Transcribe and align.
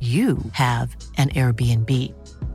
you 0.00 0.38
have 0.52 0.96
an 1.18 1.28
Airbnb. 1.28 1.90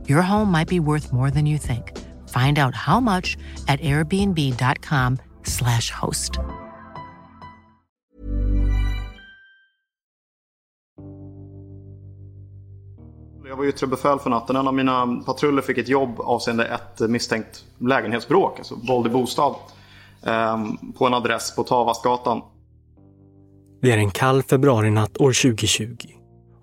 Your 0.08 0.22
home 0.22 0.50
might 0.50 0.68
be 0.68 0.80
worth 0.80 1.12
more 1.12 1.30
than 1.30 1.46
you 1.46 1.58
think. 1.58 1.92
Find 2.28 2.58
out 2.58 2.74
how 2.74 2.98
much 3.00 3.36
at 3.68 3.80
airbnb.com/slash 3.80 5.90
host. 5.90 6.40
Jag 13.48 13.56
var 13.56 13.64
yttre 13.64 13.86
befäl 13.86 14.18
för 14.18 14.30
natten. 14.30 14.56
En 14.56 14.68
av 14.68 14.74
mina 14.74 15.06
patruller 15.06 15.62
fick 15.62 15.78
ett 15.78 15.88
jobb 15.88 16.20
avseende 16.20 16.64
ett 16.64 17.10
misstänkt 17.10 17.64
lägenhetsbråk, 17.78 18.58
alltså 18.58 18.74
våld 18.88 19.06
i 19.06 19.10
bostad, 19.10 19.54
ehm, 20.22 20.92
på 20.92 21.06
en 21.06 21.14
adress 21.14 21.56
på 21.56 21.64
Tavastgatan. 21.64 22.42
Det 23.82 23.92
är 23.92 23.96
en 23.96 24.10
kall 24.10 24.42
februarinatt 24.42 25.16
år 25.16 25.32
2020 25.32 26.15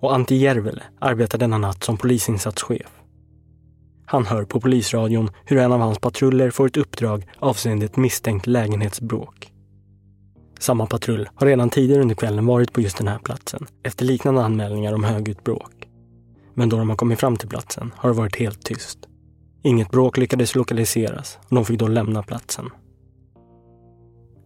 och 0.04 0.14
Antti 0.14 0.36
Järvele 0.36 0.82
arbetar 1.00 1.38
denna 1.38 1.58
natt 1.58 1.84
som 1.84 1.96
polisinsatschef. 1.96 2.90
Han 4.06 4.26
hör 4.26 4.44
på 4.44 4.60
polisradion 4.60 5.30
hur 5.44 5.58
en 5.58 5.72
av 5.72 5.80
hans 5.80 5.98
patruller 5.98 6.50
får 6.50 6.66
ett 6.66 6.76
uppdrag 6.76 7.26
avseende 7.38 7.86
ett 7.86 7.96
misstänkt 7.96 8.46
lägenhetsbråk. 8.46 9.52
Samma 10.58 10.86
patrull 10.86 11.28
har 11.34 11.46
redan 11.46 11.70
tidigare 11.70 12.02
under 12.02 12.14
kvällen 12.14 12.46
varit 12.46 12.72
på 12.72 12.80
just 12.80 12.98
den 12.98 13.08
här 13.08 13.18
platsen 13.18 13.66
efter 13.82 14.04
liknande 14.04 14.44
anmälningar 14.44 14.92
om 14.92 15.04
högljutt 15.04 15.44
bråk. 15.44 15.88
Men 16.54 16.68
då 16.68 16.76
de 16.76 16.88
har 16.88 16.96
kommit 16.96 17.20
fram 17.20 17.36
till 17.36 17.48
platsen 17.48 17.92
har 17.96 18.10
det 18.10 18.16
varit 18.16 18.36
helt 18.36 18.62
tyst. 18.62 18.98
Inget 19.62 19.90
bråk 19.90 20.16
lyckades 20.16 20.54
lokaliseras 20.54 21.38
och 21.48 21.54
de 21.54 21.64
fick 21.64 21.78
då 21.78 21.88
lämna 21.88 22.22
platsen. 22.22 22.70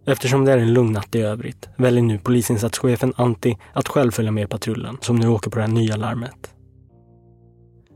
Eftersom 0.08 0.44
det 0.44 0.52
är 0.52 0.58
en 0.58 0.72
lugn 0.72 0.92
natt 0.92 1.14
i 1.14 1.22
övrigt 1.22 1.68
väljer 1.76 2.02
nu 2.02 2.18
polisinsatschefen 2.18 3.12
Antti 3.16 3.58
att 3.72 3.88
själv 3.88 4.10
följa 4.10 4.30
med 4.30 4.50
patrullen 4.50 4.98
som 5.00 5.16
nu 5.16 5.28
åker 5.28 5.50
på 5.50 5.56
det 5.56 5.62
här 5.62 5.72
nya 5.72 5.96
larmet. 5.96 6.54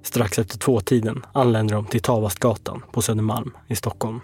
Strax 0.03 0.39
efter 0.39 0.59
tvåtiden 0.59 1.25
anländer 1.33 1.75
de 1.75 1.87
till 1.87 2.03
Tavastgatan 2.03 2.83
på 2.93 3.03
Södermalm 3.03 3.57
i 3.69 3.77
Stockholm. 3.77 4.21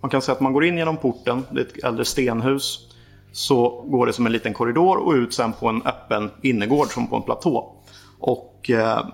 Man 0.00 0.10
kan 0.10 0.22
säga 0.22 0.34
att 0.34 0.40
man 0.40 0.52
går 0.52 0.64
in 0.64 0.76
genom 0.76 0.96
porten, 0.96 1.44
det 1.50 1.60
är 1.60 1.64
ett 1.64 1.84
äldre 1.84 2.04
stenhus. 2.04 2.88
Så 3.32 3.84
går 3.88 4.06
det 4.06 4.12
som 4.12 4.26
en 4.26 4.32
liten 4.32 4.54
korridor 4.54 4.96
och 4.96 5.12
ut 5.12 5.34
sen 5.34 5.52
på 5.52 5.68
en 5.68 5.82
öppen 5.82 6.30
innergård 6.42 6.86
som 6.86 7.06
på 7.06 7.16
en 7.16 7.22
platå. 7.22 7.72
Och 8.18 8.70
eh, 8.70 9.06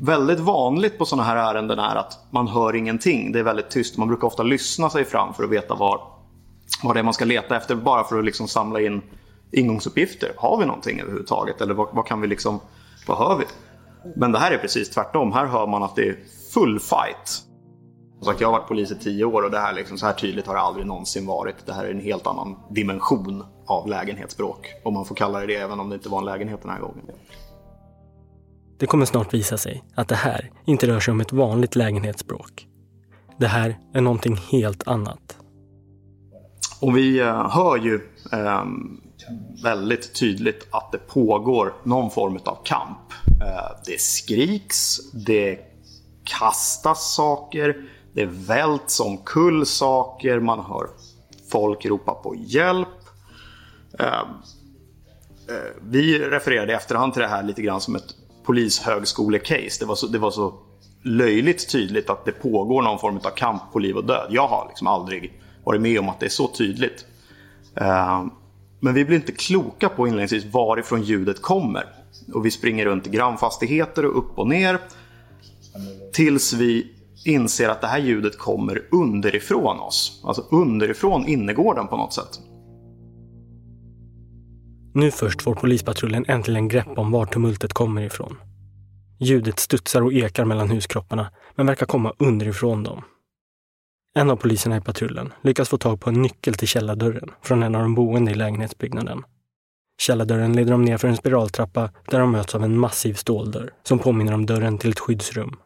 väldigt 0.00 0.40
vanligt 0.40 0.98
på 0.98 1.04
sådana 1.04 1.22
här 1.28 1.54
ärenden 1.54 1.78
är 1.78 1.96
att 1.96 2.18
man 2.30 2.48
hör 2.48 2.76
ingenting. 2.76 3.32
Det 3.32 3.38
är 3.38 3.44
väldigt 3.44 3.70
tyst. 3.70 3.96
Man 3.96 4.08
brukar 4.08 4.26
ofta 4.26 4.42
lyssna 4.42 4.90
sig 4.90 5.04
fram 5.04 5.34
för 5.34 5.44
att 5.44 5.50
veta 5.50 5.74
var, 5.74 6.17
vad 6.82 6.96
det 6.96 7.00
är 7.00 7.04
man 7.04 7.14
ska 7.14 7.24
leta 7.24 7.56
efter. 7.56 7.74
Bara 7.74 8.04
för 8.04 8.18
att 8.18 8.24
liksom 8.24 8.48
samla 8.48 8.80
in 8.80 9.02
ingångsuppgifter. 9.52 10.32
Har 10.36 10.58
vi 10.58 10.66
någonting 10.66 11.00
överhuvudtaget? 11.00 11.60
Eller 11.60 11.74
vad, 11.74 11.88
vad 11.92 12.06
kan 12.06 12.20
vi 12.20 12.26
liksom, 12.26 12.60
vad 13.06 13.18
hör 13.18 13.38
vi? 13.38 13.44
Men 14.16 14.32
det 14.32 14.38
här 14.38 14.50
är 14.50 14.58
precis 14.58 14.90
tvärtom. 14.90 15.32
Här 15.32 15.46
hör 15.46 15.66
man 15.66 15.82
att 15.82 15.96
det 15.96 16.08
är 16.08 16.18
full 16.54 16.80
fight. 16.80 17.42
Som 18.18 18.24
sagt, 18.24 18.40
jag 18.40 18.48
har 18.48 18.58
varit 18.58 18.68
polis 18.68 18.90
i 18.90 18.94
tio 18.94 19.24
år 19.24 19.42
och 19.42 19.50
det 19.50 19.58
här 19.58 19.72
liksom, 19.72 19.98
så 19.98 20.06
här 20.06 20.12
tydligt 20.12 20.46
har 20.46 20.54
det 20.54 20.60
aldrig 20.60 20.86
någonsin 20.86 21.26
varit. 21.26 21.66
Det 21.66 21.72
här 21.72 21.84
är 21.84 21.90
en 21.90 22.00
helt 22.00 22.26
annan 22.26 22.56
dimension 22.70 23.44
av 23.66 23.88
lägenhetsbråk. 23.88 24.74
Om 24.84 24.94
man 24.94 25.04
får 25.04 25.14
kalla 25.14 25.40
det 25.40 25.46
det, 25.46 25.54
även 25.56 25.80
om 25.80 25.88
det 25.88 25.94
inte 25.94 26.08
var 26.08 26.18
en 26.18 26.24
lägenhet 26.24 26.62
den 26.62 26.70
här 26.70 26.80
gången. 26.80 27.04
Det 28.78 28.86
kommer 28.86 29.04
snart 29.04 29.34
visa 29.34 29.58
sig 29.58 29.84
att 29.94 30.08
det 30.08 30.14
här 30.14 30.50
inte 30.66 30.86
rör 30.86 31.00
sig 31.00 31.12
om 31.12 31.20
ett 31.20 31.32
vanligt 31.32 31.76
lägenhetsbråk. 31.76 32.66
Det 33.38 33.46
här 33.46 33.78
är 33.94 34.00
någonting 34.00 34.36
helt 34.36 34.88
annat. 34.88 35.38
Och 36.80 36.96
vi 36.96 37.18
eh, 37.18 37.50
hör 37.50 37.76
ju 37.76 37.94
eh, 38.32 38.64
väldigt 39.62 40.14
tydligt 40.14 40.66
att 40.70 40.92
det 40.92 40.98
pågår 40.98 41.74
någon 41.84 42.10
form 42.10 42.38
av 42.44 42.58
kamp. 42.64 43.12
Eh, 43.40 43.76
det 43.86 44.00
skriks, 44.00 45.12
det 45.12 45.58
kastas 46.24 47.14
saker, 47.14 47.76
det 48.12 48.26
välts 48.26 49.00
omkull 49.00 49.66
saker, 49.66 50.40
man 50.40 50.60
hör 50.60 50.88
folk 51.52 51.86
ropa 51.86 52.14
på 52.14 52.34
hjälp. 52.36 52.88
Ehm, 53.98 54.28
eh, 55.48 55.72
vi 55.82 56.18
refererade 56.18 56.72
i 56.72 56.74
efterhand 56.74 57.12
till 57.12 57.22
det 57.22 57.28
här 57.28 57.42
lite 57.42 57.62
grann 57.62 57.80
som 57.80 57.96
ett 57.96 58.14
polishögskole-case. 58.44 59.80
Det 59.80 59.86
var, 59.86 59.94
så, 59.94 60.06
det 60.06 60.18
var 60.18 60.30
så 60.30 60.54
löjligt 61.02 61.72
tydligt 61.72 62.10
att 62.10 62.24
det 62.24 62.32
pågår 62.32 62.82
någon 62.82 62.98
form 62.98 63.16
av 63.16 63.30
kamp 63.30 63.62
på 63.72 63.78
liv 63.78 63.96
och 63.96 64.04
död. 64.04 64.26
Jag 64.30 64.48
har 64.48 64.66
liksom 64.68 64.86
aldrig 64.86 65.40
varit 65.68 65.80
med 65.80 65.98
om 65.98 66.08
att 66.08 66.20
det 66.20 66.26
är 66.26 66.30
så 66.30 66.48
tydligt. 66.48 67.06
Eh, 67.76 68.26
men 68.80 68.94
vi 68.94 69.04
blir 69.04 69.16
inte 69.16 69.32
kloka 69.32 69.88
på 69.88 70.06
inledningsvis 70.06 70.54
varifrån 70.54 71.02
ljudet 71.02 71.42
kommer. 71.42 71.84
Och 72.34 72.46
vi 72.46 72.50
springer 72.50 72.84
runt 72.86 73.06
i 73.06 73.10
grannfastigheter 73.10 74.04
och 74.04 74.18
upp 74.18 74.38
och 74.38 74.48
ner. 74.48 74.78
Tills 76.12 76.52
vi 76.52 76.92
inser 77.24 77.68
att 77.68 77.80
det 77.80 77.86
här 77.86 77.98
ljudet 77.98 78.38
kommer 78.38 78.82
underifrån 78.90 79.80
oss. 79.80 80.22
Alltså 80.24 80.42
underifrån 80.50 81.26
innergården 81.26 81.88
på 81.88 81.96
något 81.96 82.12
sätt. 82.12 82.40
Nu 84.94 85.10
först 85.10 85.42
får 85.42 85.54
polispatrullen 85.54 86.24
äntligen 86.28 86.68
grepp 86.68 86.98
om 86.98 87.10
var 87.10 87.26
tumultet 87.26 87.72
kommer 87.72 88.02
ifrån. 88.02 88.36
Ljudet 89.18 89.58
studsar 89.58 90.02
och 90.02 90.12
ekar 90.12 90.44
mellan 90.44 90.70
huskropparna, 90.70 91.30
men 91.56 91.66
verkar 91.66 91.86
komma 91.86 92.12
underifrån 92.18 92.82
dem. 92.82 93.02
En 94.14 94.30
av 94.30 94.36
poliserna 94.36 94.76
i 94.76 94.80
patrullen 94.80 95.32
lyckas 95.42 95.68
få 95.68 95.78
tag 95.78 96.00
på 96.00 96.10
en 96.10 96.22
nyckel 96.22 96.54
till 96.54 96.68
källardörren 96.68 97.30
från 97.42 97.62
en 97.62 97.74
av 97.74 97.82
de 97.82 97.94
boende 97.94 98.30
i 98.30 98.34
lägenhetsbyggnaden. 98.34 99.22
Källardörren 99.98 100.52
leder 100.52 100.70
dem 100.70 100.84
ner 100.84 100.98
för 100.98 101.08
en 101.08 101.16
spiraltrappa 101.16 101.90
där 102.10 102.20
de 102.20 102.30
möts 102.30 102.54
av 102.54 102.64
en 102.64 102.78
massiv 102.78 103.14
ståldörr 103.14 103.72
som 103.82 103.98
påminner 103.98 104.34
om 104.34 104.46
dörren 104.46 104.78
till 104.78 104.90
ett 104.90 104.98
skyddsrum. 104.98 105.56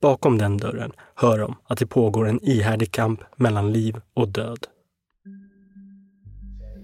Bakom 0.00 0.38
den 0.38 0.56
dörren 0.56 0.92
hör 1.14 1.38
de 1.38 1.56
att 1.64 1.78
det 1.78 1.86
pågår 1.86 2.28
en 2.28 2.44
ihärdig 2.44 2.92
kamp 2.92 3.20
mellan 3.36 3.72
liv 3.72 4.00
och 4.14 4.28
död. 4.28 4.66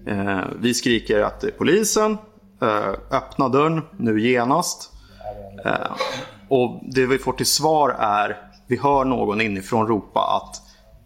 Eh, 0.07 0.41
vi 0.59 0.73
skriker 0.73 1.21
att 1.21 1.41
det 1.41 1.47
är 1.47 1.51
polisen. 1.51 2.17
Eh, 2.61 2.89
öppna 3.11 3.49
dörren 3.49 3.81
nu 3.97 4.21
genast. 4.21 4.93
Eh, 5.65 5.95
och 6.49 6.81
det 6.95 7.05
vi 7.05 7.17
får 7.17 7.33
till 7.33 7.45
svar 7.45 7.89
är, 7.99 8.37
vi 8.67 8.77
hör 8.77 9.05
någon 9.05 9.41
inifrån 9.41 9.87
ropa 9.87 10.19
att 10.19 10.61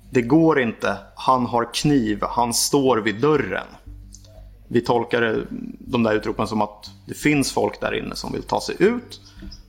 det 0.09 0.21
går 0.21 0.59
inte, 0.59 0.97
han 1.15 1.45
har 1.45 1.73
kniv, 1.73 2.19
han 2.21 2.53
står 2.53 2.97
vid 2.97 3.21
dörren. 3.21 3.67
Vi 4.67 4.81
tolkar 4.81 5.45
de 5.79 6.03
där 6.03 6.15
utropen 6.15 6.47
som 6.47 6.61
att 6.61 6.91
det 7.07 7.13
finns 7.13 7.51
folk 7.51 7.81
där 7.81 7.93
inne 7.93 8.15
som 8.15 8.33
vill 8.33 8.43
ta 8.43 8.61
sig 8.61 8.75
ut 8.79 9.21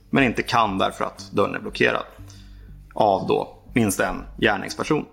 men 0.09 0.23
inte 0.23 0.43
kan 0.43 0.77
därför 0.77 1.05
att 1.05 1.31
dörren 1.31 1.55
är 1.55 1.59
blockerad 1.59 2.03
av 2.93 3.27
då 3.27 3.57
minst 3.73 3.99
en 3.99 4.15
gärningsperson. 4.37 5.05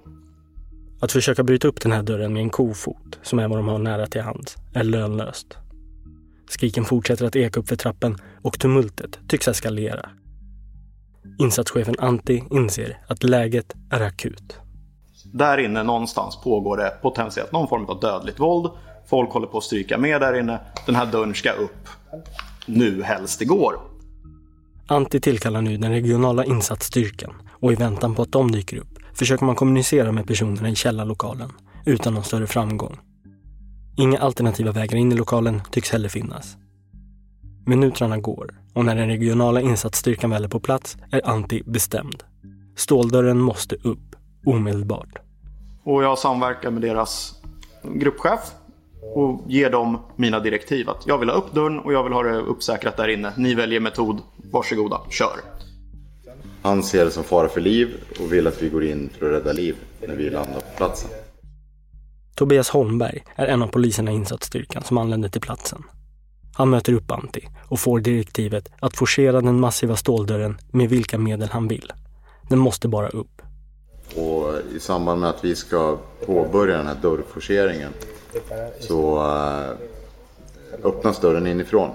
Att 1.00 1.12
försöka 1.12 1.42
bryta 1.42 1.68
upp 1.68 1.80
den 1.80 1.92
här 1.92 2.02
dörren 2.02 2.32
med 2.32 2.42
en 2.42 2.50
kofot, 2.50 3.18
som 3.22 3.38
är 3.38 3.48
vad 3.48 3.58
de 3.58 3.68
har 3.68 3.78
nära 3.78 4.06
till 4.06 4.20
hands, 4.20 4.56
är 4.74 4.84
lönlöst. 4.84 5.58
Skriken 6.48 6.84
fortsätter 6.84 7.26
att 7.26 7.36
eka 7.36 7.60
upp 7.60 7.68
för 7.68 7.76
trappen 7.76 8.18
och 8.42 8.58
tumultet 8.58 9.18
tycks 9.28 9.48
eskalera. 9.48 10.10
Insatschefen 11.38 11.94
Antti 11.98 12.44
inser 12.50 12.98
att 13.08 13.22
läget 13.22 13.74
är 13.90 14.00
akut. 14.00 14.56
Där 15.32 15.58
inne 15.58 15.82
någonstans 15.82 16.40
pågår 16.44 16.76
det 16.76 16.98
potentiellt 17.02 17.52
någon 17.52 17.68
form 17.68 17.84
av 17.84 18.00
dödligt 18.00 18.40
våld. 18.40 18.72
Folk 19.10 19.30
håller 19.30 19.46
på 19.46 19.58
att 19.58 19.64
stryka 19.64 19.98
med 19.98 20.20
där 20.20 20.40
inne. 20.40 20.60
Den 20.86 20.94
här 20.94 21.06
dörren 21.06 21.34
ska 21.34 21.52
upp 21.52 21.88
nu 22.66 23.02
helst 23.02 23.38
det 23.38 23.44
går. 23.44 23.74
Antti 24.86 25.20
tillkallar 25.20 25.62
nu 25.62 25.76
den 25.76 25.90
regionala 25.90 26.44
insatsstyrkan 26.44 27.34
och 27.60 27.72
i 27.72 27.74
väntan 27.74 28.14
på 28.14 28.22
att 28.22 28.32
de 28.32 28.52
dyker 28.52 28.76
upp 28.76 28.98
försöker 29.14 29.44
man 29.44 29.54
kommunicera 29.54 30.12
med 30.12 30.26
personerna 30.26 30.68
i 30.68 30.74
källarlokalen 30.74 31.50
utan 31.86 32.14
någon 32.14 32.24
större 32.24 32.46
framgång. 32.46 32.98
Inga 33.96 34.18
alternativa 34.18 34.72
vägar 34.72 34.96
in 34.96 35.12
i 35.12 35.14
lokalen 35.14 35.62
tycks 35.70 35.90
heller 35.90 36.08
finnas. 36.08 36.56
Minuterna 37.66 38.18
går 38.18 38.54
och 38.74 38.84
när 38.84 38.94
den 38.94 39.08
regionala 39.08 39.60
insatsstyrkan 39.60 40.30
väl 40.30 40.44
är 40.44 40.48
på 40.48 40.60
plats 40.60 40.96
är 41.10 41.28
Antti 41.28 41.62
bestämd. 41.66 42.22
Ståldörren 42.76 43.38
måste 43.38 43.76
upp 43.76 44.16
omedelbart. 44.46 45.18
Och 45.84 46.02
jag 46.02 46.18
samverkar 46.18 46.70
med 46.70 46.82
deras 46.82 47.34
gruppchef 47.82 48.40
och 49.14 49.44
ger 49.46 49.70
dem 49.70 49.98
mina 50.16 50.40
direktiv 50.40 50.90
att 50.90 51.06
jag 51.06 51.18
vill 51.18 51.28
ha 51.28 51.36
upp 51.36 51.52
dörren 51.52 51.78
och 51.78 51.92
jag 51.92 52.04
vill 52.04 52.12
ha 52.12 52.22
det 52.22 52.36
uppsäkrat 52.36 52.96
där 52.96 53.08
inne. 53.08 53.32
Ni 53.36 53.54
väljer 53.54 53.80
metod, 53.80 54.18
varsågoda, 54.52 55.00
kör. 55.10 55.40
Han 56.62 56.82
ser 56.82 57.04
det 57.04 57.10
som 57.10 57.24
fara 57.24 57.48
för 57.48 57.60
liv 57.60 57.88
och 58.20 58.32
vill 58.32 58.46
att 58.46 58.62
vi 58.62 58.68
går 58.68 58.84
in 58.84 59.10
för 59.18 59.26
att 59.26 59.32
rädda 59.32 59.52
liv 59.52 59.76
när 60.08 60.16
vi 60.16 60.30
landar 60.30 60.60
på 60.60 60.76
platsen. 60.76 61.10
Tobias 62.34 62.70
Holmberg 62.70 63.24
är 63.34 63.46
en 63.46 63.62
av 63.62 63.66
poliserna 63.66 64.12
i 64.12 64.14
insatsstyrkan 64.14 64.82
som 64.82 64.98
anländer 64.98 65.28
till 65.28 65.40
platsen. 65.40 65.82
Han 66.60 66.70
möter 66.70 66.92
upp 66.92 67.10
Antti 67.10 67.48
och 67.68 67.80
får 67.80 68.00
direktivet 68.00 68.68
att 68.80 68.96
forcera 68.96 69.40
den 69.40 69.60
massiva 69.60 69.96
ståldörren 69.96 70.58
med 70.72 70.88
vilka 70.88 71.18
medel 71.18 71.48
han 71.48 71.68
vill. 71.68 71.92
Den 72.48 72.58
måste 72.58 72.88
bara 72.88 73.08
upp. 73.08 73.42
Och 74.16 74.54
i 74.76 74.80
samband 74.80 75.20
med 75.20 75.30
att 75.30 75.44
vi 75.44 75.56
ska 75.56 75.98
påbörja 76.26 76.76
den 76.76 76.86
här 76.86 76.96
dörrforceringen 77.02 77.92
så 78.80 79.18
uh, 79.18 79.70
öppnas 80.84 81.20
dörren 81.20 81.46
inifrån. 81.46 81.90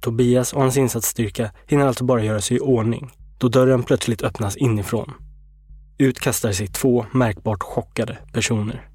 Tobias 0.00 0.52
och 0.52 0.60
hans 0.60 0.76
insatsstyrka 0.76 1.50
hinner 1.66 1.86
alltså 1.86 2.04
bara 2.04 2.24
göra 2.24 2.40
sig 2.40 2.56
i 2.56 2.60
ordning 2.60 3.10
då 3.38 3.48
dörren 3.48 3.82
plötsligt 3.82 4.22
öppnas 4.22 4.56
inifrån. 4.56 5.12
Ut 5.98 6.20
kastar 6.20 6.52
sig 6.52 6.66
två 6.66 7.06
märkbart 7.12 7.62
chockade 7.62 8.18
personer. 8.32 8.88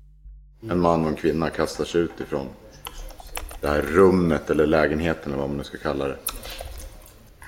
En 0.70 0.80
man 0.80 1.04
och 1.04 1.10
en 1.10 1.16
kvinna 1.16 1.50
kastar 1.50 1.86
sig 1.86 2.02
utifrån 2.02 2.48
det 3.62 3.68
här 3.68 3.82
rummet 3.82 4.50
eller 4.50 4.66
lägenheten 4.66 5.32
eller 5.32 5.42
vad 5.42 5.50
man 5.50 5.58
nu 5.58 5.64
ska 5.64 5.78
kalla 5.78 6.08
det. 6.08 6.18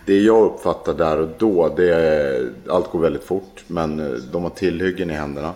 Det 0.06 0.20
jag 0.20 0.44
uppfattar 0.44 0.94
där 0.94 1.20
och 1.20 1.30
då, 1.38 1.74
det 1.76 1.94
är, 1.94 2.50
allt 2.68 2.92
går 2.92 3.00
väldigt 3.00 3.24
fort 3.24 3.64
men 3.68 4.00
eh, 4.00 4.12
de 4.32 4.44
har 4.44 4.50
tillhyggen 4.50 5.10
i 5.10 5.14
händerna. 5.14 5.54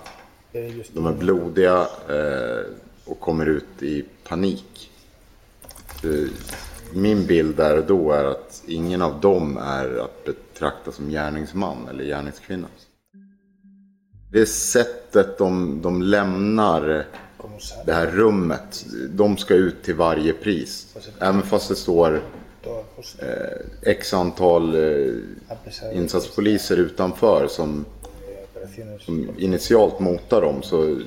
De 0.93 1.05
är 1.05 1.13
blodiga 1.13 1.87
eh, 2.09 2.65
och 3.05 3.19
kommer 3.19 3.45
ut 3.45 3.83
i 3.83 4.05
panik. 4.27 4.91
Min 6.93 7.25
bild 7.25 7.55
där 7.55 7.77
och 7.77 7.85
då 7.85 8.11
är 8.11 8.25
att 8.25 8.63
ingen 8.67 9.01
av 9.01 9.19
dem 9.19 9.57
är 9.57 9.97
att 9.97 10.25
betrakta 10.25 10.91
som 10.91 11.09
gärningsman 11.09 11.77
eller 11.89 12.03
gärningskvinna. 12.03 12.67
Det 14.31 14.45
sättet 14.45 15.37
de, 15.37 15.81
de 15.81 16.01
lämnar 16.01 17.05
det 17.85 17.93
här 17.93 18.07
rummet, 18.07 18.85
de 19.09 19.37
ska 19.37 19.53
ut 19.53 19.83
till 19.83 19.95
varje 19.95 20.33
pris. 20.33 20.95
Även 21.19 21.41
fast 21.41 21.69
det 21.69 21.75
står 21.75 22.21
eh, 23.19 23.91
x 23.91 24.13
antal 24.13 24.75
eh, 24.75 25.13
insatspoliser 25.93 26.77
utanför 26.77 27.47
som, 27.47 27.85
som 28.99 29.29
initialt 29.37 29.99
motar 29.99 30.41
dem 30.41 30.63
så 30.63 30.99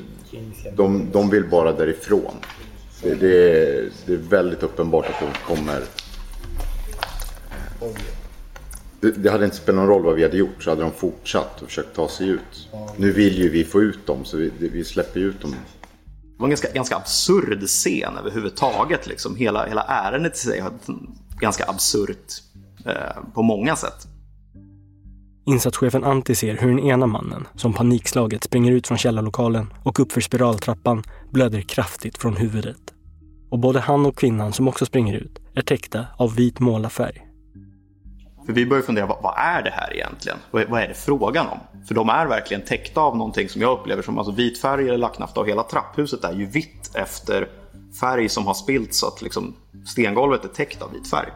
de, 0.77 1.09
de 1.13 1.31
vill 1.31 1.49
bara 1.49 1.73
därifrån. 1.73 2.35
Det, 3.03 3.15
det, 3.15 3.59
är, 3.59 3.91
det 4.07 4.13
är 4.13 4.17
väldigt 4.17 4.63
uppenbart 4.63 5.07
att 5.07 5.21
de 5.21 5.55
kommer... 5.55 5.83
Det, 9.01 9.11
det, 9.11 9.31
hade 9.31 9.45
inte 9.45 9.57
spelat 9.57 9.77
någon 9.77 9.89
roll 9.89 10.03
vad 10.03 10.15
vi 10.15 10.23
hade 10.23 10.37
gjort 10.37 10.63
så 10.63 10.71
hade 10.71 10.83
de 10.83 10.93
fortsatt 10.93 11.63
och 11.63 11.69
försökt 11.69 11.97
ta 11.97 12.09
sig 12.09 12.29
ut. 12.29 12.69
Nu 12.97 13.13
vill 13.13 13.39
ju 13.39 13.49
vi 13.49 13.65
få 13.65 13.83
ut 13.83 14.07
dem 14.07 14.25
så 14.25 14.37
vi, 14.37 14.51
vi 14.59 14.85
släpper 14.85 15.21
ut 15.21 15.41
dem. 15.41 15.55
Det 16.41 16.43
var 16.43 16.47
en 16.47 16.51
ganska, 16.51 16.73
ganska 16.73 16.97
absurd 16.97 17.67
scen 17.67 18.17
överhuvudtaget. 18.19 19.07
Liksom. 19.07 19.37
Hela, 19.37 19.67
hela 19.67 19.83
ärendet 19.83 20.35
i 20.35 20.39
sig 20.39 20.63
var 20.63 20.73
ganska 21.41 21.65
absurt 21.69 22.27
eh, 22.87 23.33
på 23.35 23.43
många 23.43 23.77
sätt. 23.77 24.07
Insatschefen 25.47 26.05
Antti 26.05 26.35
ser 26.35 26.57
hur 26.57 26.69
den 26.69 26.79
ena 26.79 27.07
mannen, 27.07 27.47
som 27.55 27.73
panikslaget, 27.73 28.45
springer 28.45 28.73
ut 28.73 28.87
från 28.87 28.99
källarlokalen 28.99 29.73
och 29.85 30.01
uppför 30.01 30.21
spiraltrappan 30.21 31.03
blöder 31.31 31.61
kraftigt 31.61 32.19
från 32.19 32.37
huvudet. 32.37 32.95
Och 33.51 33.59
både 33.59 33.81
han 33.81 34.07
och 34.07 34.17
kvinnan 34.17 34.53
som 34.53 34.69
också 34.69 34.87
springer 34.87 35.15
ut 35.15 35.39
är 35.55 35.63
täckta 35.63 36.07
av 36.19 36.35
vit 36.35 36.61
målarfärg. 36.61 37.30
För 38.51 38.55
vi 38.55 38.67
börjar 38.67 38.83
fundera, 38.83 39.07
vad, 39.07 39.23
vad 39.23 39.35
är 39.37 39.63
det 39.63 39.71
här 39.71 39.95
egentligen? 39.95 40.39
Vad, 40.51 40.69
vad, 40.69 40.83
är 40.83 40.89
det 40.89 40.95
frågan 40.95 41.47
om? 41.47 41.59
För 41.87 41.95
de 41.95 42.09
är 42.09 42.27
verkligen 42.27 42.65
täckta 42.65 43.01
av 43.01 43.17
någonting 43.17 43.49
som 43.49 43.63
jag 43.63 43.79
upplever 43.79 44.03
som 44.03 44.19
alltså 44.19 44.33
vit 44.33 44.61
färg 44.61 44.89
eller 44.89 44.99
lacknafta 44.99 45.41
och 45.41 45.49
hela 45.49 45.63
trapphuset 45.63 46.25
är 46.25 46.33
ju 46.33 46.47
vitt 46.47 46.91
efter 46.95 47.49
färg 48.01 48.29
som 48.29 48.47
har 48.47 48.55
spilt 48.55 48.95
så 48.95 49.07
att 49.07 49.23
liksom 49.23 49.55
stengolvet 49.87 50.45
är 50.45 50.49
täckt 50.49 50.83
av 50.83 50.93
vit 50.93 51.11
färg. 51.11 51.29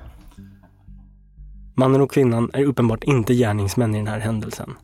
Mannen 1.74 2.00
och 2.00 2.12
kvinnan 2.12 2.50
är 2.52 2.64
uppenbart 2.64 3.04
inte 3.04 3.34
gärningsmän 3.34 3.94
i 3.94 3.98
den 3.98 4.06
här 4.06 4.20
händelsen. 4.20 4.74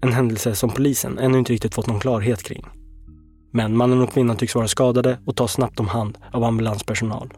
En 0.00 0.12
händelse 0.12 0.54
som 0.54 0.70
polisen 0.70 1.18
ännu 1.18 1.38
inte 1.38 1.52
riktigt 1.52 1.74
fått 1.74 1.86
någon 1.86 2.00
klarhet 2.00 2.42
kring. 2.42 2.66
Men 3.52 3.76
mannen 3.76 4.02
och 4.02 4.12
kvinnan 4.12 4.36
tycks 4.36 4.54
vara 4.54 4.68
skadade 4.68 5.18
och 5.26 5.36
tas 5.36 5.52
snabbt 5.52 5.80
om 5.80 5.88
hand 5.88 6.18
av 6.32 6.44
ambulanspersonal. 6.44 7.32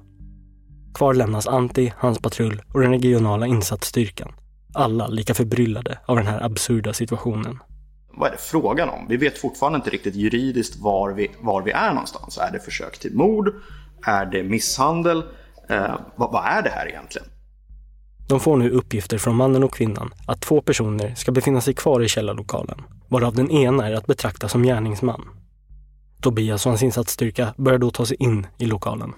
Kvar 0.97 1.15
lämnas 1.15 1.47
Antti, 1.47 1.93
hans 1.99 2.19
patrull 2.19 2.63
och 2.73 2.81
den 2.81 2.91
regionala 2.91 3.47
insatsstyrkan. 3.47 4.33
Alla 4.75 5.07
lika 5.07 5.35
förbryllade 5.35 5.99
av 6.07 6.17
den 6.17 6.27
här 6.27 6.43
absurda 6.45 6.93
situationen. 6.93 7.59
Vad 8.13 8.29
är 8.29 8.33
det 8.33 8.39
frågan 8.39 8.89
om? 8.89 9.07
Vi 9.09 9.17
vet 9.17 9.39
fortfarande 9.39 9.77
inte 9.77 9.91
riktigt 9.91 10.15
juridiskt 10.15 10.77
var 10.77 11.13
vi, 11.13 11.31
var 11.41 11.63
vi 11.63 11.71
är 11.71 11.93
någonstans. 11.93 12.39
Är 12.39 12.53
det 12.53 12.61
försök 12.61 12.99
till 12.99 13.15
mord? 13.15 13.55
Är 14.07 14.27
det 14.27 14.43
misshandel? 14.43 15.23
Eh, 15.71 15.95
vad, 16.17 16.33
vad 16.33 16.45
är 16.47 16.63
det 16.63 16.71
här 16.71 16.89
egentligen? 16.89 17.29
De 18.29 18.41
får 18.41 18.57
nu 18.57 18.71
uppgifter 18.71 19.19
från 19.19 19.37
mannen 19.37 19.65
och 19.65 19.75
kvinnan 19.75 20.15
att 20.27 20.41
två 20.41 20.61
personer 20.61 21.15
ska 21.15 21.33
befinna 21.33 21.61
sig 21.61 21.75
kvar 21.75 22.01
i 22.01 22.09
källarlokalen, 22.09 22.83
varav 23.09 23.35
den 23.35 23.51
ena 23.51 23.89
är 23.89 23.95
att 23.95 24.07
betrakta 24.07 24.49
som 24.49 24.63
gärningsman. 24.63 25.29
Tobias 26.21 26.67
och 26.67 26.71
hans 26.71 26.83
insatsstyrka 26.83 27.55
börjar 27.57 27.79
då 27.79 27.91
ta 27.91 28.07
sig 28.07 28.17
in 28.21 28.47
i 28.59 28.67
lokalen. 28.67 29.13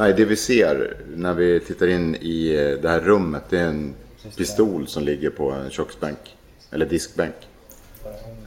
Nej, 0.00 0.12
det 0.12 0.24
vi 0.24 0.36
ser 0.36 0.96
när 1.16 1.34
vi 1.34 1.60
tittar 1.60 1.86
in 1.86 2.16
i 2.20 2.54
eh, 2.54 2.82
det 2.82 2.88
här 2.88 3.00
rummet, 3.00 3.42
det 3.50 3.58
är 3.58 3.66
en 3.66 3.94
pistol 4.36 4.88
som 4.88 5.02
ligger 5.02 5.30
på 5.30 5.50
en 5.50 5.70
köksbänk, 5.70 6.36
eller 6.70 6.86
diskbänk. 6.86 7.34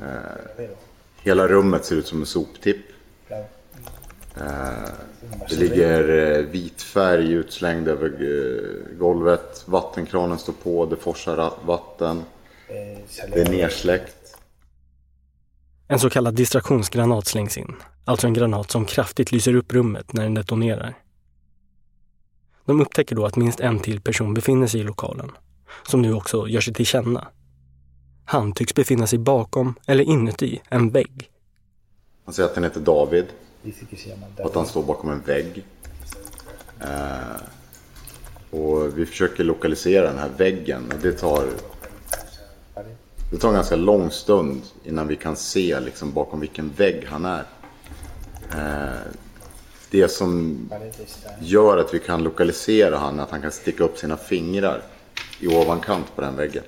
Eh, 0.01 0.65
hela 1.21 1.47
rummet 1.47 1.85
ser 1.85 1.95
ut 1.95 2.07
som 2.07 2.19
en 2.19 2.25
soptipp. 2.25 2.77
Eh, 3.29 3.43
det 5.49 5.55
ligger 5.55 6.09
eh, 6.09 6.45
vit 6.45 6.81
färg 6.81 7.31
utslängd 7.31 7.87
över 7.87 8.07
eh, 8.07 8.97
golvet. 8.97 9.63
Vattenkranen 9.65 10.37
står 10.39 10.53
på, 10.53 10.85
det 10.85 10.95
forsar 10.95 11.53
vatten. 11.65 12.23
Det 13.33 13.41
är 13.41 13.49
nersläckt. 13.49 14.37
En 15.87 15.99
så 15.99 16.09
kallad 16.09 16.35
distraktionsgranat 16.35 17.27
slängs 17.27 17.57
in. 17.57 17.75
Alltså 18.05 18.27
en 18.27 18.33
granat 18.33 18.71
som 18.71 18.85
kraftigt 18.85 19.31
lyser 19.31 19.55
upp 19.55 19.73
rummet 19.73 20.13
när 20.13 20.23
den 20.23 20.33
detonerar. 20.33 21.02
De 22.65 22.81
upptäcker 22.81 23.15
då 23.15 23.25
att 23.25 23.35
minst 23.35 23.59
en 23.59 23.79
till 23.79 24.01
person 24.01 24.33
befinner 24.33 24.67
sig 24.67 24.79
i 24.79 24.83
lokalen, 24.83 25.31
som 25.87 26.01
nu 26.01 26.13
också 26.13 26.47
gör 26.47 26.61
sig 26.61 26.73
till 26.73 26.85
känna. 26.85 27.27
Han 28.25 28.53
tycks 28.53 28.73
befinna 28.73 29.07
sig 29.07 29.19
bakom, 29.19 29.75
eller 29.87 30.03
inuti, 30.03 30.61
en 30.69 30.89
vägg. 30.89 31.29
Han 32.25 32.33
säger 32.33 32.49
att 32.49 32.55
han 32.55 32.63
heter 32.63 32.79
David. 32.79 33.25
Och 34.37 34.45
att 34.45 34.55
han 34.55 34.65
står 34.65 34.83
bakom 34.83 35.09
en 35.09 35.21
vägg. 35.21 35.65
Eh, 36.79 37.41
och 38.59 38.97
vi 38.97 39.05
försöker 39.05 39.43
lokalisera 39.43 40.07
den 40.07 40.19
här 40.19 40.29
väggen. 40.37 40.91
Och 40.91 40.99
det 41.01 41.11
tar, 41.11 41.45
det 43.31 43.37
tar 43.37 43.47
en 43.47 43.53
ganska 43.53 43.75
lång 43.75 44.11
stund 44.11 44.61
innan 44.83 45.07
vi 45.07 45.15
kan 45.15 45.35
se 45.35 45.79
liksom, 45.79 46.11
bakom 46.11 46.39
vilken 46.39 46.69
vägg 46.69 47.05
han 47.09 47.25
är. 47.25 47.43
Eh, 48.51 49.01
det 49.93 50.07
som 50.07 50.57
gör 51.39 51.77
att 51.77 51.93
vi 51.93 51.99
kan 51.99 52.23
lokalisera 52.23 52.97
han 52.97 53.19
är 53.19 53.23
att 53.23 53.31
han 53.31 53.41
kan 53.41 53.51
sticka 53.51 53.83
upp 53.83 53.97
sina 53.97 54.17
fingrar 54.17 54.81
i 55.39 55.47
ovankant 55.47 56.15
på 56.15 56.21
den 56.21 56.35
väggen. 56.35 56.63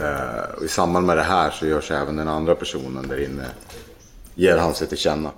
Eh, 0.00 0.64
I 0.64 0.68
samband 0.68 1.06
med 1.06 1.16
det 1.16 1.22
här 1.22 1.50
så 1.50 1.66
görs 1.66 1.90
även 1.90 2.16
den 2.16 2.28
andra 2.28 2.54
personen 2.54 3.08
där 3.08 3.24
inne, 3.24 3.46
ger 4.34 4.56
han 4.56 4.74
sig 4.74 4.88
till 4.88 4.98
känna. 4.98 5.30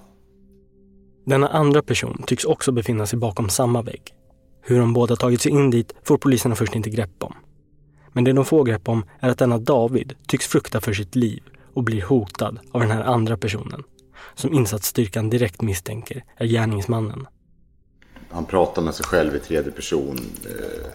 Denna 1.27 1.49
andra 1.49 1.83
person 1.83 2.23
tycks 2.27 2.45
också 2.45 2.73
befinna 2.73 3.07
sig 3.07 3.19
bakom 3.19 3.49
samma 3.49 3.83
vägg. 3.83 4.03
Hur 4.63 4.79
de 4.79 4.93
båda 4.93 5.17
tagit 5.17 5.41
sig 5.41 5.53
in 5.53 5.71
dit 5.71 5.95
får 6.03 6.19
poliserna 6.19 6.55
först 6.55 6.75
inte 6.75 6.91
grepp 6.91 7.23
om. 7.23 7.35
Men 8.13 8.25
det 8.25 8.33
de 8.33 8.45
får 8.45 8.65
grepp 8.65 8.89
om 8.89 9.05
är 9.21 9.29
att 9.29 9.39
denna 9.39 9.59
David 9.59 10.15
tycks 10.27 10.47
frukta 10.47 10.81
för 10.81 10.93
sitt 10.93 11.15
liv 11.15 11.43
och 11.75 11.83
blir 11.83 12.03
hotad 12.03 12.59
av 12.73 12.81
den 12.81 12.91
här 12.91 13.03
andra 13.03 13.37
personen 13.37 13.85
som 14.35 14.53
insatsstyrkan 14.53 15.31
direkt 15.31 15.63
misstänker 15.63 16.25
är 16.37 16.47
gärningsmannen. 16.47 17.27
Han 18.31 18.45
pratar 18.45 18.83
med 18.83 18.95
sig 18.95 19.07
själv 19.07 19.37
i 19.37 19.39
tredje 19.39 19.73
person, 19.73 20.21
eh, 20.45 20.87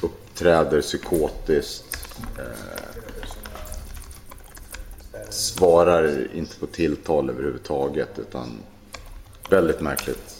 uppträder 0.00 0.80
psykotiskt, 0.80 2.16
eh, 2.38 2.88
svarar 5.30 6.34
inte 6.34 6.58
på 6.58 6.66
tilltal 6.66 7.30
överhuvudtaget 7.30 8.18
utan 8.18 8.58
väldigt 9.50 9.80
märkligt. 9.80 10.34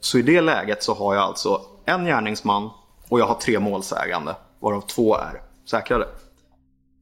Så 0.00 0.18
i 0.18 0.22
det 0.22 0.40
läget 0.40 0.82
så 0.82 0.94
har 0.94 1.14
jag 1.14 1.22
alltså 1.22 1.60
en 1.84 2.04
gärningsman 2.04 2.70
och 3.08 3.20
jag 3.20 3.26
har 3.26 3.34
tre 3.34 3.60
målsägande, 3.60 4.36
varav 4.60 4.80
två 4.80 5.16
är 5.16 5.42
säkrade. 5.70 6.06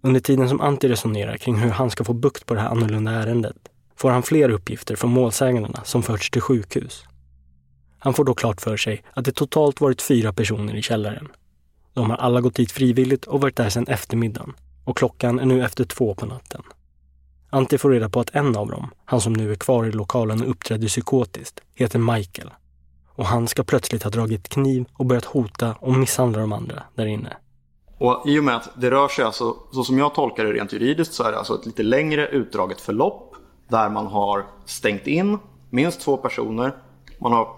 Under 0.05 0.21
tiden 0.21 0.49
som 0.49 0.61
Antti 0.61 0.89
resonerar 0.89 1.37
kring 1.37 1.57
hur 1.57 1.71
han 1.71 1.91
ska 1.91 2.05
få 2.05 2.13
bukt 2.13 2.47
på 2.47 2.55
det 2.55 2.61
här 2.61 2.69
annorlunda 2.69 3.11
ärendet 3.11 3.57
får 3.97 4.11
han 4.11 4.23
fler 4.23 4.49
uppgifter 4.49 4.97
från 4.97 5.11
målsägandena 5.11 5.85
som 5.85 6.03
förts 6.03 6.31
till 6.31 6.41
sjukhus. 6.41 7.05
Han 7.99 8.15
får 8.15 8.25
då 8.25 8.35
klart 8.35 8.61
för 8.61 8.77
sig 8.77 9.03
att 9.13 9.25
det 9.25 9.33
totalt 9.33 9.81
varit 9.81 10.03
fyra 10.03 10.33
personer 10.33 10.75
i 10.75 10.83
källaren. 10.83 11.29
De 11.93 12.11
har 12.11 12.17
alla 12.17 12.41
gått 12.41 12.55
dit 12.55 12.73
frivilligt 12.73 13.25
och 13.25 13.41
varit 13.41 13.57
där 13.57 13.69
sedan 13.69 13.87
eftermiddagen 13.87 14.53
och 14.85 14.97
klockan 14.97 15.41
är 15.41 15.47
nu 15.47 15.65
efter 15.65 15.85
två 15.85 16.15
på 16.15 16.27
natten. 16.27 16.63
Antti 17.51 17.79
får 17.79 17.91
reda 17.91 18.09
på 18.09 18.21
att 18.21 18.35
en 18.35 18.57
av 18.57 18.71
dem, 18.71 18.91
han 19.05 19.21
som 19.21 19.33
nu 19.33 19.53
är 19.53 19.57
kvar 19.57 19.85
i 19.87 19.93
lokalen 19.93 20.43
och 20.43 20.51
uppträder 20.51 20.89
psykotiskt, 20.89 21.61
heter 21.75 21.99
Michael. 21.99 22.51
Och 23.09 23.27
han 23.27 23.49
ska 23.49 23.65
plötsligt 23.65 24.03
ha 24.03 24.11
dragit 24.11 24.49
kniv 24.49 24.85
och 24.93 25.07
börjat 25.07 25.25
hota 25.25 25.75
och 25.81 25.95
misshandla 25.95 26.41
de 26.41 26.53
andra 26.53 26.83
där 26.95 27.07
inne. 27.07 27.37
Och 28.03 28.23
i 28.27 28.39
och 28.39 28.45
med 28.45 28.57
att 28.57 28.69
det 28.75 28.91
rör 28.91 29.09
sig 29.09 29.25
alltså, 29.25 29.57
så 29.73 29.85
som 29.85 29.99
jag 29.99 30.15
tolkar 30.15 30.45
det 30.45 30.53
rent 30.53 30.73
juridiskt, 30.73 31.15
så 31.15 31.25
är 31.25 31.33
det 31.33 31.39
alltså 31.39 31.55
ett 31.55 31.67
lite 31.67 31.83
längre 31.83 32.29
utdraget 32.29 32.81
förlopp 32.81 33.35
där 33.69 33.89
man 33.89 34.07
har 34.07 34.47
stängt 34.65 35.07
in 35.07 35.39
minst 35.71 36.01
två 36.01 36.17
personer. 36.17 36.77
Man 37.19 37.33
har 37.33 37.49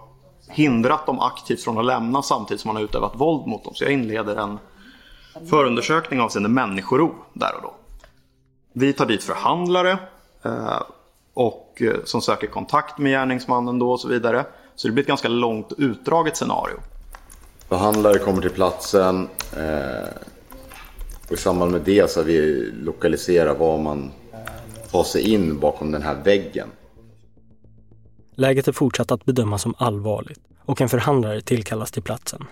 hindrat 0.49 1.05
dem 1.05 1.19
aktivt 1.19 1.63
från 1.63 1.77
att 1.77 1.85
lämna 1.85 2.21
samtidigt 2.21 2.61
som 2.61 2.69
man 2.69 2.75
har 2.75 2.83
utövat 2.83 3.11
våld 3.15 3.47
mot 3.47 3.63
dem. 3.63 3.73
Så 3.75 3.83
jag 3.83 3.91
inleder 3.91 4.35
en 4.35 4.59
förundersökning 5.49 6.19
avseende 6.21 6.49
människorov 6.49 7.15
där 7.33 7.55
och 7.55 7.61
då. 7.61 7.73
Vi 8.73 8.93
tar 8.93 9.05
dit 9.05 9.23
förhandlare 9.23 9.97
eh, 10.43 10.81
och 11.33 11.81
eh, 11.81 12.03
som 12.03 12.21
söker 12.21 12.47
kontakt 12.47 12.97
med 12.97 13.11
gärningsmannen 13.11 13.79
då 13.79 13.91
och 13.91 13.99
så 13.99 14.07
vidare. 14.07 14.45
Så 14.75 14.87
det 14.87 14.93
blir 14.93 15.03
ett 15.03 15.07
ganska 15.07 15.27
långt 15.27 15.73
utdraget 15.77 16.37
scenario. 16.37 16.75
Förhandlare 17.69 18.19
kommer 18.19 18.41
till 18.41 18.51
platsen. 18.51 19.29
Eh, 19.57 20.07
och 21.27 21.33
I 21.33 21.37
samband 21.37 21.71
med 21.71 21.81
det 21.81 22.11
så 22.11 22.19
har 22.19 22.25
vi 22.25 22.69
lokaliserat 22.73 23.59
var 23.59 23.77
man 23.77 24.11
tar 24.91 25.03
sig 25.03 25.33
in 25.33 25.59
bakom 25.59 25.91
den 25.91 26.01
här 26.01 26.23
väggen. 26.23 26.67
Läget 28.35 28.67
är 28.67 28.71
fortsatt 28.71 29.11
att 29.11 29.25
bedömas 29.25 29.61
som 29.61 29.73
allvarligt 29.77 30.39
och 30.65 30.81
en 30.81 30.89
förhandlare 30.89 31.41
tillkallas 31.41 31.91
till 31.91 32.03
platsen. 32.03 32.43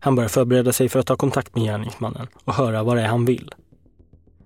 Han 0.00 0.14
börjar 0.14 0.28
förbereda 0.28 0.72
sig 0.72 0.88
för 0.88 0.98
att 1.00 1.06
ta 1.06 1.16
kontakt 1.16 1.54
med 1.54 1.64
gärningsmannen 1.64 2.26
och 2.44 2.54
höra 2.54 2.82
vad 2.82 2.96
det 2.96 3.02
är 3.02 3.06
han 3.06 3.24
vill. 3.24 3.50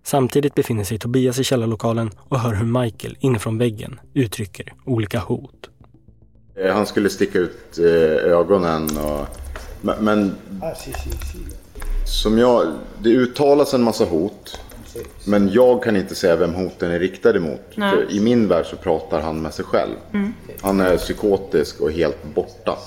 Samtidigt 0.03 0.55
befinner 0.55 0.85
sig 0.85 0.99
Tobias 0.99 1.38
i 1.38 1.45
källarlokalen 1.45 2.11
och 2.19 2.41
hör 2.41 2.55
hur 2.55 2.83
Michael 2.83 3.17
inifrån 3.21 3.59
väggen 3.59 4.00
uttrycker 4.15 4.73
olika 4.85 5.19
hot. 5.19 5.71
Eh, 6.55 6.75
Han 6.75 6.87
skulle 6.87 7.11
sticka 7.11 7.38
ut 7.38 7.79
eh, 7.79 7.85
ögonen 8.33 8.83
och... 8.99 9.26
Men, 9.81 10.05
men 10.05 10.35
som 12.07 12.39
jag... 12.39 12.73
Det 13.03 13.09
uttalas 13.11 13.75
en 13.75 13.83
massa 13.83 14.05
hot. 14.05 14.61
Men 15.25 15.53
jag 15.53 15.83
kan 15.83 15.97
inte 15.97 16.15
säga 16.15 16.37
vem 16.37 16.55
hoten 16.55 16.91
är 16.91 16.99
riktade 16.99 17.41
mot. 17.41 17.61
För 17.75 18.13
I 18.13 18.21
min 18.21 18.49
värld 18.49 18.67
så 18.67 18.77
pratar 18.77 19.21
han 19.21 19.43
med 19.43 19.55
sig 19.55 19.65
själv. 19.65 19.95
Han 20.61 20.81
är 20.81 20.97
psykotisk 20.97 21.81
och 21.81 21.93
helt 21.93 22.35
borta. 22.35 22.79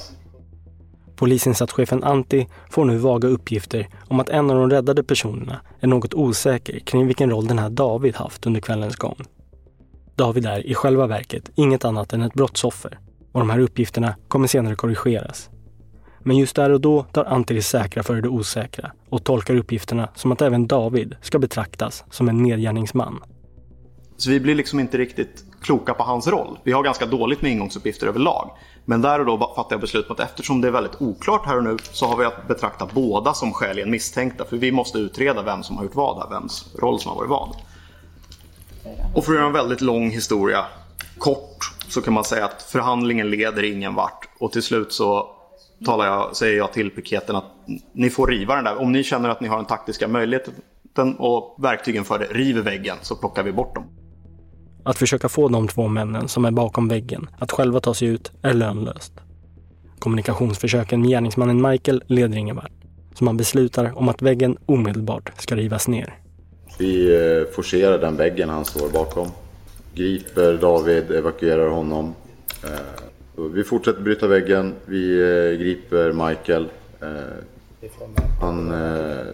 Polisinsattschefen 1.15 2.03
Antti 2.03 2.47
får 2.69 2.85
nu 2.85 2.97
vaga 2.97 3.27
uppgifter 3.27 3.87
om 4.07 4.19
att 4.19 4.29
en 4.29 4.49
av 4.49 4.55
de 4.55 4.69
räddade 4.69 5.03
personerna 5.03 5.61
är 5.79 5.87
något 5.87 6.13
osäker 6.13 6.79
kring 6.79 7.07
vilken 7.07 7.29
roll 7.29 7.47
den 7.47 7.59
här 7.59 7.69
David 7.69 8.15
haft 8.15 8.45
under 8.45 8.61
kvällens 8.61 8.95
gång. 8.95 9.25
David 10.15 10.45
är 10.45 10.67
i 10.67 10.73
själva 10.73 11.07
verket 11.07 11.51
inget 11.55 11.85
annat 11.85 12.13
än 12.13 12.21
ett 12.21 12.33
brottsoffer 12.33 12.99
och 13.31 13.39
de 13.39 13.49
här 13.49 13.59
uppgifterna 13.59 14.15
kommer 14.27 14.47
senare 14.47 14.75
korrigeras. 14.75 15.49
Men 16.23 16.37
just 16.37 16.55
där 16.55 16.69
och 16.69 16.81
då 16.81 17.03
tar 17.03 17.25
Antti 17.25 17.53
det 17.53 17.61
säkra 17.61 18.03
före 18.03 18.21
det 18.21 18.29
osäkra 18.29 18.91
och 19.09 19.23
tolkar 19.23 19.55
uppgifterna 19.55 20.09
som 20.15 20.31
att 20.31 20.41
även 20.41 20.67
David 20.67 21.15
ska 21.21 21.39
betraktas 21.39 22.03
som 22.09 22.29
en 22.29 22.43
nedgärningsman. 22.43 23.23
Så 24.17 24.29
vi 24.29 24.39
blir 24.39 24.55
liksom 24.55 24.79
inte 24.79 24.97
riktigt 24.97 25.43
kloka 25.61 25.93
på 25.93 26.03
hans 26.03 26.27
roll. 26.27 26.59
Vi 26.63 26.71
har 26.71 26.83
ganska 26.83 27.05
dåligt 27.05 27.41
med 27.41 27.51
ingångsuppgifter 27.51 28.07
överlag. 28.07 28.51
Men 28.85 29.01
där 29.01 29.19
och 29.19 29.25
då 29.25 29.53
fattar 29.55 29.73
jag 29.73 29.81
beslut 29.81 30.07
på 30.07 30.13
att 30.13 30.19
eftersom 30.19 30.61
det 30.61 30.67
är 30.67 30.71
väldigt 30.71 31.01
oklart 31.01 31.45
här 31.45 31.57
och 31.57 31.63
nu 31.63 31.77
så 31.91 32.05
har 32.05 32.17
vi 32.17 32.25
att 32.25 32.47
betrakta 32.47 32.87
båda 32.93 33.33
som 33.33 33.53
skäligen 33.53 33.91
misstänkta. 33.91 34.45
För 34.45 34.57
vi 34.57 34.71
måste 34.71 34.97
utreda 34.97 35.41
vem 35.41 35.63
som 35.63 35.77
har 35.77 35.83
gjort 35.83 35.95
vad 35.95 36.17
här, 36.17 36.29
vems 36.29 36.75
roll 36.79 36.99
som 36.99 37.11
har 37.11 37.17
varit 37.17 37.29
vad. 37.29 37.55
Och 39.15 39.25
för 39.25 39.31
att 39.31 39.37
göra 39.37 39.47
en 39.47 39.53
väldigt 39.53 39.81
lång 39.81 40.09
historia 40.09 40.65
kort 41.17 41.73
så 41.87 42.01
kan 42.01 42.13
man 42.13 42.23
säga 42.23 42.45
att 42.45 42.61
förhandlingen 42.61 43.29
leder 43.29 43.63
ingen 43.63 43.95
vart. 43.95 44.29
Och 44.39 44.51
till 44.51 44.63
slut 44.63 44.93
så 44.93 45.38
talar 45.85 46.05
jag, 46.05 46.35
säger 46.35 46.57
jag 46.57 46.73
till 46.73 46.91
piketen 46.91 47.35
att 47.35 47.45
ni 47.93 48.09
får 48.09 48.27
riva 48.27 48.55
den 48.55 48.63
där. 48.63 48.81
Om 48.81 48.91
ni 48.91 49.03
känner 49.03 49.29
att 49.29 49.41
ni 49.41 49.47
har 49.47 49.57
den 49.57 49.65
taktiska 49.65 50.07
möjligheten 50.07 50.53
och 51.17 51.55
verktygen 51.59 52.03
för 52.03 52.19
det, 52.19 52.25
riv 52.25 52.57
väggen 52.57 52.97
så 53.01 53.15
plockar 53.15 53.43
vi 53.43 53.51
bort 53.51 53.75
dem. 53.75 53.83
Att 54.83 54.97
försöka 54.97 55.29
få 55.29 55.47
de 55.47 55.67
två 55.67 55.87
männen 55.87 56.27
som 56.27 56.45
är 56.45 56.51
bakom 56.51 56.87
väggen 56.87 57.29
att 57.39 57.51
själva 57.51 57.79
ta 57.79 57.93
sig 57.93 58.07
ut 58.07 58.31
är 58.41 58.53
lönlöst. 58.53 59.13
Kommunikationsförsöken 59.99 61.01
med 61.01 61.09
gärningsmannen 61.09 61.69
Michael 61.69 62.03
leder 62.07 62.37
ingen 62.37 62.55
vart. 62.55 62.71
Så 63.13 63.23
man 63.23 63.37
beslutar 63.37 63.97
om 63.97 64.09
att 64.09 64.21
väggen 64.21 64.57
omedelbart 64.65 65.31
ska 65.41 65.55
rivas 65.55 65.87
ner. 65.87 66.13
Vi 66.79 67.15
eh, 67.15 67.55
forcerar 67.55 67.97
den 67.97 68.15
väggen 68.15 68.49
han 68.49 68.65
står 68.65 68.89
bakom. 68.89 69.27
Griper 69.95 70.53
David, 70.53 71.11
evakuerar 71.11 71.69
honom. 71.69 72.15
Vi 73.47 73.63
fortsätter 73.63 74.01
bryta 74.01 74.27
väggen. 74.27 74.75
Vi 74.85 75.21
eh, 75.21 75.59
griper 75.59 76.11
Michael. 76.11 76.69
Eh, 77.01 77.89
Han, 78.41 78.71
eh, 78.71 79.25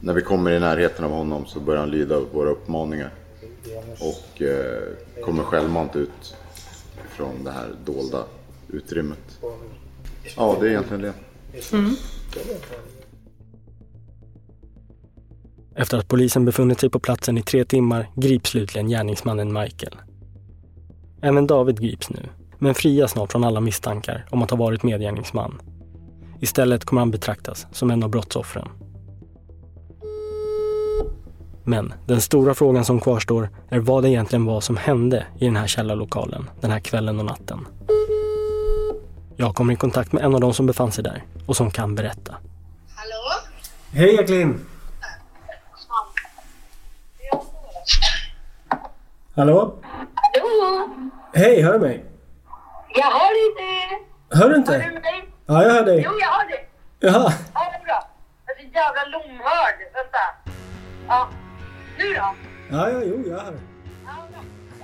när 0.00 0.12
vi 0.12 0.22
kommer 0.22 0.50
i 0.50 0.60
närheten 0.60 1.04
av 1.04 1.10
honom 1.10 1.46
så 1.46 1.60
börjar 1.60 1.80
han 1.80 1.90
lyda 1.90 2.20
våra 2.20 2.50
uppmaningar. 2.50 3.10
Och 4.00 4.42
kommer 5.24 5.42
självmant 5.42 5.96
ut 5.96 6.36
från 7.08 7.44
det 7.44 7.50
här 7.50 7.68
dolda 7.84 8.24
utrymmet. 8.68 9.38
Ja, 10.36 10.56
det 10.60 10.66
är 10.66 10.70
egentligen 10.70 11.02
det. 11.02 11.12
Efter 15.74 15.98
att 15.98 16.08
polisen 16.08 16.44
befunnit 16.44 16.80
sig 16.80 16.90
på 16.90 16.98
platsen 17.00 17.38
i 17.38 17.42
tre 17.42 17.64
timmar 17.64 18.10
grips 18.16 18.50
slutligen 18.50 18.88
gärningsmannen 18.88 19.52
Michael. 19.52 19.96
Även 21.22 21.46
David 21.46 21.80
grips 21.80 22.10
nu, 22.10 22.28
men 22.64 22.74
frias 22.74 23.10
snart 23.10 23.32
från 23.32 23.44
alla 23.44 23.60
misstankar 23.60 24.26
om 24.30 24.42
att 24.42 24.50
ha 24.50 24.56
varit 24.56 24.82
medgärningsman. 24.82 25.62
Istället 26.40 26.84
kommer 26.84 27.00
han 27.00 27.10
betraktas 27.10 27.66
som 27.72 27.90
en 27.90 28.02
av 28.02 28.10
brottsoffren. 28.10 28.68
Men 31.64 31.92
den 32.06 32.20
stora 32.20 32.54
frågan 32.54 32.84
som 32.84 33.00
kvarstår 33.00 33.50
är 33.68 33.78
vad 33.78 34.02
det 34.02 34.10
egentligen 34.10 34.44
var 34.44 34.60
som 34.60 34.76
hände 34.76 35.26
i 35.38 35.44
den 35.44 35.56
här 35.56 35.66
källarlokalen 35.66 36.50
den 36.60 36.70
här 36.70 36.80
kvällen 36.80 37.18
och 37.18 37.24
natten. 37.24 37.66
Jag 39.36 39.54
kommer 39.54 39.72
i 39.72 39.76
kontakt 39.76 40.12
med 40.12 40.24
en 40.24 40.34
av 40.34 40.40
de 40.40 40.54
som 40.54 40.66
befann 40.66 40.92
sig 40.92 41.04
där 41.04 41.24
och 41.46 41.56
som 41.56 41.70
kan 41.70 41.94
berätta. 41.94 42.34
Hallå? 42.94 43.48
Hej 43.92 44.14
Jacqueline! 44.14 44.60
Hallå? 49.34 49.74
Hallå? 50.44 50.88
Hej, 51.34 51.62
hör 51.62 51.72
du 51.72 51.78
mig? 51.78 52.13
Jag 52.94 53.10
hör 53.10 53.50
inte. 53.50 54.04
Hör 54.30 54.48
du 54.48 54.50
Hör 54.54 54.58
inte? 54.58 54.72
du 54.78 54.94
mig? 54.94 55.28
Ja, 55.46 55.62
jag 55.62 55.70
hör 55.72 55.84
dig. 55.84 56.02
Jo, 56.04 56.10
jag 56.20 56.26
hör 56.28 56.48
dig. 56.48 56.68
Jaha. 57.00 57.32
Ja, 57.54 57.60
det 57.70 57.76
är 57.76 57.84
bra. 57.84 58.08
Jag 58.46 58.56
är 58.56 58.62
så 58.62 58.74
jävla 58.74 59.04
lomhörd. 59.18 59.78
Vänta. 59.94 60.52
Ja. 61.08 61.28
Nu 61.98 62.04
då? 62.14 62.34
Ja, 62.76 62.90
ja, 62.90 63.00
jo, 63.04 63.24
jag 63.26 63.38
hör. 63.38 63.54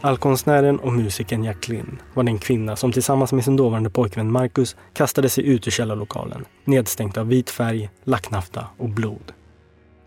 Allkonstnären 0.03 0.81
och 0.81 0.93
musikern 0.93 1.45
Jacqueline 1.45 1.99
var 2.15 2.23
den 2.23 2.39
kvinna 2.39 2.77
som 2.77 2.93
tillsammans 2.93 3.33
med 3.33 3.45
sin 3.45 3.57
dåvarande 3.57 3.91
pojkvän 3.91 4.33
Marcus 4.33 4.77
kastade 4.93 5.29
sig 5.29 5.47
ut 5.47 5.67
ur 5.67 5.71
källarlokalen, 5.71 6.45
nedstänkt 6.65 7.17
av 7.19 7.29
vit 7.29 7.51
färg, 7.51 7.91
lacknafta 8.05 8.67
och 8.79 8.89
blod. 8.89 9.33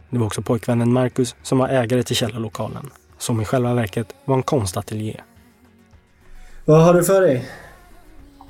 Det 0.09 0.17
var 0.17 0.25
också 0.25 0.41
pojkvännen 0.41 0.93
Marcus 0.93 1.35
som 1.43 1.57
var 1.57 1.67
ägare 1.69 2.03
till 2.03 2.15
källarlokalen, 2.15 2.89
som 3.17 3.41
i 3.41 3.45
själva 3.45 3.73
verket 3.73 4.15
var 4.25 4.35
en 4.35 4.43
konstateljé. 4.43 5.21
Vad 6.65 6.83
har 6.83 6.93
du 6.93 7.03
för 7.03 7.21
dig? 7.21 7.49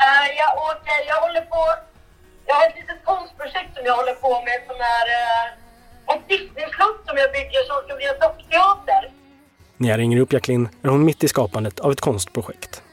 Eh, 0.02 0.28
jag 0.42 0.52
åker, 0.70 0.98
jag 1.08 1.22
håller 1.26 1.42
på, 1.42 1.64
jag 2.46 2.56
har 2.56 2.68
ett 2.68 2.76
litet 2.76 3.06
konstprojekt 3.06 3.76
som 3.76 3.86
jag 3.86 3.96
håller 3.96 4.16
på 4.16 4.42
med 4.48 4.58
som 4.68 4.76
är 4.96 5.06
uh, 5.20 6.16
ett 6.16 6.28
Disneyslott 6.28 7.00
som 7.08 7.18
jag 7.18 7.32
bygger 7.32 7.62
som 7.68 7.78
ska 7.86 7.96
bli 7.96 8.06
en 8.06 8.20
dockteater. 8.20 9.12
När 9.78 9.90
jag 9.90 10.00
ringer 10.00 10.20
upp 10.20 10.34
Jacqueline 10.34 10.70
är 10.84 10.90
hon 10.90 11.06
mitt 11.06 11.24
i 11.24 11.28
skapandet 11.28 11.80
av 11.80 11.92
ett 11.92 12.02
konstprojekt. 12.02 12.84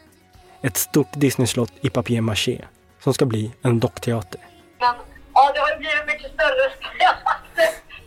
Ett 0.62 0.76
stort 0.76 1.12
Disneyslott 1.12 1.73
i 1.80 1.90
papier-maché 1.90 2.64
som 3.02 3.14
ska 3.14 3.25
bli 3.26 3.52
en 3.62 3.80
dockteater. 3.80 4.40
Men 4.78 4.95
ja, 5.35 5.52
det 5.54 5.61
har 5.61 5.78
blivit 5.78 6.07
mycket 6.07 6.30
större 6.35 6.64
än 6.64 6.97
jag 7.07 7.16
hade 7.30 7.64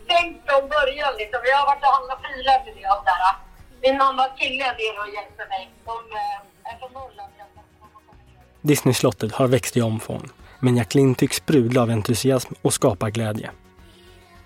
tänkt 0.08 0.40
från 0.50 0.70
början 0.70 1.14
liksom. 1.18 1.40
Jag 1.52 1.58
har 1.58 1.66
varit 1.66 1.84
och 1.88 1.94
handlat 1.98 2.22
prylar 2.24 2.60
till 2.66 2.76
det 2.82 2.90
och 2.96 3.04
där. 3.10 3.22
Min 3.84 3.98
mamma 3.98 4.22
och 4.28 4.38
kille 4.40 4.64
är 4.70 4.76
det 4.82 5.00
och 5.02 5.10
hjälper 5.16 5.46
mig. 5.54 5.64
De 5.86 5.98
eh, 6.22 6.70
är 6.70 6.76
från 6.80 6.92
Norrland. 6.94 7.33
Disneyslottet 8.66 9.32
har 9.32 9.48
växt 9.48 9.78
i 9.78 9.82
omfång, 9.82 10.30
men 10.60 10.78
Jacqueline 10.78 11.16
tycks 11.16 11.38
sprudla 11.38 11.82
av 11.82 11.90
entusiasm 11.90 12.54
och 12.62 12.74
skaparglädje. 12.74 13.52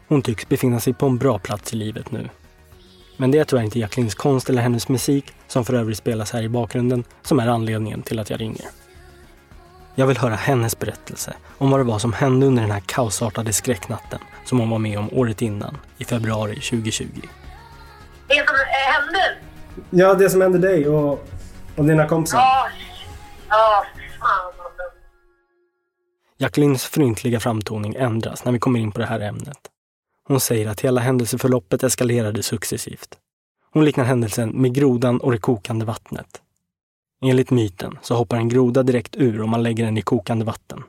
Hon 0.07 0.21
tycks 0.21 0.49
befinna 0.49 0.79
sig 0.79 0.93
på 0.93 1.05
en 1.05 1.17
bra 1.17 1.39
plats 1.39 1.73
i 1.73 1.75
livet 1.75 2.11
nu. 2.11 2.29
Men 3.17 3.31
det 3.31 3.37
är 3.37 3.43
tyvärr 3.43 3.63
inte 3.63 3.79
Jacquelines 3.79 4.15
konst 4.15 4.49
eller 4.49 4.61
hennes 4.61 4.89
musik, 4.89 5.33
som 5.47 5.65
för 5.65 5.73
övrigt 5.73 5.97
spelas 5.97 6.31
här 6.31 6.43
i 6.43 6.49
bakgrunden, 6.49 7.03
som 7.21 7.39
är 7.39 7.47
anledningen 7.47 8.01
till 8.01 8.19
att 8.19 8.29
jag 8.29 8.41
ringer. 8.41 8.65
Jag 9.95 10.07
vill 10.07 10.17
höra 10.17 10.35
hennes 10.35 10.79
berättelse 10.79 11.33
om 11.57 11.71
vad 11.71 11.79
det 11.79 11.83
var 11.83 11.99
som 11.99 12.13
hände 12.13 12.45
under 12.45 12.61
den 12.61 12.71
här 12.71 12.83
kaosartade 12.85 13.53
skräcknatten 13.53 14.19
som 14.45 14.59
hon 14.59 14.69
var 14.69 14.79
med 14.79 14.99
om 14.99 15.09
året 15.13 15.41
innan, 15.41 15.77
i 15.97 16.05
februari 16.05 16.55
2020. 16.55 17.05
Det 18.27 18.47
som 18.47 18.55
eh, 18.55 18.93
hände? 18.93 19.37
Ja, 19.89 20.13
det 20.13 20.29
som 20.29 20.41
hände 20.41 20.57
dig 20.57 20.87
och, 20.87 21.27
och 21.75 21.85
dina 21.85 22.07
kompisar. 22.07 22.37
Ja, 22.37 22.67
ja. 23.49 23.85
Jacquelines 26.39 26.85
fryntliga 26.85 27.39
framtoning 27.39 27.95
ändras 27.95 28.45
när 28.45 28.51
vi 28.51 28.59
kommer 28.59 28.79
in 28.79 28.91
på 28.91 28.99
det 28.99 29.05
här 29.05 29.19
ämnet. 29.19 29.57
Hon 30.23 30.39
säger 30.39 30.69
att 30.69 30.81
hela 30.81 31.01
händelseförloppet 31.01 31.83
eskalerade 31.83 32.43
successivt. 32.43 33.17
Hon 33.73 33.85
liknar 33.85 34.05
händelsen 34.05 34.49
med 34.49 34.73
grodan 34.75 35.21
och 35.21 35.31
det 35.31 35.37
kokande 35.37 35.85
vattnet. 35.85 36.41
Enligt 37.25 37.51
myten 37.51 37.99
så 38.01 38.15
hoppar 38.15 38.37
en 38.37 38.49
groda 38.49 38.83
direkt 38.83 39.15
ur 39.15 39.41
om 39.41 39.49
man 39.49 39.63
lägger 39.63 39.85
den 39.85 39.97
i 39.97 40.01
kokande 40.01 40.45
vatten. 40.45 40.83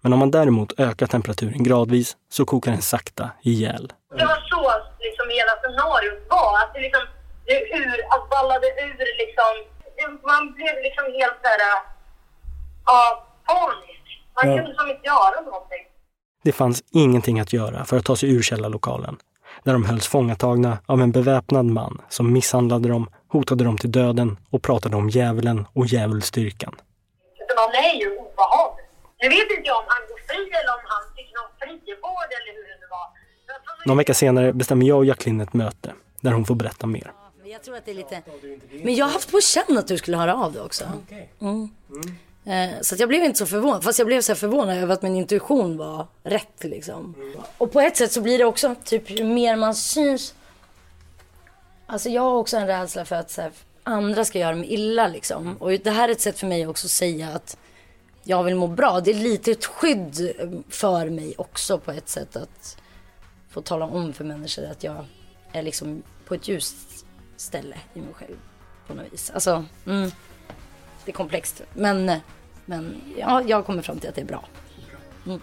Men 0.00 0.12
om 0.12 0.18
man 0.18 0.30
däremot 0.30 0.80
ökar 0.80 1.06
temperaturen 1.06 1.64
gradvis 1.64 2.16
så 2.30 2.44
kokar 2.44 2.70
den 2.72 2.82
sakta 2.82 3.30
ihjäl. 3.42 3.92
Det 4.18 4.24
var 4.24 4.40
så 4.50 4.62
liksom 5.06 5.26
hela 5.38 5.52
scenariot 5.60 6.26
var. 6.30 6.58
Att 6.62 6.74
det 6.74 6.80
liksom, 6.80 7.02
det 7.46 7.58
ur, 7.80 7.98
att 8.14 8.30
ballade 8.30 8.66
ur 8.66 9.18
liksom. 9.22 9.52
Man 10.22 10.52
blev 10.54 10.74
liksom 10.86 11.04
helt 11.04 11.38
såhär, 11.42 11.60
ja, 12.86 12.96
äh, 12.96 13.12
panisk. 13.46 13.99
Man 14.44 14.56
Ja. 14.56 14.62
kunde 14.62 14.74
som 14.78 14.88
inte 14.90 15.06
göra 15.06 15.40
någonting. 15.44 15.84
Det 16.42 16.52
fanns 16.52 16.82
ingenting 16.92 17.40
att 17.40 17.52
göra 17.52 17.84
för 17.84 17.96
att 17.96 18.04
ta 18.04 18.16
sig 18.16 18.30
ur 18.30 18.42
källarlokalen, 18.42 19.16
där 19.64 19.72
de 19.72 19.84
hölls 19.84 20.06
fångatagna 20.06 20.78
av 20.86 21.00
en 21.02 21.12
beväpnad 21.12 21.66
man 21.66 22.00
som 22.08 22.32
misshandlade 22.32 22.88
dem, 22.88 23.10
hotade 23.28 23.64
dem 23.64 23.78
till 23.78 23.92
döden 23.92 24.38
och 24.50 24.62
pratade 24.62 24.96
om 24.96 25.08
djävulen 25.08 25.66
och 25.72 25.86
djävulsdyrkan. 25.86 26.74
Utan 27.40 27.56
man 27.56 27.74
är 27.84 27.94
ju 28.00 28.08
obehaglig. 28.18 28.84
Nu 29.22 29.28
vet 29.28 29.50
inte 29.50 29.62
jag 29.64 29.78
om 29.78 29.84
han 29.88 30.02
går 30.08 30.18
fri 30.28 30.42
eller 30.60 30.72
om 30.78 30.84
han 30.84 31.02
fick 31.16 31.30
någon 31.38 31.50
frivård 31.58 32.30
eller 32.38 32.52
hur 32.56 32.64
det 32.68 32.78
nu 32.80 32.86
var. 32.90 33.06
Han 33.64 33.76
Någon 33.86 33.96
vecka 33.96 34.14
senare 34.14 34.52
bestämmer 34.52 34.86
jag 34.86 34.98
och 34.98 35.04
Jacqueline 35.04 35.40
ett 35.40 35.54
möte 35.54 35.92
där 36.20 36.32
hon 36.32 36.44
får 36.44 36.54
berätta 36.54 36.86
mer. 36.86 37.12
Men 37.42 37.50
jag 37.50 37.62
tror 37.62 37.76
att 37.76 37.84
det 37.84 37.90
är 37.90 37.94
lite... 37.94 38.22
Men 38.84 38.94
jag 38.94 39.06
har 39.06 39.12
haft 39.12 39.30
på 39.30 39.40
känn 39.40 39.78
att 39.78 39.88
du 39.88 39.98
skulle 39.98 40.16
höra 40.16 40.34
av 40.34 40.52
dig 40.52 40.62
också. 40.62 40.84
Mm. 41.40 41.68
Eh, 42.44 42.80
Så 42.80 42.94
jag 42.98 43.08
blev 43.08 43.24
inte 43.24 43.38
så 43.38 43.46
förvånad. 43.46 43.84
Fast 43.84 43.98
jag 43.98 44.06
blev 44.06 44.20
så 44.20 44.34
förvånad 44.34 44.76
över 44.78 44.94
att 44.94 45.02
min 45.02 45.16
intuition 45.16 45.76
var 45.76 46.06
rätt 46.22 46.64
liksom. 46.64 47.14
Och 47.58 47.72
på 47.72 47.80
ett 47.80 47.96
sätt 47.96 48.12
så 48.12 48.20
blir 48.20 48.38
det 48.38 48.44
också 48.44 48.74
typ 48.84 49.10
ju 49.10 49.24
mer 49.24 49.56
man 49.56 49.74
syns. 49.74 50.34
Alltså 51.86 52.08
jag 52.08 52.22
har 52.22 52.34
också 52.34 52.56
en 52.56 52.66
rädsla 52.66 53.04
för 53.04 53.16
att 53.16 53.36
här, 53.36 53.50
andra 53.82 54.24
ska 54.24 54.38
göra 54.38 54.56
mig 54.56 54.72
illa 54.74 55.08
liksom. 55.08 55.56
Och 55.56 55.70
det 55.70 55.90
här 55.90 56.08
är 56.08 56.12
ett 56.12 56.20
sätt 56.20 56.38
för 56.38 56.46
mig 56.46 56.66
också 56.66 56.86
att 56.86 56.90
säga 56.90 57.28
att 57.28 57.56
jag 58.24 58.42
vill 58.44 58.54
må 58.54 58.66
bra. 58.66 59.00
Det 59.00 59.10
är 59.10 59.14
lite 59.14 59.50
ett 59.50 59.64
skydd 59.64 60.32
för 60.68 61.10
mig 61.10 61.34
också 61.38 61.78
på 61.78 61.92
ett 61.92 62.08
sätt 62.08 62.36
att 62.36 62.76
få 63.50 63.60
tala 63.60 63.84
om 63.84 64.12
för 64.12 64.24
människor 64.24 64.64
att 64.64 64.84
jag 64.84 65.04
är 65.52 65.62
liksom 65.62 66.02
på 66.26 66.34
ett 66.34 66.48
ljust 66.48 66.76
ställe 67.36 67.76
i 67.94 67.98
mig 68.00 68.14
själv 68.14 68.36
på 68.86 68.94
något 68.94 69.12
vis. 69.12 69.30
Alltså, 69.30 69.64
mm, 69.86 70.10
det 71.10 71.14
är 71.14 71.16
komplext. 71.16 71.62
Men, 71.74 72.20
men 72.64 73.00
ja, 73.18 73.42
jag 73.46 73.66
kommer 73.66 73.82
fram 73.82 73.98
till 73.98 74.08
att 74.08 74.14
det 74.14 74.20
är 74.20 74.26
bra. 74.26 74.44
Mm. 75.26 75.40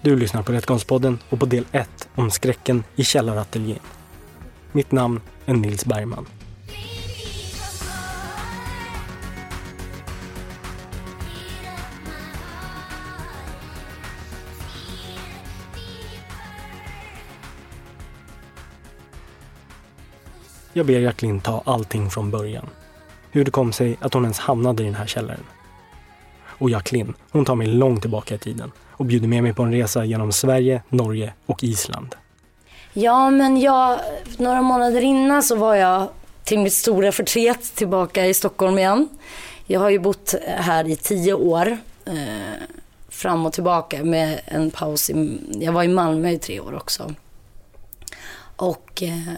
Du 0.00 0.16
lyssnar 0.16 0.42
på 0.42 0.52
Rättkonstpodden 0.52 1.18
och 1.28 1.40
på 1.40 1.46
del 1.46 1.64
1 1.72 2.08
om 2.14 2.30
skräcken 2.30 2.84
i 2.96 3.04
källarateljén. 3.04 3.78
Mitt 4.72 4.92
namn 4.92 5.20
är 5.46 5.54
Nils 5.54 5.84
Bergman. 5.84 6.26
Jag 20.72 20.86
ber 20.86 21.00
Jacqueline 21.00 21.40
ta 21.40 21.62
allting 21.66 22.10
från 22.10 22.30
början. 22.30 22.66
Hur 23.34 23.44
det 23.44 23.50
kom 23.50 23.72
sig 23.72 23.96
att 24.00 24.14
hon 24.14 24.22
ens 24.22 24.38
hamnade 24.38 24.82
i 24.82 24.86
den 24.86 24.94
här 24.94 25.06
källaren. 25.06 25.44
Och 26.58 26.70
Jacqueline, 26.70 27.14
hon 27.30 27.44
tar 27.44 27.54
mig 27.54 27.66
långt 27.66 28.00
tillbaka 28.00 28.34
i 28.34 28.38
tiden 28.38 28.72
och 28.90 29.04
bjuder 29.04 29.28
med 29.28 29.42
mig 29.42 29.54
på 29.54 29.62
en 29.62 29.72
resa 29.72 30.04
genom 30.04 30.32
Sverige, 30.32 30.82
Norge 30.88 31.32
och 31.46 31.64
Island. 31.64 32.14
Ja, 32.92 33.30
men 33.30 33.60
jag, 33.60 33.98
några 34.36 34.62
månader 34.62 35.00
innan 35.00 35.42
så 35.42 35.56
var 35.56 35.74
jag 35.74 36.08
till 36.44 36.58
mitt 36.58 36.72
stora 36.72 37.12
förtret 37.12 37.74
tillbaka 37.74 38.26
i 38.26 38.34
Stockholm 38.34 38.78
igen. 38.78 39.08
Jag 39.66 39.80
har 39.80 39.90
ju 39.90 39.98
bott 39.98 40.34
här 40.46 40.88
i 40.88 40.96
tio 40.96 41.34
år. 41.34 41.78
Eh, 42.04 42.14
fram 43.08 43.46
och 43.46 43.52
tillbaka 43.52 44.04
med 44.04 44.40
en 44.44 44.70
paus. 44.70 45.10
I, 45.10 45.40
jag 45.60 45.72
var 45.72 45.82
i 45.82 45.88
Malmö 45.88 46.30
i 46.30 46.38
tre 46.38 46.60
år 46.60 46.74
också. 46.74 47.14
Och 48.56 49.02
eh, 49.02 49.34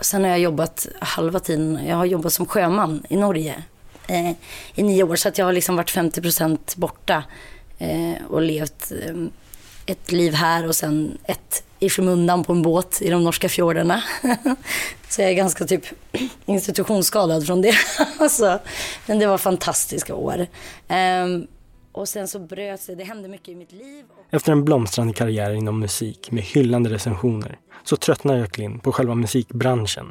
sen 0.00 0.24
har 0.24 0.30
jag 0.30 0.40
jobbat 0.40 0.86
halva 1.00 1.40
tiden. 1.40 1.80
Jag 1.86 1.96
har 1.96 2.04
jobbat 2.04 2.32
som 2.32 2.46
sjöman 2.46 3.02
i 3.08 3.16
Norge 3.16 3.62
eh, 4.06 4.30
i 4.74 4.82
nio 4.82 5.02
år. 5.02 5.16
Så 5.16 5.28
att 5.28 5.38
jag 5.38 5.46
har 5.46 5.52
liksom 5.52 5.76
varit 5.76 5.94
50% 5.94 6.58
borta 6.76 7.24
eh, 7.78 8.24
och 8.28 8.42
levt 8.42 8.92
eh, 8.92 9.14
ett 9.86 10.12
liv 10.12 10.34
här 10.34 10.66
och 10.68 10.76
sen 10.76 11.18
ett 11.24 11.62
i 11.78 11.90
skymundan 11.90 12.44
på 12.44 12.52
en 12.52 12.62
båt 12.62 13.02
i 13.02 13.10
de 13.10 13.24
norska 13.24 13.48
fjordarna. 13.48 14.02
så 15.08 15.22
jag 15.22 15.30
är 15.30 15.34
ganska 15.34 15.64
typ 15.64 15.84
institutionsskadad 16.46 17.46
från 17.46 17.62
det. 17.62 17.74
alltså, 18.18 18.58
men 19.06 19.18
det 19.18 19.26
var 19.26 19.38
fantastiska 19.38 20.14
år. 20.14 20.46
Ehm, 20.88 21.46
och 21.92 22.08
sen 22.08 22.28
så 22.28 22.38
bröt 22.38 22.86
det, 22.86 22.94
det 22.94 23.04
hände 23.04 23.28
mycket 23.28 23.48
i 23.48 23.54
mitt 23.54 23.72
liv. 23.72 24.04
Efter 24.30 24.52
en 24.52 24.64
blomstrande 24.64 25.12
karriär 25.12 25.50
inom 25.50 25.80
musik 25.80 26.30
med 26.30 26.42
hyllande 26.42 26.90
recensioner 26.90 27.58
så 27.84 27.96
tröttnar 27.96 28.36
Jacqueline 28.36 28.78
på 28.80 28.92
själva 28.92 29.14
musikbranschen. 29.14 30.06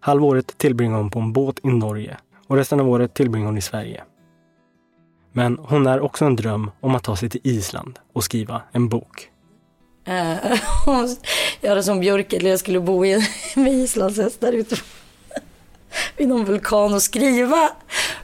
Halvåret 0.00 0.58
tillbringar 0.58 0.96
hon 0.96 1.10
på 1.10 1.18
en 1.18 1.32
båt 1.32 1.58
i 1.64 1.68
Norge 1.68 2.16
och 2.46 2.56
resten 2.56 2.80
av 2.80 2.88
året 2.88 3.14
tillbringar 3.14 3.46
hon 3.46 3.58
i 3.58 3.62
Sverige. 3.62 4.04
Men 5.32 5.58
hon 5.58 5.86
är 5.86 6.00
också 6.00 6.24
en 6.24 6.36
dröm 6.36 6.70
om 6.80 6.94
att 6.94 7.04
ta 7.04 7.16
sig 7.16 7.30
till 7.30 7.40
Island 7.44 7.98
och 8.12 8.24
skriva 8.24 8.62
en 8.72 8.88
bok. 8.88 9.30
Eh, 10.04 10.36
göra 11.60 11.82
som 11.82 12.00
Björk, 12.00 12.32
eller 12.32 12.50
jag 12.50 12.58
skulle 12.58 12.80
bo 12.80 13.06
i, 13.06 13.28
med 13.56 13.72
islandshästar 13.72 14.52
ute 14.52 14.76
vid 16.16 16.28
någon 16.28 16.44
vulkan 16.44 16.94
och 16.94 17.02
skriva. 17.02 17.70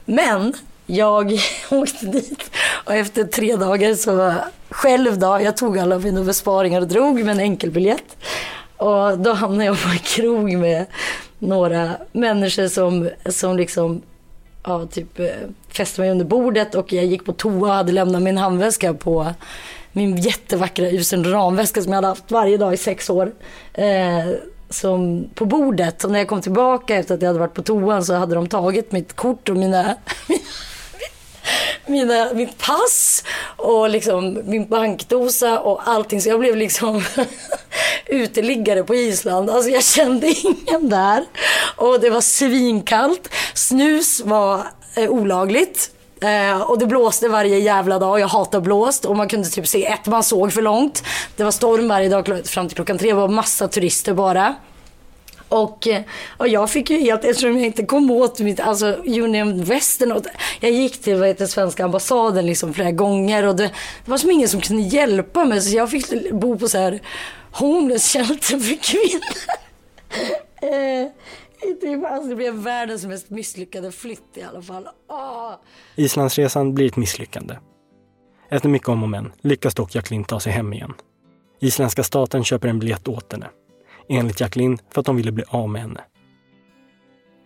Men 0.05 0.53
jag 0.95 1.39
åkte 1.71 2.05
dit 2.05 2.51
och 2.85 2.93
efter 2.93 3.23
tre 3.23 3.55
dagar 3.55 3.93
så 3.93 4.33
själv 4.69 5.19
då, 5.19 5.39
jag 5.41 5.57
tog 5.57 5.79
alla 5.79 5.99
mina 5.99 6.23
besparingar 6.23 6.81
och 6.81 6.87
drog 6.87 7.23
med 7.23 7.31
en 7.31 7.39
enkelbiljett. 7.39 8.17
Och 8.77 9.19
då 9.19 9.33
hamnade 9.33 9.65
jag 9.65 9.81
på 9.83 9.89
en 9.89 9.97
krog 9.97 10.53
med 10.53 10.85
några 11.39 11.91
människor 12.11 12.67
som, 12.67 13.09
som 13.25 13.57
liksom 13.57 14.01
ja, 14.63 14.85
typ 14.85 15.19
eh, 15.19 15.27
fäste 15.69 16.01
mig 16.01 16.11
under 16.11 16.25
bordet 16.25 16.75
och 16.75 16.93
jag 16.93 17.05
gick 17.05 17.25
på 17.25 17.33
toa 17.33 17.67
och 17.69 17.73
hade 17.73 17.91
lämnat 17.91 18.21
min 18.21 18.37
handväska 18.37 18.93
på 18.93 19.33
min 19.91 20.17
jättevackra 20.17 20.89
usel 20.89 21.25
ramväska 21.25 21.81
som 21.81 21.91
jag 21.91 21.97
hade 21.97 22.07
haft 22.07 22.31
varje 22.31 22.57
dag 22.57 22.73
i 22.73 22.77
sex 22.77 23.09
år. 23.09 23.31
Eh, 23.73 24.27
som 24.69 25.29
på 25.35 25.45
bordet. 25.45 26.03
Och 26.03 26.11
när 26.11 26.19
jag 26.19 26.27
kom 26.27 26.41
tillbaka 26.41 26.95
efter 26.95 27.15
att 27.15 27.21
jag 27.21 27.29
hade 27.29 27.39
varit 27.39 27.53
på 27.53 27.61
toan 27.61 28.05
så 28.05 28.13
hade 28.13 28.35
de 28.35 28.47
tagit 28.47 28.91
mitt 28.91 29.13
kort 29.13 29.49
och 29.49 29.57
mina, 29.57 29.83
mina, 30.27 30.41
mitt 32.33 32.57
pass 32.57 33.23
och 33.57 33.89
liksom 33.89 34.41
min 34.45 34.67
bankdosa 34.67 35.59
och 35.59 35.81
allting. 35.87 36.21
Så 36.21 36.29
jag 36.29 36.39
blev 36.39 36.55
liksom 36.55 37.03
uteliggare 38.05 38.83
på 38.83 38.95
Island. 38.95 39.49
Alltså 39.49 39.69
jag 39.69 39.83
kände 39.83 40.27
ingen 40.27 40.89
där. 40.89 41.25
Och 41.75 41.99
det 41.99 42.09
var 42.09 42.21
svinkallt. 42.21 43.29
Snus 43.53 44.21
var 44.25 44.67
eh, 44.95 45.09
olagligt. 45.09 45.89
Eh, 46.21 46.61
och 46.61 46.79
det 46.79 46.85
blåste 46.85 47.27
varje 47.27 47.59
jävla 47.59 47.99
dag. 47.99 48.19
Jag 48.19 48.27
hatar 48.27 48.61
blåst. 48.61 49.05
Och 49.05 49.15
man 49.15 49.27
kunde 49.27 49.49
typ 49.49 49.67
se 49.67 49.85
ett 49.85 50.05
man 50.05 50.23
såg 50.23 50.53
för 50.53 50.61
långt. 50.61 51.03
Det 51.35 51.43
var 51.43 51.51
storm 51.51 51.87
varje 51.87 52.09
dag 52.09 52.41
fram 52.45 52.67
till 52.67 52.75
klockan 52.75 52.97
tre. 52.97 53.09
Det 53.09 53.15
var 53.15 53.27
massa 53.27 53.67
turister 53.67 54.13
bara. 54.13 54.55
Och, 55.49 55.87
eh, 55.87 56.01
och 56.37 56.47
jag 56.47 56.69
fick 56.69 56.89
ju 56.89 56.97
helt, 56.97 57.25
eftersom 57.25 57.57
jag 57.57 57.65
inte 57.65 57.85
kom 57.85 58.11
åt 58.11 58.39
mitt, 58.39 58.59
alltså 58.59 58.87
Union 59.05 59.63
Western. 59.63 60.11
Och 60.11 60.25
jag 60.59 60.71
gick 60.71 61.01
till 61.01 61.15
vad 61.15 61.27
heter, 61.27 61.45
svenska 61.45 61.85
ambassaden 61.85 62.45
liksom 62.45 62.73
flera 62.73 62.91
gånger 62.91 63.43
och 63.43 63.55
det, 63.55 63.63
det 64.05 64.11
var 64.11 64.17
som 64.17 64.31
ingen 64.31 64.49
som 64.49 64.61
kunde 64.61 64.81
hjälpa 64.81 65.45
mig. 65.45 65.61
Så 65.61 65.77
jag 65.77 65.89
fick 65.91 66.31
bo 66.31 66.57
på 66.57 66.67
så 66.67 66.77
här 66.77 67.01
homeless 67.51 68.13
shelter 68.13 68.59
för 68.59 68.83
kvinnor. 68.83 69.23
eh, 72.01 72.13
alltså 72.13 72.29
det 72.29 72.35
blev 72.35 72.53
världens 72.53 73.05
mest 73.05 73.29
misslyckade 73.29 73.91
flytt 73.91 74.37
i 74.37 74.43
alla 74.43 74.61
fall. 74.61 74.87
Oh. 75.09 75.53
Islandsresan 75.95 76.73
blir 76.73 76.85
ett 76.85 76.95
misslyckande. 76.95 77.55
Efter 78.49 78.69
mycket 78.69 78.89
om 78.89 79.03
och 79.03 79.09
men 79.09 79.31
lyckas 79.41 79.75
dock 79.75 79.95
Jacqueline 79.95 80.23
ta 80.23 80.39
sig 80.39 80.51
hem 80.51 80.73
igen. 80.73 80.93
Isländska 81.59 82.03
staten 82.03 82.43
köper 82.43 82.67
en 82.67 82.79
biljett 82.79 83.07
åt 83.07 83.31
henne. 83.31 83.49
Enligt 84.07 84.39
Jacqueline 84.39 84.77
för 84.89 84.99
att 84.99 85.05
de 85.05 85.15
ville 85.15 85.31
bli 85.31 85.43
av 85.47 85.69
med 85.69 85.81
henne. 85.81 86.01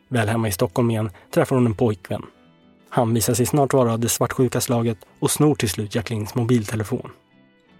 Väl 0.09 0.29
hemma 0.29 0.47
i 0.47 0.51
Stockholm 0.51 0.91
igen 0.91 1.09
träffar 1.33 1.55
hon 1.55 1.65
en 1.65 1.75
pojkvän. 1.75 2.25
Han 2.89 3.13
visar 3.13 3.33
sig 3.33 3.45
snart 3.45 3.73
vara 3.73 3.93
av 3.93 3.99
det 3.99 4.09
svartsjuka 4.09 4.61
slaget 4.61 4.97
och 5.19 5.31
snor 5.31 5.55
till 5.55 5.69
slut 5.69 5.95
Jacquelines 5.95 6.35
mobiltelefon. 6.35 7.11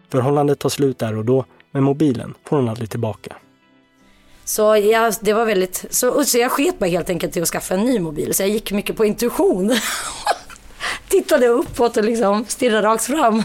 Förhållandet 0.10 0.60
tar 0.60 0.70
slut 0.70 1.00
där 1.00 1.18
och 1.18 1.26
då, 1.26 1.46
men 1.72 1.84
mobilen 1.84 2.34
får 2.44 2.58
hon 2.58 2.70
aldrig 2.70 2.90
tillbaka. 2.90 3.36
Så, 4.46 4.78
jag, 4.78 5.14
det 5.22 5.34
var 5.34 5.46
väldigt, 5.46 5.86
så, 5.90 6.24
så 6.24 6.38
jag 6.38 6.52
sket 6.52 6.80
mig 6.80 6.92
helt 6.92 7.10
enkelt 7.10 7.34
till 7.34 7.42
att 7.42 7.50
skaffa 7.50 7.74
en 7.74 7.86
ny 7.86 8.00
mobil. 8.00 8.34
Så 8.34 8.44
jag 8.44 8.50
gick 8.50 8.72
mycket 8.72 8.98
på 8.98 9.06
intuition. 9.06 9.72
Tittade 11.08 11.48
uppåt 11.48 11.98
och 11.98 12.04
liksom 12.04 12.46
stirrade 12.48 12.88
rakt 12.88 13.04
fram. 13.04 13.44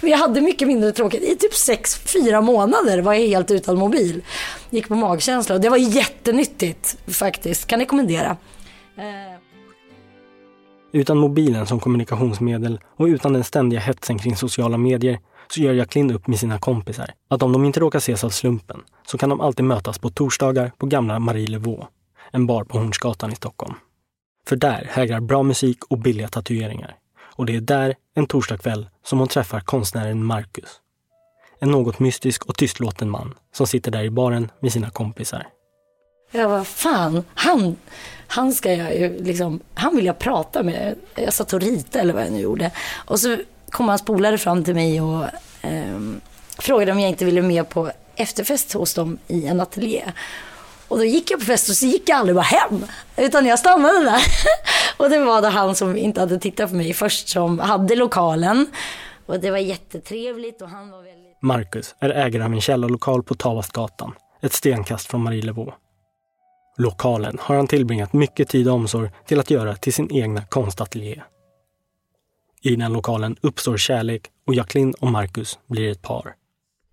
Men 0.00 0.10
jag 0.10 0.18
hade 0.18 0.40
mycket 0.40 0.68
mindre 0.68 0.92
tråkigt. 0.92 1.22
I 1.22 1.36
typ 1.36 1.54
sex, 1.54 1.96
fyra 1.96 2.40
månader 2.40 3.02
var 3.02 3.14
jag 3.14 3.20
helt 3.20 3.50
utan 3.50 3.78
mobil. 3.78 4.22
Gick 4.70 4.88
på 4.88 4.94
magkänsla 4.94 5.54
och 5.54 5.60
det 5.60 5.68
var 5.68 5.76
jättenyttigt 5.76 6.96
faktiskt. 7.06 7.66
Kan 7.66 7.80
rekommendera. 7.80 8.36
Eh. 8.96 9.40
Utan 10.92 11.18
mobilen 11.18 11.66
som 11.66 11.80
kommunikationsmedel 11.80 12.80
och 12.96 13.04
utan 13.06 13.32
den 13.32 13.44
ständiga 13.44 13.80
hetsen 13.80 14.18
kring 14.18 14.36
sociala 14.36 14.76
medier 14.76 15.18
så 15.48 15.60
gör 15.60 15.72
Jacqueline 15.72 16.10
upp 16.10 16.26
med 16.26 16.38
sina 16.38 16.58
kompisar 16.58 17.10
att 17.28 17.42
om 17.42 17.52
de 17.52 17.64
inte 17.64 17.80
råkar 17.80 17.98
ses 17.98 18.24
av 18.24 18.30
slumpen 18.30 18.80
så 19.06 19.18
kan 19.18 19.28
de 19.28 19.40
alltid 19.40 19.64
mötas 19.64 19.98
på 19.98 20.10
torsdagar 20.10 20.72
på 20.78 20.86
gamla 20.86 21.18
Marie 21.18 21.46
Levaux, 21.46 21.86
en 22.30 22.46
bar 22.46 22.64
på 22.64 22.78
Hornsgatan 22.78 23.32
i 23.32 23.36
Stockholm. 23.36 23.74
För 24.50 24.56
där 24.56 24.88
hägrar 24.90 25.20
bra 25.20 25.42
musik 25.42 25.78
och 25.88 25.98
billiga 25.98 26.28
tatueringar. 26.28 26.96
Och 27.20 27.46
det 27.46 27.56
är 27.56 27.60
där, 27.60 27.94
en 28.14 28.26
torsdagkväll, 28.26 28.88
som 29.04 29.18
hon 29.18 29.28
träffar 29.28 29.60
konstnären 29.60 30.24
Marcus. 30.24 30.80
En 31.60 31.70
något 31.70 31.98
mystisk 31.98 32.44
och 32.44 32.56
tystlåten 32.56 33.10
man 33.10 33.34
som 33.52 33.66
sitter 33.66 33.90
där 33.90 34.04
i 34.04 34.10
baren 34.10 34.50
med 34.60 34.72
sina 34.72 34.90
kompisar. 34.90 35.46
Jag 36.30 36.48
var 36.48 36.64
fan, 36.64 37.24
han, 37.34 37.76
han 38.26 38.52
ska 38.52 38.72
jag 38.74 38.96
ju 38.96 39.24
liksom, 39.24 39.60
han 39.74 39.96
vill 39.96 40.06
jag 40.06 40.18
prata 40.18 40.62
med. 40.62 40.94
Jag 41.14 41.32
satt 41.32 41.52
och 41.52 41.60
ritade 41.60 42.00
eller 42.00 42.14
vad 42.14 42.22
jag 42.22 42.32
nu 42.32 42.40
gjorde. 42.40 42.70
Och 43.04 43.20
så 43.20 43.36
kom 43.70 43.88
hans 43.88 44.04
polare 44.04 44.38
fram 44.38 44.64
till 44.64 44.74
mig 44.74 45.00
och 45.00 45.24
eh, 45.62 46.00
frågade 46.58 46.92
om 46.92 47.00
jag 47.00 47.10
inte 47.10 47.24
ville 47.24 47.42
med 47.42 47.68
på 47.68 47.90
efterfest 48.16 48.72
hos 48.72 48.94
dem 48.94 49.18
i 49.28 49.46
en 49.46 49.60
ateljé. 49.60 50.04
Och 50.90 50.98
då 50.98 51.04
gick 51.04 51.30
jag 51.30 51.40
på 51.40 51.46
fest 51.46 51.68
och 51.68 51.74
så 51.74 51.86
gick 51.86 52.08
jag 52.08 52.18
aldrig 52.18 52.36
bara 52.36 52.42
hem. 52.42 52.86
Utan 53.16 53.46
jag 53.46 53.58
stannade 53.58 54.04
där. 54.04 54.22
Och 54.96 55.10
det 55.10 55.18
var 55.18 55.42
då 55.42 55.48
han 55.48 55.74
som 55.74 55.96
inte 55.96 56.20
hade 56.20 56.38
tittat 56.38 56.70
på 56.70 56.76
mig 56.76 56.92
först 56.92 57.28
som 57.28 57.58
hade 57.58 57.96
lokalen. 57.96 58.66
Och 59.26 59.40
det 59.40 59.50
var 59.50 59.58
jättetrevligt 59.58 60.62
och 60.62 60.68
han 60.68 60.90
var 60.90 61.02
väldigt... 61.02 61.42
Marcus 61.42 61.94
är 61.98 62.10
ägare 62.10 62.44
av 62.44 62.52
en 62.52 62.60
källarlokal 62.60 63.22
på 63.22 63.34
Tavastgatan, 63.34 64.14
ett 64.40 64.52
stenkast 64.52 65.06
från 65.06 65.22
Marie 65.22 65.54
Lokalen 66.78 67.38
har 67.40 67.56
han 67.56 67.66
tillbringat 67.66 68.12
mycket 68.12 68.48
tid 68.48 68.68
och 68.68 68.74
omsorg 68.74 69.10
till 69.26 69.40
att 69.40 69.50
göra 69.50 69.76
till 69.76 69.92
sin 69.92 70.12
egna 70.12 70.44
konstateljé. 70.44 71.22
I 72.62 72.76
den 72.76 72.92
lokalen 72.92 73.36
uppstår 73.40 73.76
kärlek 73.76 74.22
och 74.46 74.54
Jacqueline 74.54 74.94
och 75.00 75.08
Marcus 75.08 75.58
blir 75.66 75.90
ett 75.90 76.02
par. 76.02 76.34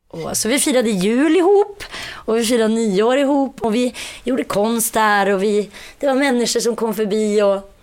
Och 0.08 0.38
så 0.38 0.50
vi 0.50 0.60
firade 0.60 0.90
jul 0.90 1.36
ihop 1.36 1.84
och 2.12 2.38
vi 2.38 2.46
firade 2.46 2.74
nyår 2.74 3.18
ihop 3.18 3.62
och 3.62 3.76
vi 3.76 3.94
gjorde 4.24 4.44
konst 4.44 4.94
där 4.94 5.34
och 5.34 5.44
vi, 5.44 5.70
det 6.00 6.08
var 6.08 6.16
människor 6.16 6.60
som 6.60 6.76
kom 6.76 6.94
förbi 6.94 7.42
och 7.42 7.74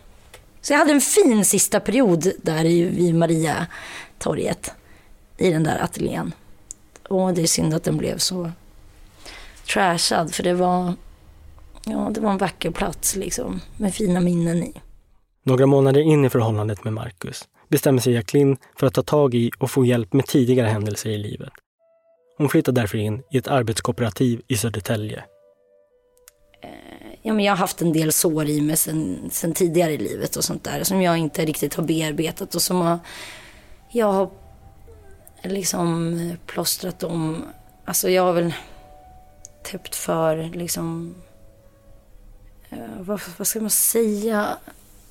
så 0.60 0.72
jag 0.72 0.78
hade 0.78 0.92
en 0.92 1.00
fin 1.00 1.44
sista 1.44 1.80
period 1.80 2.32
där 2.42 2.64
vid 2.90 3.14
Maria 3.14 3.66
torget 4.18 4.70
i 5.36 5.50
den 5.50 5.62
där 5.62 5.82
ateljén. 5.82 6.32
Och 7.08 7.34
det 7.34 7.42
är 7.42 7.46
synd 7.46 7.74
att 7.74 7.84
den 7.84 7.96
blev 7.96 8.18
så 8.18 8.50
trashad 9.72 10.34
för 10.34 10.42
det 10.42 10.54
var, 10.54 10.94
ja, 11.84 12.10
det 12.14 12.20
var 12.20 12.30
en 12.30 12.38
vacker 12.38 12.70
plats 12.70 13.16
liksom 13.16 13.60
med 13.76 13.94
fina 13.94 14.20
minnen 14.20 14.62
i. 14.62 14.72
Några 15.42 15.66
månader 15.66 16.00
in 16.00 16.24
i 16.24 16.30
förhållandet 16.30 16.84
med 16.84 16.92
Marcus 16.92 17.44
bestämmer 17.68 18.00
sig 18.00 18.12
Jacqueline 18.12 18.56
för 18.76 18.86
att 18.86 18.94
ta 18.94 19.02
tag 19.02 19.34
i 19.34 19.50
och 19.58 19.70
få 19.70 19.84
hjälp 19.84 20.12
med 20.12 20.26
tidigare 20.26 20.68
händelser 20.68 21.10
i 21.10 21.18
livet. 21.18 21.52
Hon 22.36 22.48
flyttar 22.48 22.72
därför 22.72 22.98
in 22.98 23.22
i 23.30 23.38
ett 23.38 23.48
arbetskooperativ 23.48 24.42
i 24.48 24.56
Södertälje. 24.56 25.24
Eh, 26.60 26.68
ja, 27.22 27.32
men 27.32 27.44
jag 27.44 27.52
har 27.52 27.56
haft 27.56 27.82
en 27.82 27.92
del 27.92 28.12
sår 28.12 28.46
i 28.46 28.60
mig 28.60 28.76
sen, 28.76 29.30
sen 29.32 29.52
tidigare 29.54 29.92
i 29.92 29.98
livet 29.98 30.36
och 30.36 30.44
sånt 30.44 30.64
där 30.64 30.84
som 30.84 31.02
jag 31.02 31.18
inte 31.18 31.44
riktigt 31.44 31.74
har 31.74 31.84
bearbetat 31.84 32.54
och 32.54 32.62
som 32.62 32.80
har, 32.80 32.98
jag 33.90 34.12
har 34.12 34.30
liksom 35.42 36.32
plåstrat 36.46 37.02
om. 37.02 37.44
Alltså 37.84 38.10
jag 38.10 38.22
har 38.22 38.32
väl 38.32 38.54
täppt 39.62 39.94
för 39.94 40.50
liksom, 40.54 41.14
eh, 42.70 42.78
vad, 42.98 43.20
vad 43.36 43.46
ska 43.46 43.60
man 43.60 43.70
säga? 43.70 44.58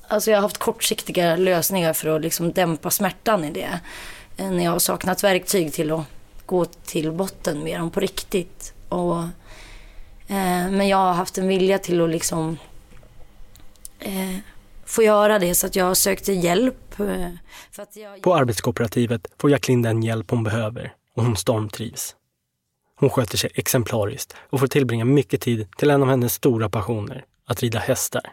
Alltså 0.08 0.30
jag 0.30 0.38
har 0.38 0.42
haft 0.42 0.58
kortsiktiga 0.58 1.36
lösningar 1.36 1.92
för 1.92 2.08
att 2.08 2.22
liksom 2.22 2.52
dämpa 2.52 2.90
smärtan 2.90 3.44
i 3.44 3.50
det. 3.50 3.80
Eh, 4.36 4.50
när 4.50 4.64
jag 4.64 4.70
har 4.70 4.78
saknat 4.78 5.24
verktyg 5.24 5.72
till 5.72 5.90
att 5.92 6.04
gå 6.46 6.64
till 6.64 7.12
botten 7.12 7.64
med 7.64 7.80
dem 7.80 7.90
på 7.90 8.00
riktigt. 8.00 8.74
Och, 8.88 9.18
eh, 10.26 10.70
men 10.70 10.88
jag 10.88 10.96
har 10.96 11.12
haft 11.12 11.38
en 11.38 11.48
vilja 11.48 11.78
till 11.78 12.00
att 12.00 12.10
liksom 12.10 12.58
eh, 13.98 14.36
få 14.84 15.02
göra 15.02 15.38
det 15.38 15.54
så 15.54 15.66
att 15.66 15.76
jag 15.76 15.96
sökte 15.96 16.32
hjälp. 16.32 17.00
Eh, 17.00 17.30
jag... 17.94 18.22
På 18.22 18.34
arbetskooperativet 18.34 19.26
får 19.38 19.50
Jacqueline 19.50 19.82
den 19.82 20.02
hjälp 20.02 20.30
hon 20.30 20.44
behöver 20.44 20.94
och 21.14 21.24
hon 21.24 21.36
stormtrivs. 21.36 22.16
Hon 22.96 23.10
sköter 23.10 23.38
sig 23.38 23.50
exemplariskt 23.54 24.36
och 24.50 24.60
får 24.60 24.66
tillbringa 24.66 25.04
mycket 25.04 25.40
tid 25.40 25.68
till 25.76 25.90
en 25.90 26.02
av 26.02 26.08
hennes 26.08 26.34
stora 26.34 26.68
passioner, 26.68 27.24
att 27.46 27.62
rida 27.62 27.78
hästar. 27.78 28.32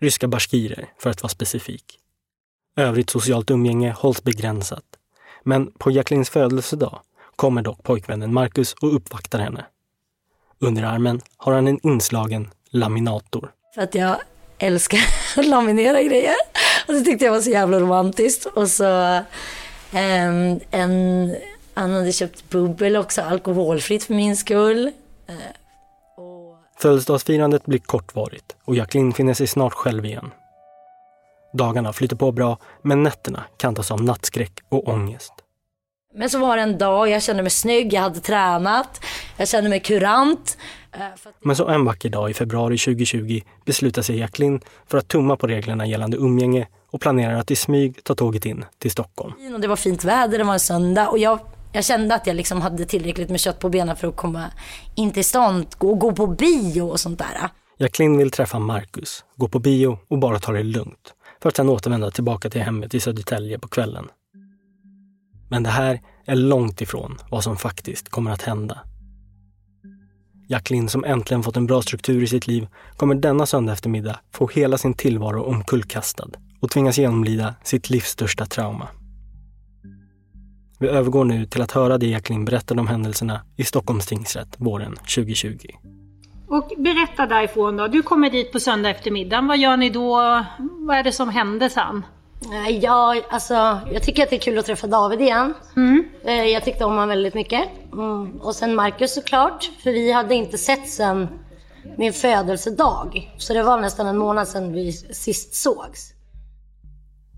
Ryska 0.00 0.28
baskirer, 0.28 0.88
för 0.98 1.10
att 1.10 1.22
vara 1.22 1.28
specifik. 1.28 1.98
Övrigt 2.76 3.10
socialt 3.10 3.50
umgänge 3.50 3.92
hålls 3.92 4.22
begränsat. 4.22 4.84
Men 5.42 5.72
på 5.72 5.90
Jacquelines 5.90 6.30
födelsedag 6.30 7.00
kommer 7.36 7.62
dock 7.62 7.82
pojkvännen 7.82 8.34
Marcus 8.34 8.74
och 8.74 8.94
uppvaktar 8.96 9.38
henne. 9.38 9.66
Under 10.58 10.82
armen 10.82 11.20
har 11.36 11.52
han 11.52 11.68
en 11.68 11.80
inslagen 11.82 12.50
laminator. 12.70 13.52
För 13.74 13.82
att 13.82 13.94
jag 13.94 14.16
älskar 14.58 15.00
att 15.36 15.46
laminera 15.46 16.02
grejer. 16.02 16.34
Och 16.88 16.94
det 16.94 17.00
tyckte 17.00 17.24
jag 17.24 17.32
var 17.32 17.40
så 17.40 17.50
jävla 17.50 17.80
romantiskt. 17.80 18.46
Och 18.46 18.68
så 18.68 19.16
um, 19.92 20.60
en, 20.70 21.36
han 21.74 21.90
hade 21.90 22.12
köpt 22.12 22.50
bubbel 22.50 22.96
också, 22.96 23.22
alkoholfritt 23.22 24.04
för 24.04 24.14
min 24.14 24.36
skull. 24.36 24.92
Uh, 25.30 25.34
Födelsedagsfirandet 26.78 27.66
blir 27.66 27.78
kortvarigt 27.78 28.56
och 28.64 28.76
Jacqueline 28.76 29.12
finner 29.12 29.34
sig 29.34 29.46
snart 29.46 29.72
själv 29.72 30.04
igen. 30.04 30.30
Dagarna 31.52 31.92
flyter 31.92 32.16
på 32.16 32.32
bra, 32.32 32.58
men 32.82 33.02
nätterna 33.02 33.44
kantas 33.56 33.90
av 33.90 34.02
nattskräck 34.02 34.60
och 34.68 34.88
ångest. 34.88 35.32
Men 36.18 36.30
så 36.30 36.38
var 36.38 36.56
det 36.56 36.62
en 36.62 36.78
dag, 36.78 37.08
jag 37.08 37.22
kände 37.22 37.42
mig 37.42 37.50
snygg, 37.50 37.92
jag 37.92 38.00
hade 38.00 38.20
tränat, 38.20 39.04
jag 39.36 39.48
kände 39.48 39.70
mig 39.70 39.80
kurant. 39.80 40.58
Eh, 40.92 41.00
men 41.42 41.56
så 41.56 41.68
en 41.68 41.84
vacker 41.84 42.08
dag 42.08 42.30
i 42.30 42.34
februari 42.34 42.78
2020 42.78 43.40
beslutar 43.64 44.02
sig 44.02 44.18
Jacqueline 44.18 44.60
för 44.86 44.98
att 44.98 45.08
tumma 45.08 45.36
på 45.36 45.46
reglerna 45.46 45.86
gällande 45.86 46.16
umgänge 46.16 46.68
och 46.90 47.00
planerar 47.00 47.34
att 47.34 47.50
i 47.50 47.56
smyg 47.56 48.04
ta 48.04 48.14
tåget 48.14 48.46
in 48.46 48.64
till 48.78 48.90
Stockholm. 48.90 49.32
Och 49.54 49.60
det 49.60 49.68
var 49.68 49.76
fint 49.76 50.04
väder, 50.04 50.38
det 50.38 50.44
var 50.44 50.52
en 50.52 50.60
söndag 50.60 51.08
och 51.08 51.18
jag 51.18 51.38
Jag 51.72 51.84
kände 51.84 52.14
att 52.14 52.26
jag 52.26 52.36
liksom 52.36 52.60
hade 52.60 52.84
tillräckligt 52.84 53.30
med 53.30 53.40
kött 53.40 53.58
på 53.58 53.68
benen 53.68 53.96
för 53.96 54.08
att 54.08 54.16
komma 54.16 54.44
in 54.94 55.12
till 55.12 55.24
stan 55.24 55.66
och 55.78 55.98
gå 55.98 56.12
på 56.12 56.26
bio 56.26 56.82
och 56.82 57.00
sånt 57.00 57.18
där. 57.18 57.48
Jacqueline 57.78 58.18
vill 58.18 58.30
träffa 58.30 58.58
Marcus, 58.58 59.24
gå 59.36 59.48
på 59.48 59.58
bio 59.58 59.98
och 60.08 60.18
bara 60.18 60.38
ta 60.38 60.52
det 60.52 60.62
lugnt. 60.62 61.14
För 61.42 61.48
att 61.48 61.56
sen 61.56 61.68
återvända 61.68 62.10
tillbaka 62.10 62.50
till 62.50 62.62
hemmet 62.62 62.94
i 62.94 63.00
Södertälje 63.00 63.58
på 63.58 63.68
kvällen. 63.68 64.08
Men 65.48 65.62
det 65.62 65.70
här 65.70 66.00
är 66.26 66.36
långt 66.36 66.80
ifrån 66.80 67.18
vad 67.30 67.44
som 67.44 67.56
faktiskt 67.56 68.08
kommer 68.08 68.30
att 68.30 68.42
hända. 68.42 68.78
Jacqueline 70.48 70.88
som 70.88 71.04
äntligen 71.04 71.42
fått 71.42 71.56
en 71.56 71.66
bra 71.66 71.82
struktur 71.82 72.22
i 72.22 72.26
sitt 72.26 72.46
liv 72.46 72.68
kommer 72.96 73.14
denna 73.14 73.46
söndag 73.46 73.72
eftermiddag 73.72 74.20
få 74.32 74.48
hela 74.48 74.78
sin 74.78 74.94
tillvaro 74.94 75.42
omkullkastad 75.42 76.28
och 76.60 76.70
tvingas 76.70 76.98
genomlida 76.98 77.54
sitt 77.62 77.90
livs 77.90 78.08
största 78.08 78.46
trauma. 78.46 78.88
Vi 80.78 80.88
övergår 80.88 81.24
nu 81.24 81.46
till 81.46 81.62
att 81.62 81.72
höra 81.72 81.98
det 81.98 82.06
Jacqueline 82.06 82.44
berättade 82.44 82.80
om 82.80 82.86
händelserna 82.86 83.40
i 83.56 83.64
Stockholms 83.64 84.06
tingsrätt 84.06 84.54
våren 84.56 84.94
2020. 84.94 85.56
Och 86.48 86.72
berätta 86.78 87.26
därifrån 87.26 87.76
då. 87.76 87.86
Du 87.86 88.02
kommer 88.02 88.30
dit 88.30 88.52
på 88.52 88.60
söndag 88.60 88.90
eftermiddag. 88.90 89.40
Vad 89.40 89.58
gör 89.58 89.76
ni 89.76 89.90
då? 89.90 90.44
Vad 90.58 90.96
är 90.96 91.02
det 91.02 91.12
som 91.12 91.28
hände 91.28 91.70
sen? 91.70 92.02
Ja, 92.80 93.22
alltså, 93.30 93.54
jag 93.92 94.02
tycker 94.02 94.22
att 94.22 94.30
det 94.30 94.36
är 94.36 94.40
kul 94.40 94.58
att 94.58 94.66
träffa 94.66 94.86
David 94.86 95.20
igen. 95.20 95.54
Mm. 95.76 96.04
Eh, 96.24 96.44
Jag 96.44 96.64
tyckte 96.64 96.84
om 96.84 96.92
honom 96.92 97.08
väldigt 97.08 97.34
mycket. 97.34 97.68
Mm. 97.92 98.40
Och 98.40 98.54
sen 98.54 98.74
Marcus 98.74 99.14
såklart, 99.14 99.70
för 99.82 99.90
vi 99.90 100.12
hade 100.12 100.34
inte 100.34 100.58
sett 100.58 100.88
sen 100.88 101.28
min 101.96 102.12
födelsedag. 102.12 103.34
Så 103.38 103.54
det 103.54 103.62
var 103.62 103.80
nästan 103.80 104.06
en 104.06 104.18
månad 104.18 104.48
sedan 104.48 104.72
vi 104.72 104.92
sist 104.92 105.54
sågs. 105.54 106.12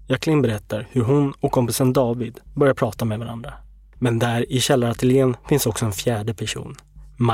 Jacqueline 0.09 0.43
berättar 0.43 0.89
hur 0.91 1.03
hon 1.03 1.33
och 1.41 1.53
kompisen 1.53 1.93
David 1.93 2.41
börjar 2.55 2.75
prata 2.75 3.05
med 3.05 3.19
varandra. 3.19 3.53
Men 3.99 4.19
där 4.19 4.53
i 4.53 4.61
källarateljén 4.61 5.37
finns 5.49 5.67
också 5.67 5.85
en 5.85 5.93
fjärde 5.93 6.35
person, 6.35 6.77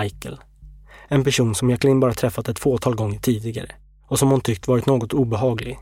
Michael. 0.02 0.38
En 1.08 1.24
person 1.24 1.54
som 1.54 1.70
Jacqueline 1.70 2.00
bara 2.00 2.14
träffat 2.14 2.48
ett 2.48 2.58
fåtal 2.58 2.94
gånger 2.94 3.18
tidigare 3.18 3.68
och 4.08 4.18
som 4.18 4.30
hon 4.30 4.40
tyckt 4.40 4.68
varit 4.68 4.86
något 4.86 5.12
obehaglig. 5.12 5.78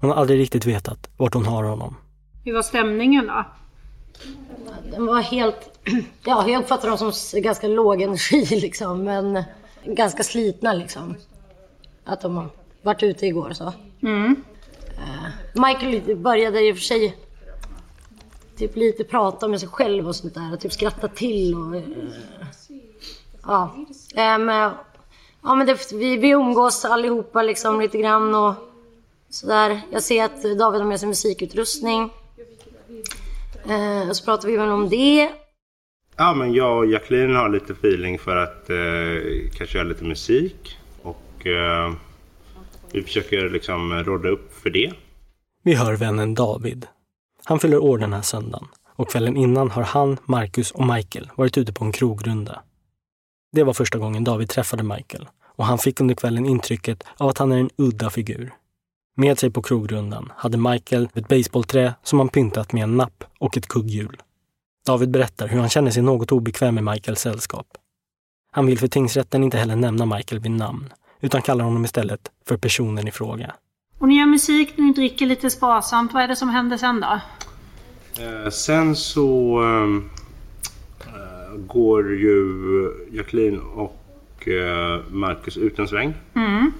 Hon 0.00 0.10
har 0.10 0.16
aldrig 0.16 0.40
riktigt 0.40 0.66
vetat 0.66 1.10
vart 1.16 1.34
hon 1.34 1.44
har 1.46 1.64
honom. 1.64 1.96
Hur 2.44 2.54
var 2.54 2.62
stämningen 2.62 3.26
då? 3.26 3.44
Den 4.90 5.06
var 5.06 5.20
helt... 5.20 5.78
Ja, 6.24 6.48
jag 6.48 6.62
uppfattar 6.62 6.88
dem 6.88 7.12
som 7.12 7.40
ganska 7.40 7.68
låg 7.68 8.02
energi 8.02 8.46
liksom, 8.60 9.04
men 9.04 9.42
ganska 9.84 10.22
slitna 10.22 10.72
liksom. 10.72 11.14
Att 12.04 12.20
de 12.20 12.36
har 12.36 12.48
varit 12.82 13.02
ute 13.02 13.26
igår 13.26 13.52
så. 13.52 13.72
Mm. 14.02 14.36
Eh, 14.96 15.62
Michael 15.62 16.16
började 16.16 16.68
i 16.68 16.72
och 16.72 16.76
för 16.76 16.82
sig 16.82 17.16
typ 18.56 18.76
lite 18.76 19.04
prata 19.04 19.48
med 19.48 19.60
sig 19.60 19.68
själv 19.68 20.08
och 20.08 20.16
sånt 20.16 20.34
där. 20.34 20.52
Och 20.52 20.60
typ 20.60 20.72
skratta 20.72 21.08
till 21.08 21.54
och... 21.54 21.76
eh, 21.76 21.82
ja. 23.42 23.74
Eh, 24.14 24.38
men, 24.38 24.72
ja, 25.42 25.54
men 25.54 25.66
det, 25.66 25.92
vi, 25.92 26.16
vi 26.16 26.28
umgås 26.28 26.84
allihopa 26.84 27.42
liksom 27.42 27.80
lite 27.80 27.98
grann 27.98 28.34
och 28.34 28.54
sådär. 29.28 29.80
Jag 29.92 30.02
ser 30.02 30.24
att 30.24 30.42
David 30.42 30.80
har 30.80 30.88
med 30.88 31.00
sig 31.00 31.08
musikutrustning. 31.08 32.10
Eh, 33.68 34.08
och 34.08 34.16
så 34.16 34.24
pratar 34.24 34.48
vi 34.48 34.56
väl 34.56 34.70
om 34.70 34.88
det. 34.88 35.30
Ja, 36.16 36.34
men 36.34 36.54
jag 36.54 36.78
och 36.78 36.86
Jacqueline 36.86 37.36
har 37.36 37.48
lite 37.48 37.72
feeling 37.72 38.18
för 38.18 38.36
att 38.36 38.70
eh, 38.70 39.50
kanske 39.58 39.78
göra 39.78 39.88
lite 39.88 40.04
musik. 40.04 40.78
Och 41.02 41.46
eh, 41.46 41.92
vi 42.92 43.02
försöker 43.02 43.50
liksom 43.50 44.04
råda 44.04 44.28
upp 44.28 44.54
för 44.62 44.70
det. 44.70 44.92
Vi 45.62 45.74
hör 45.74 45.96
vännen 45.96 46.34
David. 46.34 46.86
Han 47.44 47.60
fyller 47.60 47.78
år 47.78 47.98
den 47.98 48.12
här 48.12 48.22
söndagen 48.22 48.68
och 48.96 49.10
kvällen 49.10 49.36
innan 49.36 49.70
har 49.70 49.82
han, 49.82 50.16
Marcus 50.24 50.70
och 50.70 50.86
Michael 50.86 51.30
varit 51.34 51.58
ute 51.58 51.72
på 51.72 51.84
en 51.84 51.92
krogrunda. 51.92 52.62
Det 53.52 53.64
var 53.64 53.72
första 53.72 53.98
gången 53.98 54.24
David 54.24 54.48
träffade 54.48 54.82
Michael 54.82 55.28
och 55.42 55.64
han 55.64 55.78
fick 55.78 56.00
under 56.00 56.14
kvällen 56.14 56.46
intrycket 56.46 57.04
av 57.16 57.28
att 57.28 57.38
han 57.38 57.52
är 57.52 57.56
en 57.56 57.70
udda 57.76 58.10
figur. 58.10 58.52
Med 59.18 59.38
sig 59.38 59.50
på 59.50 59.62
krogrundan 59.62 60.32
hade 60.36 60.58
Michael 60.58 61.08
ett 61.14 61.28
baseballträ 61.28 61.94
som 62.02 62.18
han 62.18 62.28
pyntat 62.28 62.72
med 62.72 62.82
en 62.82 62.96
napp 62.96 63.24
och 63.38 63.56
ett 63.56 63.68
kugghjul. 63.68 64.16
David 64.86 65.10
berättar 65.10 65.48
hur 65.48 65.58
han 65.60 65.68
känner 65.68 65.90
sig 65.90 66.02
något 66.02 66.32
obekväm 66.32 66.74
med 66.74 66.84
Michaels 66.84 67.20
sällskap. 67.20 67.66
Han 68.52 68.66
vill 68.66 68.78
för 68.78 68.88
tingsrätten 68.88 69.44
inte 69.44 69.56
heller 69.56 69.76
nämna 69.76 70.06
Michael 70.06 70.40
vid 70.40 70.50
namn, 70.50 70.92
utan 71.20 71.42
kallar 71.42 71.64
honom 71.64 71.84
istället 71.84 72.20
för 72.46 72.56
personen 72.56 73.08
i 73.08 73.10
fråga. 73.10 73.54
Och 73.98 74.08
ni 74.08 74.18
gör 74.18 74.26
musik, 74.26 74.72
ni 74.76 74.92
dricker 74.92 75.26
lite 75.26 75.50
sparsamt. 75.50 76.12
Vad 76.12 76.22
är 76.22 76.28
det 76.28 76.36
som 76.36 76.48
händer 76.48 76.76
sen 76.76 77.00
då? 77.00 77.20
Eh, 78.22 78.50
sen 78.50 78.96
så 78.96 79.58
ehm, 79.62 80.10
eh, 81.00 81.56
går 81.66 82.14
ju 82.14 82.90
Jacqueline 83.12 83.60
och 83.60 84.48
eh, 84.48 85.00
Marcus 85.10 85.56
ut 85.56 85.78
en 85.78 85.88
sväng. 85.88 86.14
Mm. 86.34 86.72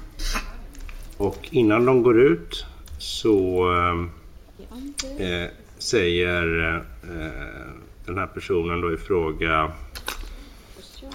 Och 1.16 1.48
innan 1.50 1.85
de 1.85 2.02
går 2.02 2.20
ut 2.20 2.66
så 2.98 3.68
eh, 3.72 5.26
eh, 5.26 5.48
säger 5.79 6.68
eh, 6.68 6.81
den 8.07 8.18
här 8.18 8.26
personen 8.26 8.81
då 8.81 8.92
i 8.92 8.96
fråga 8.96 9.72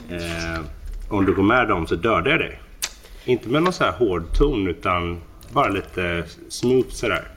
eh, 0.10 0.62
om 1.10 1.26
du 1.26 1.36
går 1.36 1.44
med 1.44 1.68
dem 1.68 1.88
så 1.88 1.96
dödar 1.96 2.32
jag 2.32 2.40
dig. 2.40 2.60
Inte 3.26 3.50
med 3.50 3.64
någon 3.64 3.74
så 3.74 3.84
här 3.84 3.92
hård 3.92 4.24
ton 4.38 4.68
utan 4.68 5.18
bara 5.54 5.70
lite 5.70 6.24
smooth 6.50 6.90
sådär. 6.90 7.28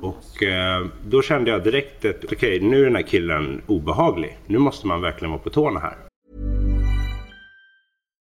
Och 0.00 0.42
eh, 0.42 0.86
då 1.08 1.22
kände 1.22 1.50
jag 1.50 1.64
direkt 1.64 2.04
att 2.04 2.24
okej 2.32 2.60
nu 2.60 2.80
är 2.80 2.84
den 2.84 2.96
här 2.96 3.02
killen 3.02 3.62
obehaglig. 3.66 4.38
Nu 4.46 4.58
måste 4.58 4.86
man 4.86 5.00
verkligen 5.00 5.30
vara 5.30 5.42
på 5.42 5.50
tårna 5.50 5.80
här. 5.80 6.09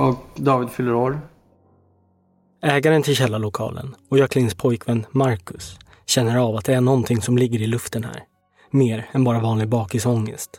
och 0.00 0.26
David 0.34 0.70
fyller 0.70 0.94
år. 0.94 1.20
Ägaren 2.62 3.02
till 3.02 3.16
källarlokalen 3.16 3.96
och 4.08 4.18
Jacquelines 4.18 4.54
pojkvän 4.54 5.06
Marcus 5.10 5.78
känner 6.06 6.36
av 6.36 6.56
att 6.56 6.64
det 6.64 6.74
är 6.74 6.80
någonting 6.80 7.22
som 7.22 7.38
ligger 7.38 7.62
i 7.62 7.66
luften 7.66 8.04
här. 8.04 8.22
Mer 8.70 9.08
än 9.12 9.24
bara 9.24 9.40
vanlig 9.40 9.68
bakisångest. 9.68 10.50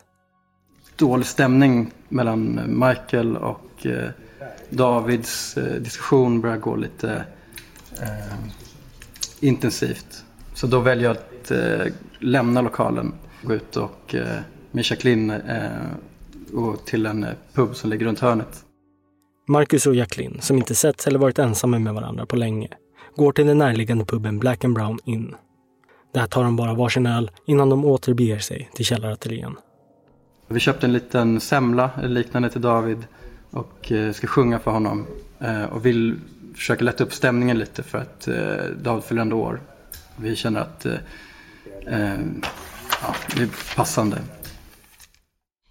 Dålig 0.95 1.25
stämning 1.25 1.91
mellan 2.09 2.59
Michael 2.67 3.37
och 3.37 3.85
eh, 3.85 4.09
Davids 4.69 5.57
eh, 5.57 5.81
diskussion 5.81 6.41
börjar 6.41 6.57
gå 6.57 6.75
lite 6.75 7.25
eh, 8.01 8.35
intensivt. 9.39 10.25
Så 10.53 10.67
då 10.67 10.79
väljer 10.79 11.07
jag 11.07 11.17
att 11.17 11.51
eh, 11.51 11.93
lämna 12.19 12.61
lokalen, 12.61 13.13
gå 13.43 13.53
ut 13.53 13.77
och 13.77 14.15
med 14.71 14.85
Jacqueline 14.85 15.33
och 16.53 16.85
till 16.85 17.05
en 17.05 17.25
pub 17.53 17.75
som 17.75 17.89
ligger 17.89 18.05
runt 18.05 18.19
hörnet. 18.19 18.65
Marcus 19.51 19.87
och 19.87 19.95
Jacqueline, 19.95 20.37
som 20.41 20.57
inte 20.57 20.75
setts 20.75 21.07
eller 21.07 21.19
varit 21.19 21.39
ensamma 21.39 21.79
med 21.79 21.93
varandra 21.93 22.25
på 22.25 22.35
länge, 22.35 22.67
går 23.15 23.31
till 23.31 23.47
den 23.47 23.57
närliggande 23.57 24.05
puben 24.05 24.39
Black 24.39 24.65
and 24.65 24.75
Brown 24.75 24.99
Inn. 25.05 25.35
Där 26.13 26.27
tar 26.27 26.43
de 26.43 26.55
bara 26.55 26.73
varsin 26.73 27.05
öl 27.05 27.31
innan 27.45 27.69
de 27.69 27.85
återbeger 27.85 28.39
sig 28.39 28.69
till 28.73 28.85
källarateljén. 28.85 29.55
Vi 30.47 30.59
köpte 30.59 30.85
en 30.85 30.93
liten 30.93 31.39
semla 31.39 31.91
liknande 32.03 32.49
till 32.49 32.61
David 32.61 33.05
och 33.49 33.91
eh, 33.91 34.11
ska 34.11 34.27
sjunga 34.27 34.59
för 34.59 34.71
honom. 34.71 35.07
Eh, 35.39 35.63
och 35.63 35.85
vill 35.85 36.19
försöka 36.55 36.83
lätta 36.83 37.03
upp 37.03 37.13
stämningen 37.13 37.59
lite 37.59 37.83
för 37.83 37.97
att 37.97 38.27
eh, 38.27 38.35
David 38.81 39.03
fyller 39.03 39.21
ändå 39.21 39.37
år. 39.37 39.61
Vi 40.15 40.35
känner 40.35 40.59
att 40.59 40.85
ja, 43.01 43.15
det 43.35 43.41
är 43.41 43.75
passande. 43.75 44.17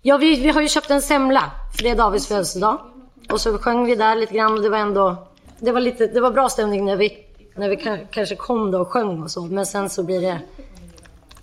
Ja, 0.03 0.19
vi, 0.19 0.41
vi 0.43 0.51
har 0.51 0.63
ju 0.63 0.69
köpt 0.69 0.91
en 0.91 1.03
semla 1.03 1.51
för 1.77 1.83
det 1.83 1.91
är 1.91 1.97
Davids 1.97 2.27
födelsedag. 2.27 2.90
Och 3.33 3.41
så 3.41 3.59
sjöng 3.59 3.87
vi 3.87 3.95
där 3.95 4.17
lite 4.17 4.35
grann 4.35 4.53
och 4.53 4.63
det 4.63 4.69
var 4.69 4.79
ändå... 4.79 5.17
Det 5.59 5.73
var, 5.73 5.81
lite, 5.81 6.07
det 6.07 6.21
var 6.21 6.31
bra 6.31 6.49
stämning 6.49 6.85
när 6.85 6.97
vi, 6.97 7.27
när 7.55 7.69
vi 7.69 8.07
kanske 8.11 8.37
kom 8.37 8.71
då 8.71 8.81
och 8.81 8.89
sjöng 8.89 9.23
och 9.23 9.31
så. 9.31 9.45
Men 9.45 9.67
sen 9.67 9.91
så 9.91 10.03
blir 10.03 10.21
det... 10.21 10.41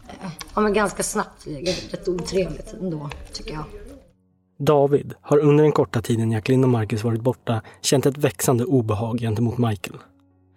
Eh, 0.08 0.32
ja, 0.56 0.62
men 0.62 0.74
ganska 0.74 1.04
snabbt 1.04 1.48
rätt 1.92 2.08
otrevligt 2.08 2.74
ändå, 2.74 3.10
tycker 3.34 3.54
jag. 3.54 3.64
David 4.60 5.14
har 5.22 5.38
under 5.38 5.64
den 5.64 5.72
korta 5.72 6.02
tiden 6.02 6.32
Jacqueline 6.32 6.64
och 6.64 6.70
Marcus 6.70 7.04
varit 7.04 7.22
borta 7.22 7.62
känt 7.82 8.06
ett 8.06 8.18
växande 8.18 8.66
obehag 8.66 9.20
gentemot 9.20 9.58
Michael. 9.58 9.98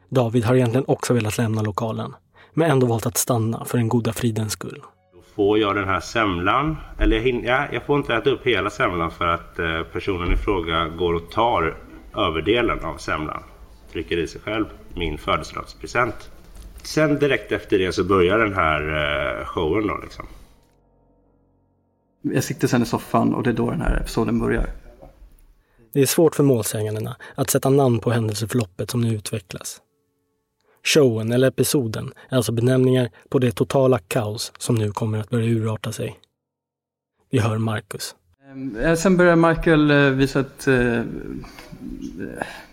David 0.09 0.45
har 0.45 0.55
egentligen 0.55 0.85
också 0.88 1.14
velat 1.14 1.38
lämna 1.38 1.62
lokalen, 1.62 2.14
men 2.55 2.71
ändå 2.71 2.87
valt 2.87 3.07
att 3.07 3.16
stanna 3.16 3.64
för 3.64 3.79
den 3.79 3.88
goda 3.88 4.12
fridens 4.12 4.53
skull. 4.53 4.83
Får 5.40 5.59
jag 5.59 5.74
den 5.76 5.88
här 5.88 6.00
semlan, 6.00 6.76
eller 6.98 7.16
jag, 7.16 7.24
hin- 7.24 7.44
ja, 7.46 7.66
jag 7.72 7.83
får 7.83 7.96
inte 7.96 8.14
äta 8.14 8.31
upp 8.31 8.46
hela 8.46 8.70
semlan 8.70 9.11
för 9.11 9.26
att 9.26 9.59
eh, 9.59 9.83
personen 9.83 10.33
i 10.33 10.37
fråga 10.37 10.88
går 10.88 11.14
och 11.14 11.31
tar 11.31 11.76
överdelen 12.16 12.85
av 12.85 12.96
semlan. 12.96 13.42
Trycker 13.92 14.16
i 14.18 14.26
sig 14.26 14.40
själv 14.40 14.64
min 14.94 15.18
födelsedagspresent. 15.18 16.31
Sen 16.83 17.18
direkt 17.18 17.53
efter 17.53 17.79
det 17.79 17.92
så 17.92 18.05
börjar 18.05 18.38
den 18.38 18.55
här 18.55 18.81
eh, 19.40 19.44
showen 19.46 19.87
då 19.87 19.98
liksom. 20.03 20.26
Jag 22.22 22.44
sitter 22.44 22.68
sen 22.68 22.83
i 22.83 22.87
soffan 22.87 23.35
och 23.35 23.42
det 23.42 23.50
är 23.50 23.55
då 23.55 23.70
den 23.70 23.81
här 23.81 23.96
episoden 24.00 24.38
börjar. 24.38 24.66
Det 25.92 26.00
är 26.00 26.07
svårt 26.07 26.35
för 26.35 26.42
målsägandena 26.42 27.16
att 27.35 27.50
sätta 27.50 27.70
namn 27.70 27.98
på 28.00 28.11
händelseförloppet 28.11 28.90
som 28.90 29.00
nu 29.00 29.14
utvecklas. 29.14 29.81
Showen 30.85 31.33
eller 31.33 31.49
episoden 31.49 32.12
är 32.29 32.37
alltså 32.37 32.53
benämningar 32.53 33.11
på 33.29 33.38
det 33.38 33.53
totala 33.53 33.99
kaos 33.99 34.53
som 34.59 34.75
nu 34.75 34.93
kommer 34.93 35.19
att 35.19 35.31
börja 35.31 35.47
urarta 35.47 35.93
sig. 35.93 36.21
Vi 37.31 37.38
hör 37.38 37.59
Marcus. 37.59 38.14
Ehm, 38.51 38.77
eh, 38.77 38.95
sen 38.95 39.16
börjar 39.16 39.37
Michael 39.37 39.90
eh, 39.90 39.97
visa 39.97 40.40
ett 40.40 40.69
eh, 40.69 41.03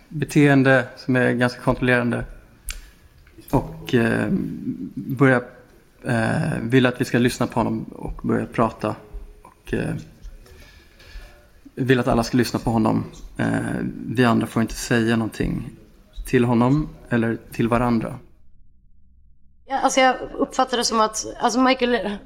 beteende 0.08 0.84
som 0.96 1.16
är 1.16 1.32
ganska 1.32 1.60
kontrollerande. 1.60 2.24
Och 3.50 3.94
börjar 4.94 5.42
vill 6.62 6.86
att 6.86 7.00
vi 7.00 7.04
ska 7.04 7.18
lyssna 7.18 7.46
på 7.46 7.60
honom 7.60 7.82
och 7.82 8.20
börja 8.22 8.46
prata. 8.46 8.96
Och 9.42 9.74
vill 11.74 12.00
att 12.00 12.08
alla 12.08 12.22
ska 12.22 12.36
lyssna 12.36 12.58
på 12.58 12.70
honom. 12.70 13.04
Vi 14.06 14.24
andra 14.24 14.46
får 14.46 14.62
inte 14.62 14.74
säga 14.74 15.16
någonting 15.16 15.70
till 16.28 16.44
honom 16.44 16.88
eller 17.10 17.38
till 17.52 17.68
varandra. 17.68 18.18
Ja, 19.66 19.78
alltså 19.78 20.00
jag 20.00 20.16
uppfattar 20.38 20.76
det 20.76 20.84
som 20.84 21.00
att 21.00 21.26
alltså 21.40 21.60
Michael, 21.60 22.18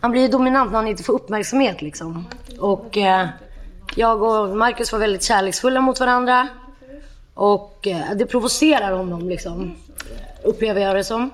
han 0.00 0.10
blir 0.10 0.22
ju 0.22 0.28
dominant 0.28 0.70
när 0.70 0.78
han 0.78 0.88
inte 0.88 1.02
får 1.02 1.12
uppmärksamhet 1.12 1.82
liksom. 1.82 2.24
Och 2.58 2.96
eh, 2.96 3.28
jag 3.94 4.22
och 4.22 4.56
Marcus 4.56 4.92
var 4.92 4.98
väldigt 4.98 5.22
kärleksfulla 5.22 5.80
mot 5.80 6.00
varandra. 6.00 6.48
Och 7.34 7.86
eh, 7.86 8.16
det 8.16 8.26
provocerar 8.26 8.92
honom 8.92 9.28
liksom, 9.28 9.76
upplever 10.44 10.80
jag 10.80 10.96
det 10.96 11.04
som. 11.04 11.30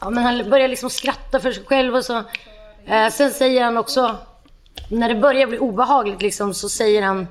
Ja, 0.00 0.10
men 0.10 0.24
han 0.24 0.50
börjar 0.50 0.68
liksom 0.68 0.90
skratta 0.90 1.40
för 1.40 1.52
sig 1.52 1.64
själv 1.64 1.94
och 1.94 2.04
så. 2.04 2.22
Eh, 2.86 3.08
sen 3.10 3.30
säger 3.30 3.64
han 3.64 3.76
också, 3.76 4.16
när 4.90 5.08
det 5.08 5.14
börjar 5.14 5.46
bli 5.46 5.58
obehagligt 5.58 6.22
liksom, 6.22 6.54
så 6.54 6.68
säger 6.68 7.02
han, 7.02 7.26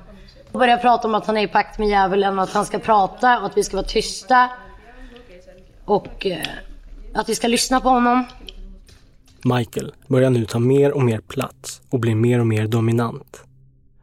börjar 0.58 0.78
prata 0.78 1.08
om 1.08 1.14
att 1.14 1.26
han 1.26 1.36
är 1.36 1.42
i 1.42 1.48
pakt 1.48 1.78
med 1.78 1.88
djävulen 1.88 2.38
och 2.38 2.44
att 2.44 2.52
han 2.52 2.66
ska 2.66 2.78
prata 2.78 3.40
och 3.40 3.46
att 3.46 3.56
vi 3.56 3.62
ska 3.64 3.76
vara 3.76 3.86
tysta. 3.86 4.50
Och 5.84 6.26
eh, 6.26 6.46
att 7.14 7.28
vi 7.28 7.34
ska 7.34 7.48
lyssna 7.48 7.80
på 7.80 7.88
honom. 7.88 8.24
Michael 9.44 9.94
börjar 10.06 10.30
nu 10.30 10.44
ta 10.44 10.58
mer 10.58 10.92
och 10.92 11.02
mer 11.02 11.18
plats 11.18 11.82
och 11.90 12.00
blir 12.00 12.14
mer 12.14 12.40
och 12.40 12.46
mer 12.46 12.66
dominant. 12.66 13.44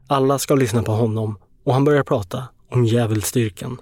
Alla 0.07 0.39
ska 0.39 0.55
lyssna 0.55 0.83
på 0.83 0.91
honom 0.91 1.37
och 1.63 1.73
han 1.73 1.83
börjar 1.83 2.03
prata 2.03 2.43
om 2.69 2.85
djävulsstyrkan. 2.85 3.81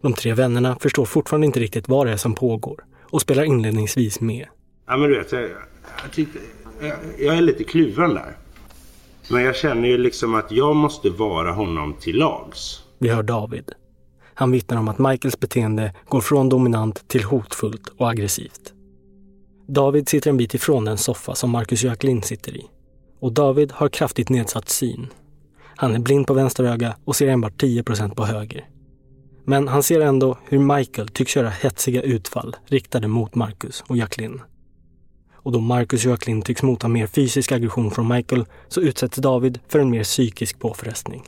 De 0.00 0.12
tre 0.12 0.34
vännerna 0.34 0.76
förstår 0.80 1.04
fortfarande 1.04 1.46
inte 1.46 1.60
riktigt 1.60 1.88
vad 1.88 2.06
det 2.06 2.12
är 2.12 2.16
som 2.16 2.34
pågår 2.34 2.84
och 3.00 3.20
spelar 3.20 3.42
inledningsvis 3.42 4.20
med. 4.20 4.46
Ja 4.86 4.96
men 4.96 5.10
du 5.10 5.18
vet, 5.18 5.32
jag, 5.32 5.42
jag, 5.42 6.12
tyckte, 6.12 6.38
jag, 6.80 6.96
jag 7.18 7.36
är 7.36 7.40
lite 7.40 7.64
kluven 7.64 8.14
där. 8.14 8.36
Men 9.30 9.42
jag 9.42 9.56
känner 9.56 9.88
ju 9.88 9.98
liksom 9.98 10.34
att 10.34 10.52
jag 10.52 10.76
måste 10.76 11.10
vara 11.10 11.52
honom 11.52 11.94
till 12.00 12.16
lags. 12.16 12.84
Vi 12.98 13.08
hör 13.08 13.22
David. 13.22 13.72
Han 14.34 14.50
vittnar 14.50 14.78
om 14.78 14.88
att 14.88 14.98
Michaels 14.98 15.40
beteende 15.40 15.94
går 16.08 16.20
från 16.20 16.48
dominant 16.48 17.08
till 17.08 17.24
hotfullt 17.24 17.88
och 17.96 18.10
aggressivt. 18.10 18.72
David 19.68 20.08
sitter 20.08 20.30
en 20.30 20.36
bit 20.36 20.54
ifrån 20.54 20.84
den 20.84 20.98
soffa 20.98 21.34
som 21.34 21.50
Marcus 21.50 21.84
och 21.84 21.90
Jacqueline 21.90 22.22
sitter 22.22 22.56
i. 22.56 22.64
Och 23.20 23.32
David 23.32 23.72
har 23.72 23.88
kraftigt 23.88 24.28
nedsatt 24.28 24.68
syn. 24.68 25.06
Han 25.76 25.94
är 25.94 25.98
blind 25.98 26.26
på 26.26 26.34
vänster 26.34 26.64
öga 26.64 26.96
och 27.04 27.16
ser 27.16 27.28
enbart 27.28 27.62
10% 27.62 28.14
på 28.14 28.24
höger. 28.24 28.68
Men 29.44 29.68
han 29.68 29.82
ser 29.82 30.00
ändå 30.00 30.38
hur 30.44 30.58
Michael 30.58 31.08
tycks 31.08 31.36
göra 31.36 31.48
hetsiga 31.48 32.02
utfall 32.02 32.56
riktade 32.66 33.08
mot 33.08 33.34
Marcus 33.34 33.84
och 33.88 33.96
Jacqueline. 33.96 34.40
Och 35.42 35.52
då 35.52 35.60
Marcus 35.60 36.04
Jöklin 36.04 36.42
tycks 36.42 36.62
mota 36.62 36.88
mer 36.88 37.06
fysisk 37.06 37.52
aggression 37.52 37.90
från 37.90 38.08
Michael 38.08 38.44
så 38.68 38.80
utsätts 38.80 39.16
David 39.16 39.58
för 39.68 39.78
en 39.78 39.90
mer 39.90 40.04
psykisk 40.04 40.58
påfrestning. 40.58 41.22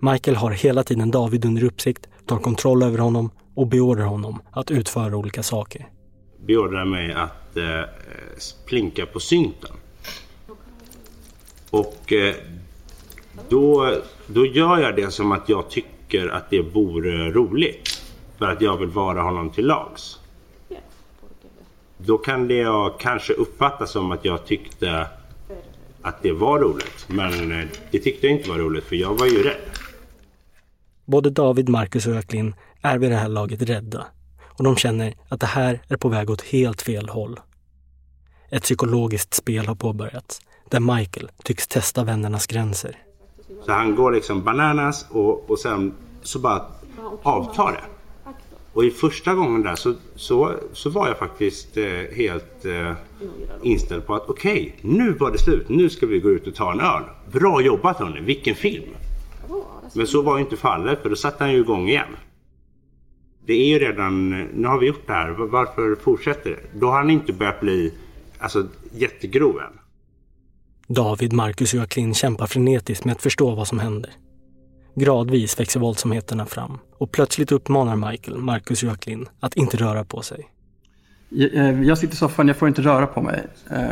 Michael 0.00 0.36
har 0.36 0.50
hela 0.50 0.82
tiden 0.82 1.10
David 1.10 1.44
under 1.44 1.64
uppsikt, 1.64 2.08
tar 2.26 2.38
kontroll 2.38 2.82
över 2.82 2.98
honom 2.98 3.30
och 3.54 3.66
beordrar 3.66 4.04
honom 4.04 4.42
att 4.50 4.70
utföra 4.70 5.16
olika 5.16 5.42
saker. 5.42 5.88
Beordrar 6.46 6.84
mig 6.84 7.12
att 7.12 7.56
eh, 7.56 7.82
plinka 8.66 9.06
på 9.06 9.20
synten. 9.20 9.70
Och 11.70 12.12
eh, 12.12 12.34
då, 13.48 13.94
då 14.26 14.46
gör 14.46 14.78
jag 14.78 14.96
det 14.96 15.10
som 15.10 15.32
att 15.32 15.48
jag 15.48 15.70
tycker 15.70 16.28
att 16.28 16.50
det 16.50 16.62
vore 16.62 17.30
roligt. 17.30 18.02
För 18.38 18.46
att 18.46 18.60
jag 18.60 18.76
vill 18.76 18.88
vara 18.88 19.22
honom 19.22 19.50
till 19.50 19.66
lags. 19.66 20.18
Då 21.98 22.18
kan 22.18 22.48
det 22.48 22.54
jag 22.54 23.00
kanske 23.00 23.32
uppfatta 23.32 23.86
som 23.86 24.12
att 24.12 24.24
jag 24.24 24.46
tyckte 24.46 25.06
att 26.02 26.22
det 26.22 26.32
var 26.32 26.58
roligt. 26.58 27.06
Men 27.08 27.52
eh, 27.52 27.66
det 27.90 27.98
tyckte 27.98 28.26
jag 28.26 28.36
inte 28.36 28.50
var 28.50 28.58
roligt 28.58 28.84
för 28.84 28.96
jag 28.96 29.14
var 29.14 29.26
ju 29.26 29.42
rädd. 29.42 29.60
Både 31.04 31.30
David, 31.30 31.68
Marcus 31.68 32.06
och 32.06 32.14
Jacqueline 32.14 32.54
är 32.82 32.98
vid 32.98 33.10
det 33.10 33.16
här 33.16 33.28
laget 33.28 33.62
rädda 33.62 34.06
och 34.58 34.64
de 34.64 34.76
känner 34.76 35.14
att 35.28 35.40
det 35.40 35.46
här 35.46 35.80
är 35.88 35.96
på 35.96 36.08
väg 36.08 36.30
åt 36.30 36.42
helt 36.42 36.82
fel 36.82 37.08
håll. 37.08 37.40
Ett 38.50 38.62
psykologiskt 38.62 39.34
spel 39.34 39.66
har 39.66 39.74
påbörjats 39.74 40.40
där 40.68 40.80
Michael 40.80 41.30
tycks 41.44 41.66
testa 41.66 42.04
vännernas 42.04 42.46
gränser. 42.46 42.96
Så 43.66 43.72
han 43.72 43.96
går 43.96 44.12
liksom 44.12 44.44
bananas 44.44 45.06
och, 45.10 45.50
och 45.50 45.58
sen 45.58 45.94
så 46.22 46.38
bara 46.38 46.66
avtar 47.22 47.72
det. 47.72 47.97
Och 48.78 48.84
i 48.84 48.90
första 48.90 49.34
gången 49.34 49.62
där 49.62 49.74
så, 49.74 49.94
så, 50.14 50.54
så 50.72 50.90
var 50.90 51.08
jag 51.08 51.18
faktiskt 51.18 51.76
eh, 51.76 51.84
helt 52.16 52.64
eh, 52.64 52.92
inställd 53.62 54.06
på 54.06 54.14
att 54.14 54.28
okej, 54.28 54.76
okay, 54.78 54.90
nu 54.94 55.12
var 55.12 55.30
det 55.30 55.38
slut. 55.38 55.68
Nu 55.68 55.90
ska 55.90 56.06
vi 56.06 56.20
gå 56.20 56.30
ut 56.30 56.46
och 56.46 56.54
ta 56.54 56.72
en 56.72 56.80
öl. 56.80 57.02
Bra 57.32 57.60
jobbat 57.60 57.98
hörni, 57.98 58.20
vilken 58.20 58.54
film! 58.54 58.84
Men 59.94 60.06
så 60.06 60.22
var 60.22 60.38
ju 60.38 60.44
inte 60.44 60.56
fallet 60.56 61.02
för 61.02 61.10
då 61.10 61.16
satte 61.16 61.44
han 61.44 61.52
ju 61.52 61.60
igång 61.60 61.88
igen. 61.88 62.16
Det 63.46 63.52
är 63.52 63.66
ju 63.66 63.78
redan, 63.78 64.30
nu 64.30 64.68
har 64.68 64.78
vi 64.78 64.86
gjort 64.86 65.06
det 65.06 65.12
här, 65.12 65.30
varför 65.30 65.94
fortsätter 66.02 66.50
det? 66.50 66.78
Då 66.80 66.86
har 66.86 66.96
han 66.96 67.10
inte 67.10 67.32
börjat 67.32 67.60
bli 67.60 67.94
alltså, 68.38 68.66
jättegrov 68.92 69.58
än. 69.58 69.78
David, 70.94 71.32
Marcus 71.32 71.74
och 71.74 71.80
Jacqueline 71.80 72.14
kämpar 72.14 72.46
frenetiskt 72.46 73.04
med 73.04 73.12
att 73.12 73.22
förstå 73.22 73.54
vad 73.54 73.68
som 73.68 73.78
händer. 73.78 74.10
Gradvis 74.98 75.60
växer 75.60 75.80
våldsamheterna 75.80 76.46
fram 76.46 76.78
och 76.98 77.12
plötsligt 77.12 77.52
uppmanar 77.52 78.10
Michael, 78.10 78.38
Marcus 78.38 78.82
och 78.82 79.08
att 79.40 79.56
inte 79.56 79.76
röra 79.76 80.04
på 80.04 80.22
sig. 80.22 80.48
Jag, 81.28 81.54
eh, 81.54 81.82
jag 81.82 81.98
sitter 81.98 82.14
i 82.14 82.16
soffan, 82.16 82.48
jag 82.48 82.56
får 82.56 82.68
inte 82.68 82.82
röra 82.82 83.06
på 83.06 83.22
mig. 83.22 83.46
Eh, 83.70 83.88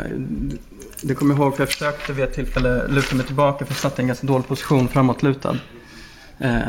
det 1.01 1.15
kommer 1.15 1.35
jag 1.35 1.43
ihåg 1.43 1.55
för 1.55 1.61
jag 1.61 1.69
försökte 1.69 2.13
vid 2.13 2.25
ett 2.25 2.33
tillfälle 2.33 2.87
luta 2.87 3.15
mig 3.15 3.25
tillbaka 3.25 3.65
för 3.65 3.73
jag 3.73 3.77
satt 3.77 3.99
i 3.99 4.01
en 4.01 4.07
ganska 4.07 4.27
dålig 4.27 4.47
position 4.47 4.87
framåtlutad. 4.87 5.57
Eh, 6.37 6.59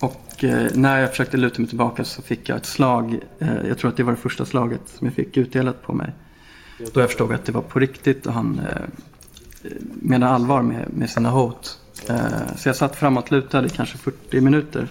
och 0.00 0.44
när 0.74 1.00
jag 1.00 1.10
försökte 1.10 1.36
luta 1.36 1.60
mig 1.60 1.68
tillbaka 1.68 2.04
så 2.04 2.22
fick 2.22 2.48
jag 2.48 2.56
ett 2.56 2.66
slag. 2.66 3.18
Jag 3.38 3.78
tror 3.78 3.90
att 3.90 3.96
det 3.96 4.02
var 4.02 4.12
det 4.12 4.18
första 4.18 4.44
slaget 4.44 4.80
som 4.84 5.06
jag 5.06 5.14
fick 5.14 5.36
utdelat 5.36 5.82
på 5.82 5.92
mig. 5.92 6.12
Då 6.92 7.00
jag 7.00 7.08
förstod 7.08 7.32
att 7.32 7.44
det 7.44 7.52
var 7.52 7.62
på 7.62 7.78
riktigt 7.78 8.26
och 8.26 8.32
han 8.32 8.60
menade 10.02 10.32
allvar 10.32 10.62
med, 10.62 10.86
med 10.90 11.10
sina 11.10 11.30
hot. 11.30 11.78
Så 12.56 12.68
jag 12.68 12.76
satt 12.76 12.96
framåtlutad 12.96 13.66
i 13.66 13.68
kanske 13.68 13.98
40 13.98 14.40
minuter. 14.40 14.88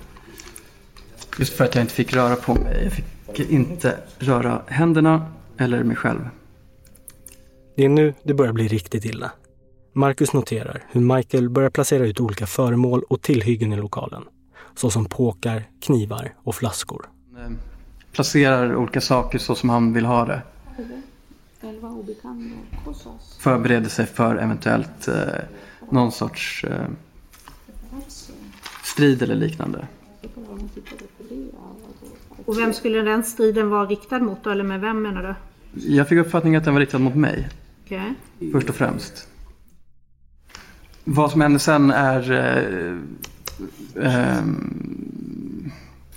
Just 1.40 1.54
för 1.54 1.66
att 1.66 1.76
jag 1.76 1.84
inte 1.84 1.94
fick 1.94 2.14
röra 2.14 2.36
på 2.36 2.56
mig. 2.56 2.84
Jag 2.84 2.94
fick 2.94 3.52
inte 3.52 3.98
röra 4.20 4.62
händerna 4.68 5.26
eller 5.58 5.84
mig 5.84 5.96
själv. 5.96 6.30
Det 7.76 7.86
är 7.86 7.90
nu 7.90 8.14
det 8.24 8.34
börjar 8.34 8.54
bli 8.54 8.68
riktigt 8.68 9.06
illa. 9.06 9.32
Marcus 9.94 10.34
noterar 10.34 10.84
hur 10.92 11.02
Michael 11.02 11.50
börjar 11.50 11.70
placera 11.70 12.06
ut 12.06 12.20
olika 12.20 12.46
föremål 12.46 13.04
och 13.10 13.22
tillhyggen 13.22 13.74
i 13.74 13.76
lokalen. 13.76 14.24
Såsom 14.76 15.06
påkar, 15.06 15.64
knivar 15.82 16.34
och 16.44 16.56
flaskor. 16.56 17.10
Placerar 18.12 18.76
olika 18.76 19.02
saker 19.02 19.40
så 19.40 19.56
som 19.56 19.70
han 19.70 19.94
vill 19.94 20.06
ha 20.06 20.26
det. 20.26 20.42
Förbereder 23.40 23.90
sig 23.90 24.06
för 24.06 24.36
eventuellt 24.36 25.08
eh, 25.08 25.16
någon 25.96 26.12
sorts 26.12 26.64
eh, 26.64 26.88
strid 28.84 29.22
eller 29.22 29.36
liknande. 29.36 29.88
Och 32.46 32.60
vem 32.60 32.74
skulle 32.74 33.02
den 33.02 33.24
striden 33.24 33.70
vara 33.70 33.86
riktad 33.86 34.20
mot 34.20 34.44
då, 34.44 34.50
eller 34.50 34.64
med 34.64 34.82
vem 34.82 35.02
menar 35.02 35.24
du? 35.24 35.36
Jag 35.96 36.08
fick 36.08 36.20
uppfattningen 36.20 36.58
att 36.58 36.66
den 36.66 36.74
var 36.74 36.82
riktad 36.82 37.00
mot 37.00 37.16
mig. 37.16 37.50
Okay. 37.86 38.14
Först 38.52 38.70
och 38.70 38.76
främst. 38.76 39.28
Vad 41.04 41.32
som 41.32 41.42
händer 41.42 41.60
sen 41.60 41.92
är... 41.92 42.32
Eh, 42.32 42.98
eh, 44.06 44.44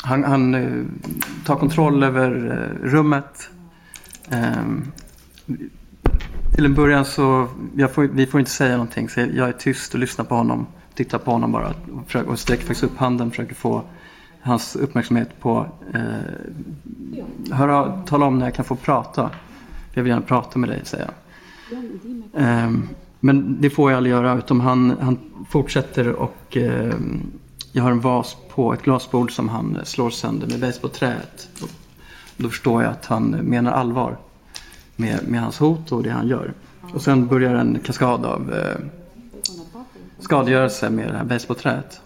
han, 0.02 0.24
han 0.24 0.54
eh, 0.54 0.84
tar 1.44 1.56
kontroll 1.56 2.02
över 2.02 2.30
eh, 2.50 2.88
rummet. 2.88 3.50
Till 6.58 6.64
en 6.64 6.74
början 6.74 7.04
så, 7.04 7.48
får, 7.92 8.02
vi 8.02 8.26
får 8.26 8.40
inte 8.40 8.52
säga 8.52 8.72
någonting 8.72 9.08
så 9.08 9.20
jag 9.20 9.48
är 9.48 9.52
tyst 9.52 9.94
och 9.94 10.00
lyssnar 10.00 10.24
på 10.24 10.34
honom. 10.34 10.66
Tittar 10.94 11.18
på 11.18 11.30
honom 11.30 11.52
bara 11.52 11.68
och, 11.68 12.06
försöker, 12.06 12.30
och 12.30 12.38
sträcker 12.38 12.62
faktiskt 12.62 12.82
upp 12.82 12.96
handen 12.96 13.30
försöker 13.30 13.54
få 13.54 13.82
hans 14.40 14.76
uppmärksamhet 14.76 15.40
på 15.40 15.66
eh, 15.94 17.54
höra, 17.56 18.02
tala 18.06 18.26
om 18.26 18.38
när 18.38 18.46
jag 18.46 18.54
kan 18.54 18.64
få 18.64 18.76
prata. 18.76 19.30
Jag 19.92 20.02
vill 20.02 20.10
gärna 20.10 20.22
prata 20.22 20.58
med 20.58 20.68
dig, 20.68 20.80
säger 20.84 21.10
jag. 21.70 22.42
Eh, 22.42 22.70
men 23.20 23.60
det 23.60 23.70
får 23.70 23.90
jag 23.90 23.96
aldrig 23.96 24.12
göra 24.12 24.38
utan 24.38 24.60
han, 24.60 24.96
han 25.00 25.18
fortsätter 25.50 26.12
och 26.12 26.56
eh, 26.56 26.94
jag 27.72 27.82
har 27.82 27.90
en 27.90 28.00
vas 28.00 28.36
på 28.54 28.72
ett 28.72 28.82
glasbord 28.82 29.32
som 29.32 29.48
han 29.48 29.78
slår 29.84 30.10
sönder 30.10 30.46
med 30.46 30.60
basebollträet. 30.60 31.48
Då 32.36 32.48
förstår 32.48 32.82
jag 32.82 32.92
att 32.92 33.06
han 33.06 33.30
menar 33.30 33.72
allvar 33.72 34.16
med, 34.98 35.28
med 35.28 35.40
hans 35.40 35.58
hot 35.58 35.92
och 35.92 36.02
det 36.02 36.10
han 36.10 36.28
gör. 36.28 36.54
Och 36.94 37.02
sen 37.02 37.26
börjar 37.26 37.54
en 37.54 37.78
kaskad 37.84 38.26
av 38.26 38.54
eh, 38.54 38.76
skadegörelse 40.18 40.90
med 40.90 41.08
det 41.08 41.16
här 41.16 41.24
basebollträet 41.24 42.00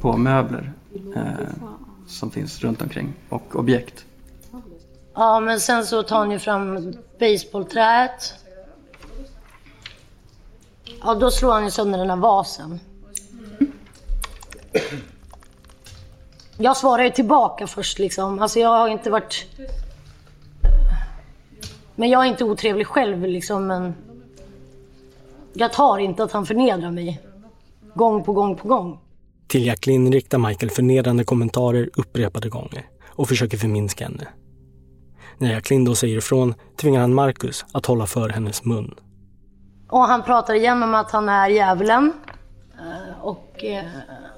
på 0.00 0.16
möbler 0.16 0.72
eh, 1.16 1.22
som 2.06 2.30
finns 2.30 2.60
runt 2.60 2.82
omkring 2.82 3.14
och 3.28 3.56
objekt. 3.56 4.04
Ja, 5.14 5.40
men 5.40 5.60
sen 5.60 5.86
så 5.86 6.02
tar 6.02 6.18
han 6.18 6.30
ju 6.30 6.38
fram 6.38 6.94
basebollträet. 7.20 8.34
Ja, 11.02 11.14
då 11.14 11.30
slår 11.30 11.52
han 11.52 11.64
ju 11.64 11.70
sönder 11.70 11.98
den 11.98 12.10
här 12.10 12.16
vasen. 12.16 12.80
Jag 16.58 16.76
svarar 16.76 17.04
ju 17.04 17.10
tillbaka 17.10 17.66
först 17.66 17.98
liksom. 17.98 18.38
Alltså 18.38 18.58
jag 18.58 18.68
har 18.68 18.88
inte 18.88 19.10
varit... 19.10 19.46
Men 21.98 22.08
jag 22.08 22.24
är 22.24 22.28
inte 22.28 22.44
otrevlig 22.44 22.86
själv 22.86 23.22
liksom, 23.22 23.66
men... 23.66 23.94
Jag 25.52 25.72
tar 25.72 25.98
inte 25.98 26.24
att 26.24 26.32
han 26.32 26.46
förnedrar 26.46 26.90
mig. 26.90 27.20
Gång 27.94 28.24
på 28.24 28.32
gång 28.32 28.56
på 28.56 28.68
gång. 28.68 29.00
Till 29.48 29.66
Jacqueline 29.66 30.12
riktar 30.12 30.38
Michael 30.38 30.70
förnedrande 30.70 31.24
kommentarer 31.24 31.90
upprepade 31.96 32.48
gånger 32.48 32.86
och 33.08 33.28
försöker 33.28 33.58
förminska 33.58 34.04
henne. 34.04 34.28
När 35.38 35.52
Jacqueline 35.52 35.84
då 35.84 35.94
säger 35.94 36.18
ifrån 36.18 36.54
tvingar 36.76 37.00
han 37.00 37.14
Marcus 37.14 37.64
att 37.72 37.86
hålla 37.86 38.06
för 38.06 38.28
hennes 38.28 38.64
mun. 38.64 38.94
Och 39.88 40.00
han 40.00 40.22
pratar 40.22 40.54
igen 40.54 40.82
om 40.82 40.94
att 40.94 41.10
han 41.10 41.28
är 41.28 41.48
djävulen. 41.48 42.12
Eh, 42.78 43.24
och 43.24 43.64
eh, 43.64 43.84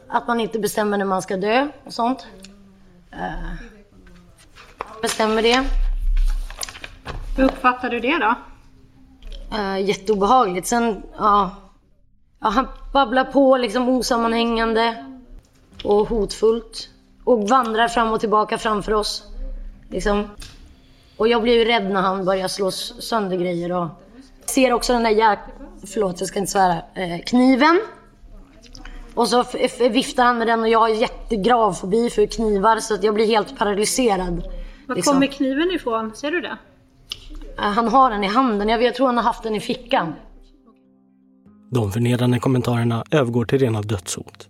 att 0.08 0.28
man 0.28 0.40
inte 0.40 0.58
bestämmer 0.58 0.98
när 0.98 1.04
man 1.04 1.22
ska 1.22 1.36
dö 1.36 1.68
och 1.84 1.92
sånt. 1.92 2.26
Eh, 3.12 3.52
bestämmer 5.02 5.42
det. 5.42 5.89
Hur 7.36 7.44
uppfattar 7.44 7.90
du 7.90 8.00
det 8.00 8.18
då? 8.18 8.34
Jätteobehagligt. 9.80 10.66
Sen, 10.66 11.02
ja. 11.18 11.50
ja 12.40 12.48
han 12.48 12.68
babblar 12.92 13.24
på 13.24 13.56
liksom 13.56 13.88
osammanhängande 13.88 15.04
och 15.84 16.08
hotfullt. 16.08 16.88
Och 17.24 17.48
vandrar 17.48 17.88
fram 17.88 18.12
och 18.12 18.20
tillbaka 18.20 18.58
framför 18.58 18.92
oss. 18.92 19.24
Liksom. 19.90 20.28
Och 21.16 21.28
jag 21.28 21.42
blir 21.42 21.54
ju 21.54 21.64
rädd 21.64 21.90
när 21.90 22.00
han 22.00 22.24
börjar 22.24 22.48
slå 22.48 22.70
sönder 22.70 23.36
grejer. 23.36 23.72
Och 23.72 23.88
ser 24.44 24.72
också 24.72 24.92
den 24.92 25.02
där 25.02 25.10
jäk... 25.10 25.38
Förlåt, 25.92 26.20
jag 26.20 26.28
ska 26.28 26.38
inte 26.38 26.52
svära. 26.52 26.74
Eh, 26.94 27.20
kniven. 27.26 27.80
Och 29.14 29.28
så 29.28 29.44
viftar 29.90 30.24
han 30.24 30.38
med 30.38 30.46
den 30.46 30.60
och 30.60 30.68
jag 30.68 30.78
har 30.78 30.88
jättegrav 30.88 31.72
fobi 31.72 32.10
för 32.10 32.26
knivar 32.26 32.80
så 32.80 32.94
att 32.94 33.02
jag 33.02 33.14
blir 33.14 33.26
helt 33.26 33.58
paralyserad. 33.58 34.42
Var 34.86 34.94
liksom. 34.94 35.14
kommer 35.14 35.26
kniven 35.26 35.70
ifrån? 35.70 36.14
Ser 36.14 36.30
du 36.30 36.40
det? 36.40 36.58
Eh, 37.60 37.66
han 37.66 37.88
har 37.88 38.10
den 38.10 38.24
i 38.24 38.26
handen. 38.26 38.68
Jag, 38.68 38.82
jag 38.82 38.94
tror 38.94 39.06
han 39.06 39.16
har 39.16 39.24
haft 39.24 39.42
den 39.42 39.54
i 39.54 39.60
fickan. 39.60 40.14
De 41.70 41.92
förnedrande 41.92 42.38
kommentarerna 42.38 43.04
övergår 43.10 43.44
till 43.44 43.58
rena 43.58 43.82
dödshot. 43.82 44.48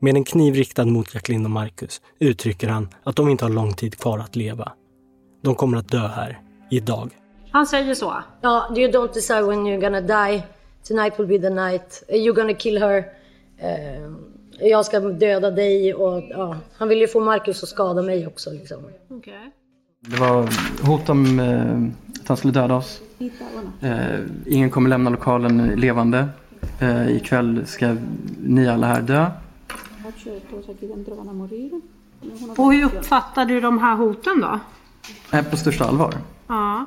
Med 0.00 0.16
en 0.16 0.24
kniv 0.24 0.54
riktad 0.54 0.84
mot 0.84 1.14
Jacqueline 1.14 1.44
och 1.44 1.50
Marcus 1.50 2.00
uttrycker 2.18 2.68
han 2.68 2.88
att 3.04 3.16
de 3.16 3.28
inte 3.28 3.44
har 3.44 3.50
lång 3.50 3.74
tid 3.74 3.98
kvar 3.98 4.18
att 4.18 4.36
leva. 4.36 4.72
De 5.42 5.54
kommer 5.54 5.78
att 5.78 5.88
dö 5.88 6.08
här, 6.08 6.40
idag. 6.70 7.10
Han 7.50 7.66
säger 7.66 7.94
så? 7.94 8.22
Ja, 8.40 8.74
you 8.76 8.90
don't 8.90 9.14
decide 9.14 9.42
when 9.42 9.66
you're 9.66 9.80
gonna 9.80 10.00
die. 10.00 10.42
Tonight 10.88 11.18
will 11.18 11.26
be 11.26 11.38
the 11.38 11.54
night. 11.54 12.04
You're 12.08 12.34
gonna 12.34 12.54
kill 12.54 12.78
her. 12.78 12.98
Uh, 12.98 14.16
jag 14.60 14.86
ska 14.86 15.00
döda 15.00 15.50
dig 15.50 15.94
och 15.94 16.22
ja, 16.30 16.56
han 16.76 16.88
vill 16.88 16.98
ju 16.98 17.08
få 17.08 17.20
Marcus 17.20 17.62
att 17.62 17.68
skada 17.68 18.02
mig 18.02 18.26
också. 18.26 18.50
Liksom. 18.50 18.84
Okay. 19.08 19.50
Det 20.00 20.16
var 20.16 20.48
hot 20.86 21.08
om 21.08 21.40
eh, 21.40 22.20
att 22.22 22.28
han 22.28 22.36
skulle 22.36 22.52
döda 22.52 22.74
oss. 22.74 23.00
Eh, 23.80 24.20
ingen 24.46 24.70
kommer 24.70 24.88
lämna 24.88 25.10
lokalen 25.10 25.66
levande. 25.66 26.28
Eh, 26.80 27.16
ikväll 27.16 27.66
ska 27.66 27.96
ni 28.40 28.68
alla 28.68 28.86
här 28.86 29.02
dö. 29.02 29.30
Och 32.56 32.72
hur 32.72 32.84
uppfattar 32.84 33.44
du 33.44 33.60
de 33.60 33.78
här 33.78 33.96
hoten 33.96 34.40
då? 34.40 34.60
På 35.50 35.56
största 35.56 35.84
allvar. 35.84 36.14
Ja. 36.46 36.86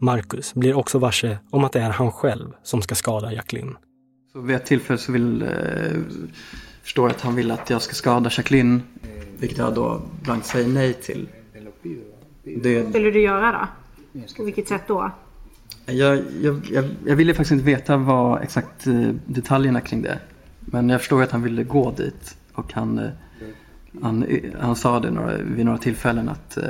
Marcus 0.00 0.54
blir 0.54 0.74
också 0.74 0.98
varse 0.98 1.38
om 1.50 1.64
att 1.64 1.72
det 1.72 1.80
är 1.80 1.90
han 1.90 2.12
själv 2.12 2.52
som 2.62 2.82
ska 2.82 2.94
skada 2.94 3.32
Jacqueline. 3.32 3.76
Så 4.32 4.40
vid 4.40 4.56
ett 4.56 4.66
tillfälle 4.66 4.98
så 4.98 5.12
vill, 5.12 5.42
eh, 5.42 5.48
förstår 6.82 7.08
jag 7.08 7.16
att 7.16 7.20
han 7.20 7.34
vill 7.34 7.50
att 7.50 7.70
jag 7.70 7.82
ska 7.82 7.94
skada 7.94 8.30
Jacqueline. 8.36 8.82
Vilket 9.38 9.58
jag 9.58 9.74
då 9.74 10.02
blankt 10.22 10.46
säger 10.46 10.68
nej 10.68 10.94
till. 10.94 11.28
Det... 11.82 12.82
Vad 12.82 12.90
skulle 12.90 13.10
du 13.10 13.20
göra 13.22 13.68
då? 14.12 14.20
På 14.36 14.44
vilket 14.44 14.68
sätt 14.68 14.82
då? 14.86 15.10
Jag, 15.86 16.22
jag, 16.40 16.60
jag, 16.72 16.84
jag 17.06 17.16
ville 17.16 17.34
faktiskt 17.34 17.52
inte 17.52 17.64
veta 17.64 17.96
vad 17.96 18.42
exakt 18.42 18.86
eh, 18.86 19.08
detaljerna 19.26 19.80
kring 19.80 20.02
det. 20.02 20.18
Men 20.60 20.88
jag 20.88 21.00
förstod 21.00 21.22
att 21.22 21.30
han 21.30 21.42
ville 21.42 21.64
gå 21.64 21.90
dit. 21.90 22.36
Och 22.52 22.72
han, 22.72 22.98
eh, 22.98 23.10
han, 24.02 24.26
han 24.60 24.76
sa 24.76 25.00
det 25.00 25.10
några, 25.10 25.36
vid 25.36 25.64
några 25.64 25.78
tillfällen 25.78 26.28
att, 26.28 26.56
eh, 26.56 26.64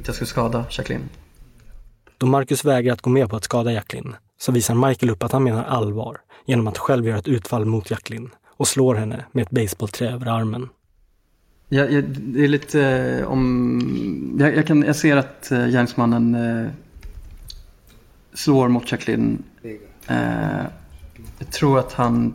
att 0.00 0.06
jag 0.06 0.14
skulle 0.14 0.28
skada 0.28 0.64
Jacqueline. 0.70 1.08
Då 2.18 2.26
Marcus 2.26 2.64
vägrar 2.64 2.92
att 2.92 3.02
gå 3.02 3.10
med 3.10 3.28
på 3.28 3.36
att 3.36 3.44
skada 3.44 3.72
Jacqueline 3.72 4.16
så 4.38 4.52
visar 4.52 4.88
Michael 4.88 5.10
upp 5.10 5.22
att 5.22 5.32
han 5.32 5.44
menar 5.44 5.64
allvar 5.64 6.18
genom 6.44 6.66
att 6.66 6.78
själv 6.78 7.06
göra 7.06 7.18
ett 7.18 7.28
utfall 7.28 7.64
mot 7.64 7.90
Jacqueline 7.90 8.30
och 8.46 8.68
slår 8.68 8.94
henne 8.94 9.24
med 9.32 9.42
ett 9.42 9.50
baseballträ 9.50 10.10
över 10.10 10.26
armen. 10.26 10.68
Jag, 11.72 11.92
jag, 11.92 12.04
det 12.04 12.44
är 12.44 12.48
lite 12.48 12.82
eh, 12.82 13.26
om... 13.26 14.36
Jag, 14.40 14.56
jag, 14.56 14.66
kan, 14.66 14.82
jag 14.82 14.96
ser 14.96 15.16
att 15.16 15.50
eh, 15.50 15.66
gärningsmannen 15.66 16.34
eh, 16.34 16.70
slår 18.34 18.68
mot 18.68 18.92
Jacqueline. 18.92 19.42
Eh, 20.06 20.64
jag 21.38 21.50
tror 21.50 21.78
att 21.78 21.92
han... 21.92 22.34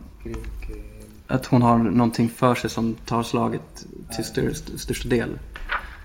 Att 1.26 1.46
hon 1.46 1.62
har 1.62 1.78
någonting 1.78 2.28
för 2.28 2.54
sig 2.54 2.70
som 2.70 2.94
tar 2.94 3.22
slaget 3.22 3.86
till 4.14 4.24
största, 4.24 4.78
största 4.78 5.08
del. 5.08 5.38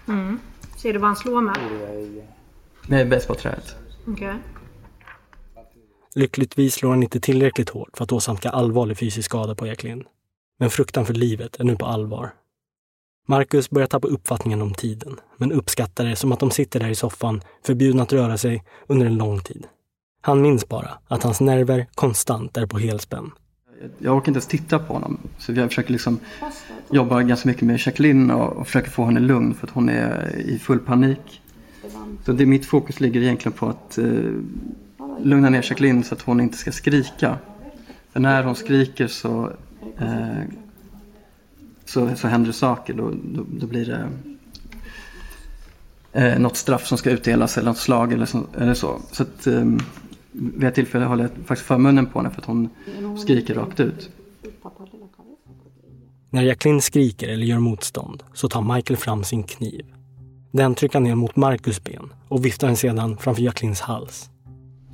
Mm. 0.08 0.40
Ser 0.78 0.94
du 0.94 1.00
vad 1.00 1.08
han 1.08 1.16
slår 1.16 1.42
med? 1.42 1.58
Med 2.88 3.10
basebollträet. 3.10 3.76
Okej. 4.08 4.14
Okay. 4.14 4.36
Lyckligtvis 6.16 6.74
slår 6.74 6.90
han 6.90 7.04
inte 7.04 7.20
tillräckligt 7.20 7.70
hårt 7.70 7.98
för 7.98 8.04
att 8.04 8.12
åsamka 8.12 8.50
allvarlig 8.50 8.98
fysisk 8.98 9.26
skada 9.26 9.56
på 9.56 9.68
Jacqueline. 9.68 10.04
Men 10.60 10.70
fruktan 10.70 11.06
för 11.06 11.14
livet 11.14 11.60
är 11.60 11.64
nu 11.64 11.76
på 11.76 11.86
allvar. 11.86 12.34
Marcus 13.32 13.70
börjar 13.70 13.88
tappa 13.88 14.08
uppfattningen 14.08 14.62
om 14.62 14.74
tiden, 14.74 15.20
men 15.38 15.52
uppskattar 15.52 16.06
det 16.06 16.16
som 16.16 16.32
att 16.32 16.40
de 16.40 16.52
sitter 16.52 16.80
där 16.80 16.90
i 16.90 16.96
soffan, 16.96 17.42
förbjudna 17.66 18.04
att 18.04 18.14
röra 18.14 18.38
sig, 18.38 18.64
under 18.88 19.06
en 19.06 19.18
lång 19.18 19.40
tid. 19.40 19.68
Han 20.22 20.42
minns 20.42 20.68
bara 20.68 20.90
att 21.08 21.24
hans 21.24 21.42
nerver 21.42 21.88
konstant 21.96 22.58
är 22.58 22.66
på 22.66 22.78
helspänn. 22.78 23.32
Jag 24.00 24.18
orkar 24.18 24.28
inte 24.28 24.38
ens 24.38 24.48
titta 24.48 24.80
på 24.80 24.94
honom. 24.94 25.20
Så 25.38 25.54
jag 25.54 25.70
försöker 25.70 25.92
liksom 25.92 26.20
jobba 26.90 27.22
ganska 27.22 27.50
mycket 27.50 27.64
med 27.64 27.80
Jacqueline 27.86 28.32
och, 28.32 28.54
och 28.54 28.66
försöker 28.66 28.90
få 28.90 29.06
henne 29.06 29.20
lugn 29.20 29.54
för 29.54 29.68
att 29.68 29.74
hon 29.74 29.90
är 29.90 30.36
i 30.36 30.60
full 30.60 30.80
panik. 30.80 31.42
Så 32.26 32.32
det, 32.32 32.46
mitt 32.46 32.66
fokus 32.66 33.00
ligger 33.00 33.22
egentligen 33.22 33.58
på 33.58 33.68
att 33.68 33.98
eh, 33.98 34.06
lugna 35.24 35.50
ner 35.50 35.62
Jacqueline 35.70 36.04
så 36.04 36.16
att 36.16 36.22
hon 36.22 36.42
inte 36.42 36.58
ska 36.58 36.72
skrika. 36.72 37.38
För 38.14 38.20
när 38.20 38.44
hon 38.44 38.56
skriker 38.56 39.08
så, 39.08 39.52
eh, 40.00 40.44
så, 41.92 42.16
så 42.16 42.28
händer 42.28 42.48
det 42.48 42.54
saker. 42.54 42.94
Då, 42.94 43.12
då, 43.24 43.46
då 43.60 43.68
blir 43.68 43.86
det 43.86 44.10
eh, 46.14 46.40
något 46.40 46.58
straff 46.58 46.88
som 46.88 46.98
ska 46.98 47.10
utdelas 47.10 47.58
eller 47.58 47.70
något 47.70 47.78
slag 47.78 48.14
eller 48.14 48.26
så. 48.26 48.44
Eller 48.58 48.74
så. 48.74 49.02
så 49.12 49.24
att, 49.24 49.48
eh, 49.48 49.66
vid 50.32 50.64
ett 50.64 50.76
tillfälle 50.76 51.06
håller 51.06 51.24
jag 51.24 51.32
faktiskt 51.46 51.68
för 51.68 51.78
munnen 51.78 52.06
på 52.06 52.20
henne 52.20 52.30
för 52.30 52.42
att 52.42 52.48
hon 52.48 52.70
skriker 53.18 53.56
rakt 53.56 53.80
ut. 53.80 54.10
När 56.30 56.42
Jacqueline 56.42 56.82
skriker 56.82 57.28
eller 57.28 57.46
gör 57.46 57.60
motstånd 57.60 58.24
så 58.34 58.50
tar 58.50 58.76
Michael 58.76 58.98
fram 58.98 59.24
sin 59.24 59.44
kniv. 59.44 59.86
Den 60.52 60.76
trycker 60.76 61.00
ner 61.00 61.16
mot 61.16 61.36
Marcus 61.36 61.84
ben 61.84 62.14
och 62.28 62.46
viftar 62.46 62.68
den 62.68 62.76
sedan 62.76 63.18
framför 63.18 63.42
Jacquelines 63.42 63.82
hals. 63.82 64.30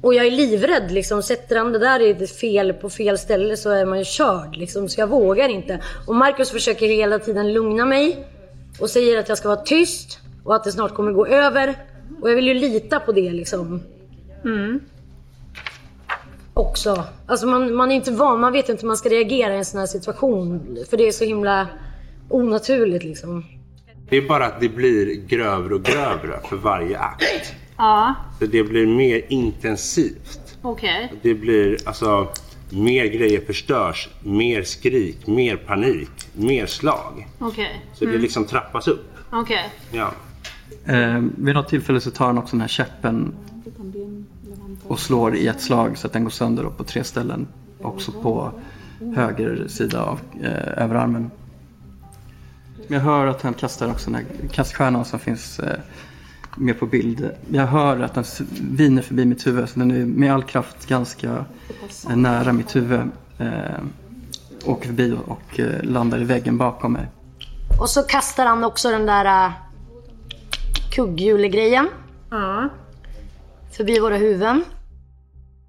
Och 0.01 0.13
jag 0.13 0.25
är 0.25 0.31
livrädd 0.31 0.91
liksom. 0.91 1.23
Sätter 1.23 1.55
han 1.55 1.71
det 1.71 1.79
där 1.79 1.99
i 1.99 2.27
fel, 2.27 2.73
på 2.73 2.89
fel 2.89 3.17
ställe 3.17 3.57
så 3.57 3.69
är 3.69 3.85
man 3.85 3.97
ju 3.97 4.05
körd 4.05 4.55
liksom. 4.55 4.89
Så 4.89 5.01
jag 5.01 5.07
vågar 5.07 5.49
inte. 5.49 5.79
Och 6.07 6.15
Marcus 6.15 6.51
försöker 6.51 6.87
hela 6.87 7.19
tiden 7.19 7.53
lugna 7.53 7.85
mig. 7.85 8.27
Och 8.79 8.89
säger 8.89 9.19
att 9.19 9.29
jag 9.29 9.37
ska 9.37 9.47
vara 9.47 9.61
tyst. 9.61 10.19
Och 10.43 10.55
att 10.55 10.63
det 10.63 10.71
snart 10.71 10.93
kommer 10.93 11.11
gå 11.11 11.27
över. 11.27 11.75
Och 12.21 12.29
jag 12.31 12.35
vill 12.35 12.47
ju 12.47 12.53
lita 12.53 12.99
på 12.99 13.11
det 13.11 13.31
liksom. 13.31 13.81
Mm. 14.45 14.79
Också. 16.53 17.03
Alltså 17.25 17.47
man, 17.47 17.73
man 17.73 17.91
är 17.91 17.95
inte 17.95 18.11
van, 18.11 18.39
man 18.39 18.53
vet 18.53 18.69
inte 18.69 18.81
hur 18.81 18.87
man 18.87 18.97
ska 18.97 19.09
reagera 19.09 19.53
i 19.53 19.57
en 19.57 19.65
sån 19.65 19.79
här 19.79 19.87
situation. 19.87 20.77
För 20.89 20.97
det 20.97 21.07
är 21.07 21.11
så 21.11 21.25
himla 21.25 21.67
onaturligt 22.29 23.03
liksom. 23.03 23.45
Det 24.09 24.17
är 24.17 24.21
bara 24.21 24.45
att 24.45 24.59
det 24.59 24.69
blir 24.69 25.15
grövre 25.27 25.75
och 25.75 25.83
grövre 25.83 26.39
för 26.49 26.55
varje 26.55 26.99
akt. 26.99 27.53
Ja. 27.77 28.15
Så 28.39 28.45
det 28.45 28.63
blir 28.63 28.87
mer 28.87 29.21
intensivt. 29.27 30.57
Okej. 30.61 31.05
Okay. 31.05 31.17
Det 31.21 31.33
blir 31.33 31.77
alltså 31.85 32.27
mer 32.69 33.05
grejer 33.05 33.41
förstörs, 33.45 34.09
mer 34.23 34.63
skrik, 34.63 35.27
mer 35.27 35.55
panik, 35.55 36.09
mer 36.33 36.65
slag. 36.65 37.27
Okej. 37.39 37.47
Okay. 37.47 37.75
Så 37.93 38.03
mm. 38.03 38.15
det 38.15 38.21
liksom 38.21 38.45
trappas 38.45 38.87
upp. 38.87 39.13
Okej. 39.29 39.71
Okay. 39.89 39.99
Ja. 39.99 40.11
Eh, 40.93 41.23
vid 41.37 41.55
något 41.55 41.67
tillfälle 41.69 42.01
så 42.01 42.11
tar 42.11 42.25
han 42.25 42.37
också 42.37 42.51
den 42.51 42.61
här 42.61 42.67
käppen 42.67 43.35
och 44.87 44.99
slår 44.99 45.35
i 45.35 45.47
ett 45.47 45.61
slag 45.61 45.97
så 45.97 46.07
att 46.07 46.13
den 46.13 46.23
går 46.23 46.31
sönder 46.31 46.63
på 46.63 46.83
tre 46.83 47.03
ställen. 47.03 47.47
Också 47.81 48.11
på 48.11 48.51
höger 49.15 49.67
sida 49.67 50.03
av 50.03 50.19
eh, 50.41 50.83
överarmen. 50.83 51.31
Jag 52.87 52.99
hör 52.99 53.27
att 53.27 53.41
han 53.41 53.53
kastar 53.53 53.91
också 53.91 54.11
den 54.11 54.15
här 54.15 54.25
kaststjärnan 54.51 55.05
som 55.05 55.19
finns 55.19 55.59
eh, 55.59 55.79
med 56.57 56.79
på 56.79 56.85
bild. 56.85 57.31
Jag 57.51 57.67
hör 57.67 57.99
att 57.99 58.13
den 58.13 58.23
viner 58.61 59.01
förbi 59.01 59.25
mitt 59.25 59.47
huvud. 59.47 59.69
Så 59.69 59.79
den 59.79 59.91
är 59.91 60.05
med 60.05 60.33
all 60.33 60.43
kraft 60.43 60.87
ganska 60.87 61.45
eh, 62.09 62.15
nära 62.15 62.53
mitt 62.53 62.75
huvud. 62.75 63.01
Eh, 63.37 63.47
åker 64.65 64.87
förbi 64.87 65.11
och, 65.11 65.31
och 65.31 65.59
eh, 65.59 65.83
landar 65.83 66.21
i 66.21 66.23
väggen 66.23 66.57
bakom 66.57 66.93
mig. 66.93 67.07
Och 67.79 67.89
så 67.89 68.03
kastar 68.03 68.45
han 68.45 68.63
också 68.63 68.91
den 68.91 69.05
där 69.05 69.47
uh, 69.47 69.53
kugghjulegrejen. 70.95 71.89
Ja. 72.29 72.69
Förbi 73.71 73.99
våra 73.99 74.17
huvuden. 74.17 74.63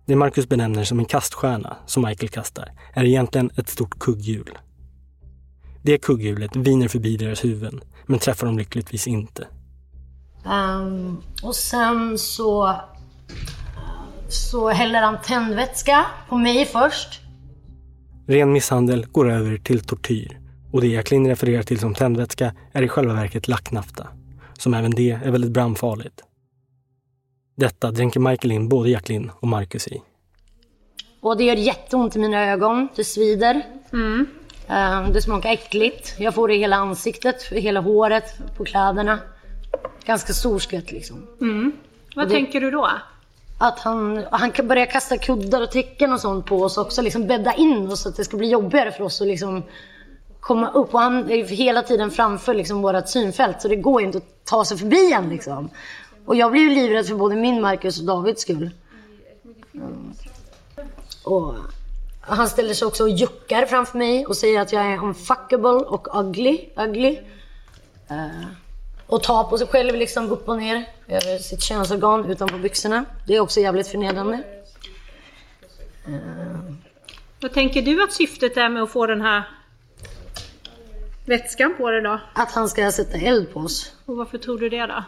Det 0.07 0.17
Marcus 0.17 0.49
benämner 0.49 0.85
som 0.85 0.99
en 0.99 1.05
kaststjärna, 1.05 1.77
som 1.87 2.05
Michael 2.05 2.29
kastar, 2.29 2.69
är 2.95 3.05
egentligen 3.05 3.51
ett 3.57 3.69
stort 3.69 3.99
kugghjul. 3.99 4.59
Det 5.83 5.99
kugghjulet 5.99 6.57
viner 6.57 6.89
förbi 6.89 7.17
deras 7.17 7.45
huvuden, 7.45 7.81
men 8.07 8.19
träffar 8.19 8.47
dem 8.47 8.59
lyckligtvis 8.59 9.07
inte. 9.07 9.47
Um, 10.45 11.23
och 11.43 11.55
sen 11.55 12.19
så, 12.19 12.81
så 14.29 14.69
häller 14.69 15.03
han 15.03 15.19
tändvätska 15.23 16.07
på 16.29 16.37
mig 16.37 16.65
först. 16.65 17.21
Ren 18.27 18.53
misshandel 18.53 19.07
går 19.07 19.31
över 19.31 19.57
till 19.57 19.81
tortyr 19.81 20.39
och 20.73 20.81
det 20.81 20.87
Jacqueline 20.87 21.29
refererar 21.29 21.63
till 21.63 21.79
som 21.79 21.95
tändvätska 21.95 22.55
är 22.73 22.83
i 22.83 22.89
själva 22.89 23.15
verket 23.15 23.49
lacknafta, 23.49 24.07
som 24.59 24.75
även 24.75 24.91
det 24.91 25.11
är 25.11 25.31
väldigt 25.31 25.51
brandfarligt. 25.51 26.25
Detta 27.57 27.91
dränker 27.91 28.21
Michael 28.21 28.53
in 28.53 28.69
både 28.69 28.91
Jacqueline 28.91 29.31
och 29.41 29.49
Marcus 29.49 29.89
i. 29.89 30.03
Och 31.21 31.37
det 31.37 31.45
gör 31.45 31.57
jätteont 31.57 32.17
i 32.17 32.19
mina 32.19 32.45
ögon. 32.45 32.89
Det 32.97 33.05
svider. 33.05 33.63
Mm. 33.93 34.27
Um, 34.69 35.13
det 35.13 35.23
smakar 35.23 35.51
äckligt. 35.51 36.15
Jag 36.19 36.35
får 36.35 36.49
det 36.49 36.55
i 36.55 36.59
hela 36.59 36.77
ansiktet, 36.77 37.43
hela 37.43 37.81
håret, 37.81 38.39
på 38.57 38.65
kläderna. 38.65 39.19
Ganska 40.05 40.33
stor 40.33 40.59
skvätt 40.59 40.93
liksom. 40.93 41.27
Mm. 41.41 41.73
Vad 42.15 42.29
det, 42.29 42.35
tänker 42.35 42.61
du 42.61 42.71
då? 42.71 42.91
Att 43.59 43.79
han, 43.79 44.25
han 44.31 44.53
kan 44.53 44.69
börja 44.69 44.87
kasta 44.87 45.19
kuddar 45.19 45.63
och 45.63 45.71
täcken 45.71 46.13
och 46.13 46.21
sånt 46.21 46.47
på 46.47 46.63
oss 46.63 46.79
också. 46.79 47.03
Liksom 47.03 47.27
bädda 47.27 47.55
in 47.55 47.91
oss 47.91 48.03
så 48.03 48.09
att 48.09 48.17
det 48.17 48.25
ska 48.25 48.37
bli 48.37 48.49
jobbigare 48.49 48.93
för 48.93 49.05
oss 49.05 49.21
att 49.21 49.27
liksom 49.27 49.63
komma 50.41 50.71
upp. 50.71 50.95
Och 50.95 51.01
han 51.01 51.31
är 51.31 51.45
hela 51.45 51.83
tiden 51.83 52.11
framför 52.11 52.55
liksom 52.55 52.83
vårt 52.83 53.09
synfält. 53.09 53.63
Så 53.63 53.69
det 53.69 53.77
går 53.77 54.03
inte 54.03 54.19
att 54.19 54.45
ta 54.45 54.65
sig 54.65 54.79
förbi 54.79 55.13
en 55.13 55.29
liksom. 55.29 55.71
Och 56.25 56.37
jag 56.37 56.53
blir 56.53 56.63
ju 56.63 56.71
livrädd 56.71 57.07
för 57.07 57.15
både 57.15 57.37
min, 57.37 57.61
Marcus 57.61 58.01
och 58.01 58.07
Davids 58.07 58.43
skull. 58.43 58.71
Mm. 59.75 60.13
Och 61.25 61.55
han 62.21 62.49
ställer 62.49 62.75
sig 62.75 62.87
också 62.87 63.03
och 63.03 63.11
juckar 63.11 63.67
framför 63.67 63.99
mig 63.99 64.27
och 64.27 64.37
säger 64.37 64.61
att 64.61 64.73
jag 64.73 64.87
är 64.93 65.05
unfuckable 65.05 65.71
och 65.71 66.09
ugly. 66.15 66.69
ugly. 66.77 67.19
Uh 68.11 68.47
och 69.09 69.23
ta 69.23 69.45
på 69.45 69.59
sig 69.59 69.67
själv 69.67 69.95
liksom 69.95 70.31
upp 70.31 70.49
och 70.49 70.59
ner 70.59 70.85
över 71.09 71.39
sitt 71.39 71.63
könsorgan 71.63 72.31
utanpå 72.31 72.59
byxorna. 72.59 73.05
Det 73.27 73.37
är 73.37 73.41
också 73.41 73.61
jävligt 73.61 73.89
förnedrande. 73.89 74.43
Uh. 76.09 76.73
Vad 77.41 77.53
tänker 77.53 77.83
du 77.83 78.03
att 78.03 78.13
syftet 78.13 78.57
är 78.57 78.69
med 78.69 78.83
att 78.83 78.91
få 78.91 79.07
den 79.07 79.21
här 79.21 79.43
vätskan 81.27 81.75
på 81.77 81.91
dig 81.91 82.03
då? 82.03 82.21
Att 82.35 82.53
han 82.53 82.69
ska 82.69 82.93
sätta 82.93 83.19
eld 83.19 83.53
på 83.53 83.61
oss. 83.61 83.93
Och 84.07 84.17
varför 84.17 84.39
tror 84.39 84.59
du 84.59 84.69
det 84.69 84.87
då? 84.87 85.05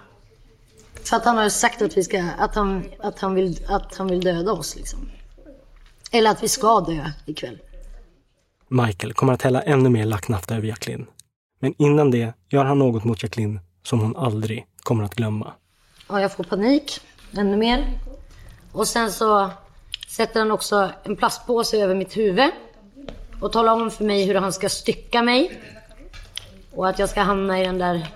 För 1.04 1.16
att 1.16 1.24
han 1.24 1.36
har 1.36 1.48
sagt 1.48 1.82
att, 1.82 1.96
vi 1.96 2.04
ska, 2.04 2.24
att, 2.38 2.54
han, 2.54 2.84
att, 2.98 3.20
han 3.20 3.34
vill, 3.34 3.64
att 3.68 3.96
han 3.96 4.08
vill 4.08 4.20
döda 4.20 4.52
oss 4.52 4.76
liksom. 4.76 5.08
Eller 6.12 6.30
att 6.30 6.42
vi 6.42 6.48
ska 6.48 6.80
dö 6.80 7.10
ikväll. 7.26 7.58
Michael 8.68 9.12
kommer 9.12 9.32
att 9.32 9.42
hälla 9.42 9.62
ännu 9.62 9.88
mer 9.88 10.04
lacknafta 10.04 10.56
över 10.56 10.68
Jacqueline. 10.68 11.06
Men 11.60 11.74
innan 11.78 12.10
det 12.10 12.34
gör 12.48 12.64
han 12.64 12.78
något 12.78 13.04
mot 13.04 13.22
Jacqueline 13.22 13.60
som 13.82 14.00
hon 14.00 14.16
aldrig 14.16 14.66
kommer 14.82 15.04
att 15.04 15.14
glömma. 15.14 15.52
Ja, 16.08 16.20
jag 16.20 16.32
får 16.32 16.44
panik 16.44 17.00
ännu 17.36 17.56
mer. 17.56 17.98
Och 18.72 18.88
sen 18.88 19.12
så 19.12 19.50
sätter 20.08 20.40
han 20.40 20.50
också 20.50 20.90
en 21.04 21.16
plastpåse 21.16 21.76
över 21.76 21.94
mitt 21.94 22.16
huvud 22.16 22.50
och 23.40 23.52
talar 23.52 23.72
om 23.72 23.90
för 23.90 24.04
mig 24.04 24.24
hur 24.24 24.34
han 24.34 24.52
ska 24.52 24.68
stycka 24.68 25.22
mig. 25.22 25.60
Och 26.74 26.88
att 26.88 26.98
jag 26.98 27.08
ska 27.08 27.20
hamna 27.20 27.60
i 27.60 27.64
den 27.64 27.78
där, 27.78 28.06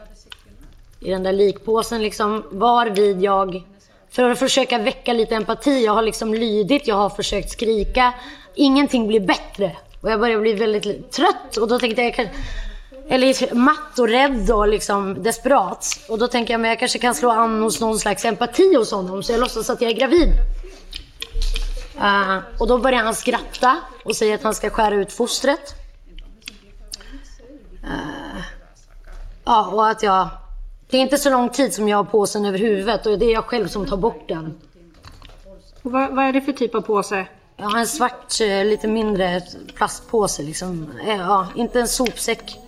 i 1.00 1.10
den 1.10 1.22
där 1.22 1.32
likpåsen 1.32 2.02
liksom. 2.02 2.44
Varvid 2.50 3.22
jag, 3.22 3.62
för 4.10 4.30
att 4.30 4.38
försöka 4.38 4.78
väcka 4.78 5.12
lite 5.12 5.34
empati, 5.34 5.84
jag 5.84 5.92
har 5.92 6.02
liksom 6.02 6.34
lydit, 6.34 6.86
jag 6.86 6.96
har 6.96 7.10
försökt 7.10 7.50
skrika. 7.50 8.14
Ingenting 8.54 9.06
blir 9.06 9.20
bättre 9.20 9.76
Och 10.00 10.10
jag 10.10 10.20
börjar 10.20 10.40
bli 10.40 10.52
väldigt 10.52 11.12
trött 11.12 11.56
och 11.56 11.68
då 11.68 11.78
tänkte 11.78 12.02
jag, 12.02 12.08
jag 12.08 12.14
kan, 12.14 12.28
eller 13.08 13.54
matt 13.54 13.98
och 13.98 14.08
rädd 14.08 14.50
och 14.50 14.68
liksom 14.68 15.22
desperat. 15.22 15.86
Och 16.08 16.18
då 16.18 16.28
tänker 16.28 16.54
jag, 16.54 16.60
men 16.60 16.68
jag 16.68 16.78
kanske 16.78 16.98
kan 16.98 17.14
slå 17.14 17.30
an 17.30 17.62
hos 17.62 17.80
någon 17.80 17.98
slags 17.98 18.24
empati 18.24 18.76
hos 18.76 18.90
honom. 18.90 19.22
Så 19.22 19.32
jag 19.32 19.40
låtsas 19.40 19.70
att 19.70 19.80
jag 19.80 19.90
är 19.90 19.96
gravid. 19.96 20.28
Uh, 21.96 22.38
och 22.58 22.68
då 22.68 22.78
börjar 22.78 23.02
han 23.02 23.14
skratta 23.14 23.80
och 24.04 24.16
säger 24.16 24.34
att 24.34 24.42
han 24.42 24.54
ska 24.54 24.70
skära 24.70 24.94
ut 24.94 25.12
fostret. 25.12 25.74
Uh, 27.84 28.42
ja, 29.44 29.66
och 29.66 29.88
att 29.88 30.02
jag... 30.02 30.28
Det 30.90 30.96
är 30.96 31.00
inte 31.00 31.18
så 31.18 31.30
lång 31.30 31.48
tid 31.48 31.74
som 31.74 31.88
jag 31.88 31.96
har 31.96 32.04
påsen 32.04 32.44
över 32.44 32.58
huvudet 32.58 33.06
och 33.06 33.18
det 33.18 33.26
är 33.26 33.32
jag 33.32 33.44
själv 33.44 33.68
som 33.68 33.86
tar 33.86 33.96
bort 33.96 34.28
den. 34.28 34.60
Och 35.82 35.92
vad, 35.92 36.14
vad 36.14 36.24
är 36.24 36.32
det 36.32 36.40
för 36.40 36.52
typ 36.52 36.74
av 36.74 36.80
påse? 36.80 37.26
Har 37.58 37.78
en 37.78 37.86
svart, 37.86 38.40
eh, 38.40 38.64
lite 38.64 38.88
mindre 38.88 39.42
plastpåse 39.74 40.42
liksom. 40.42 40.92
Ja, 41.06 41.48
inte 41.54 41.80
en 41.80 41.88
sopsäck. 41.88 42.58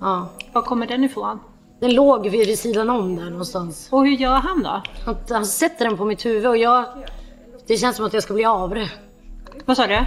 Ja. 0.00 0.28
Var 0.52 0.62
kommer 0.62 0.86
den 0.86 1.04
ifrån? 1.04 1.40
Den 1.80 1.94
låg 1.94 2.28
vid, 2.28 2.46
vid 2.46 2.58
sidan 2.58 2.90
om 2.90 3.16
där 3.16 3.30
någonstans. 3.30 3.88
Och 3.90 4.06
hur 4.06 4.12
gör 4.12 4.34
han 4.34 4.62
då? 4.62 4.82
Han, 5.04 5.16
han 5.28 5.46
sätter 5.46 5.84
den 5.84 5.96
på 5.96 6.04
mitt 6.04 6.26
huvud 6.26 6.46
och 6.46 6.56
jag... 6.56 6.84
Det 7.66 7.76
känns 7.76 7.96
som 7.96 8.06
att 8.06 8.14
jag 8.14 8.22
ska 8.22 8.34
bli 8.34 8.44
avre. 8.44 8.90
Vad 9.64 9.76
sa 9.76 9.86
du? 9.86 10.00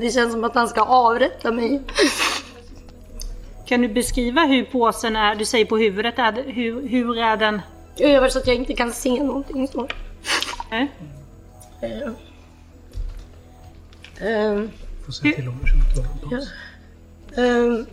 Det 0.00 0.10
känns 0.10 0.32
som 0.32 0.44
att 0.44 0.54
han 0.54 0.68
ska 0.68 0.82
avrätta 0.82 1.52
mig. 1.52 1.82
Kan 3.66 3.82
du 3.82 3.88
beskriva 3.88 4.40
hur 4.40 4.64
påsen 4.64 5.16
är? 5.16 5.34
Du 5.34 5.44
säger 5.44 5.64
på 5.64 5.78
huvudet, 5.78 6.18
är 6.18 6.32
det, 6.32 6.42
hur, 6.42 6.88
hur 6.88 7.18
är 7.18 7.36
den? 7.36 7.60
Gör 7.96 8.28
så 8.28 8.38
att 8.38 8.46
jag 8.46 8.56
inte 8.56 8.74
kan 8.74 8.92
se 8.92 9.22
någonting 9.22 9.68
så. 9.68 9.88
Äh? 10.70 10.86
Uh. 11.82 12.12
Um. 14.22 14.70
Får 15.08 15.12
säga 15.12 15.34
till 15.34 15.48
om 15.48 15.58
du 15.64 16.36
Ja. 17.36 17.42
Um. 17.42 17.86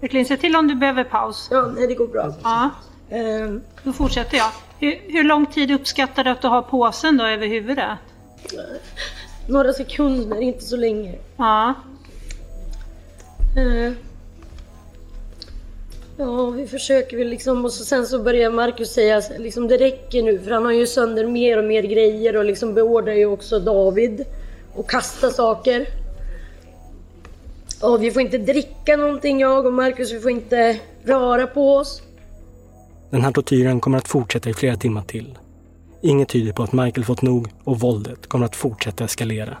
Verkligen, 0.00 0.26
se 0.26 0.36
till 0.36 0.56
om 0.56 0.68
du 0.68 0.74
behöver 0.74 1.04
paus. 1.04 1.48
Ja, 1.50 1.72
nej 1.76 1.86
det 1.86 1.94
går 1.94 2.06
bra. 2.06 2.34
Ja. 2.42 2.70
Um. 3.10 3.62
Då 3.82 3.92
fortsätter 3.92 4.36
jag. 4.36 4.50
Hur, 4.78 5.12
hur 5.12 5.24
lång 5.24 5.46
tid 5.46 5.70
uppskattar 5.70 6.24
du 6.24 6.30
att 6.30 6.42
du 6.42 6.48
har 6.48 6.62
påsen 6.62 7.16
då 7.16 7.24
över 7.24 7.46
huvudet? 7.46 7.88
Några 9.48 9.72
sekunder, 9.72 10.40
inte 10.40 10.64
så 10.64 10.76
länge. 10.76 11.14
Ja. 11.36 11.74
Uh. 13.58 13.92
Ja, 16.16 16.50
vi 16.50 16.66
försöker 16.66 17.16
väl 17.16 17.28
liksom 17.28 17.64
och 17.64 17.72
så 17.72 17.84
sen 17.84 18.06
så 18.06 18.18
börjar 18.18 18.50
Marcus 18.50 18.92
säga 18.92 19.22
liksom 19.38 19.68
det 19.68 19.76
räcker 19.76 20.22
nu 20.22 20.38
för 20.38 20.50
han 20.50 20.64
har 20.64 20.72
ju 20.72 20.86
sönder 20.86 21.26
mer 21.26 21.58
och 21.58 21.64
mer 21.64 21.82
grejer 21.82 22.36
och 22.36 22.44
liksom 22.44 22.74
beordrar 22.74 23.14
ju 23.14 23.26
också 23.26 23.58
David 23.60 24.26
att 24.78 24.86
kasta 24.86 25.30
saker. 25.30 25.86
Och 27.82 28.02
vi 28.02 28.10
får 28.10 28.22
inte 28.22 28.38
dricka 28.38 28.96
någonting 28.96 29.40
jag 29.40 29.66
och 29.66 29.72
Marcus, 29.72 30.12
vi 30.12 30.20
får 30.20 30.30
inte 30.30 30.80
röra 31.04 31.46
på 31.46 31.76
oss. 31.76 32.02
Den 33.10 33.22
här 33.22 33.32
tortyren 33.32 33.80
kommer 33.80 33.98
att 33.98 34.08
fortsätta 34.08 34.50
i 34.50 34.54
flera 34.54 34.76
timmar 34.76 35.02
till. 35.02 35.38
Inget 36.02 36.28
tyder 36.28 36.52
på 36.52 36.62
att 36.62 36.72
Michael 36.72 37.04
fått 37.04 37.22
nog 37.22 37.48
och 37.64 37.80
våldet 37.80 38.26
kommer 38.28 38.46
att 38.46 38.56
fortsätta 38.56 39.04
eskalera. 39.04 39.56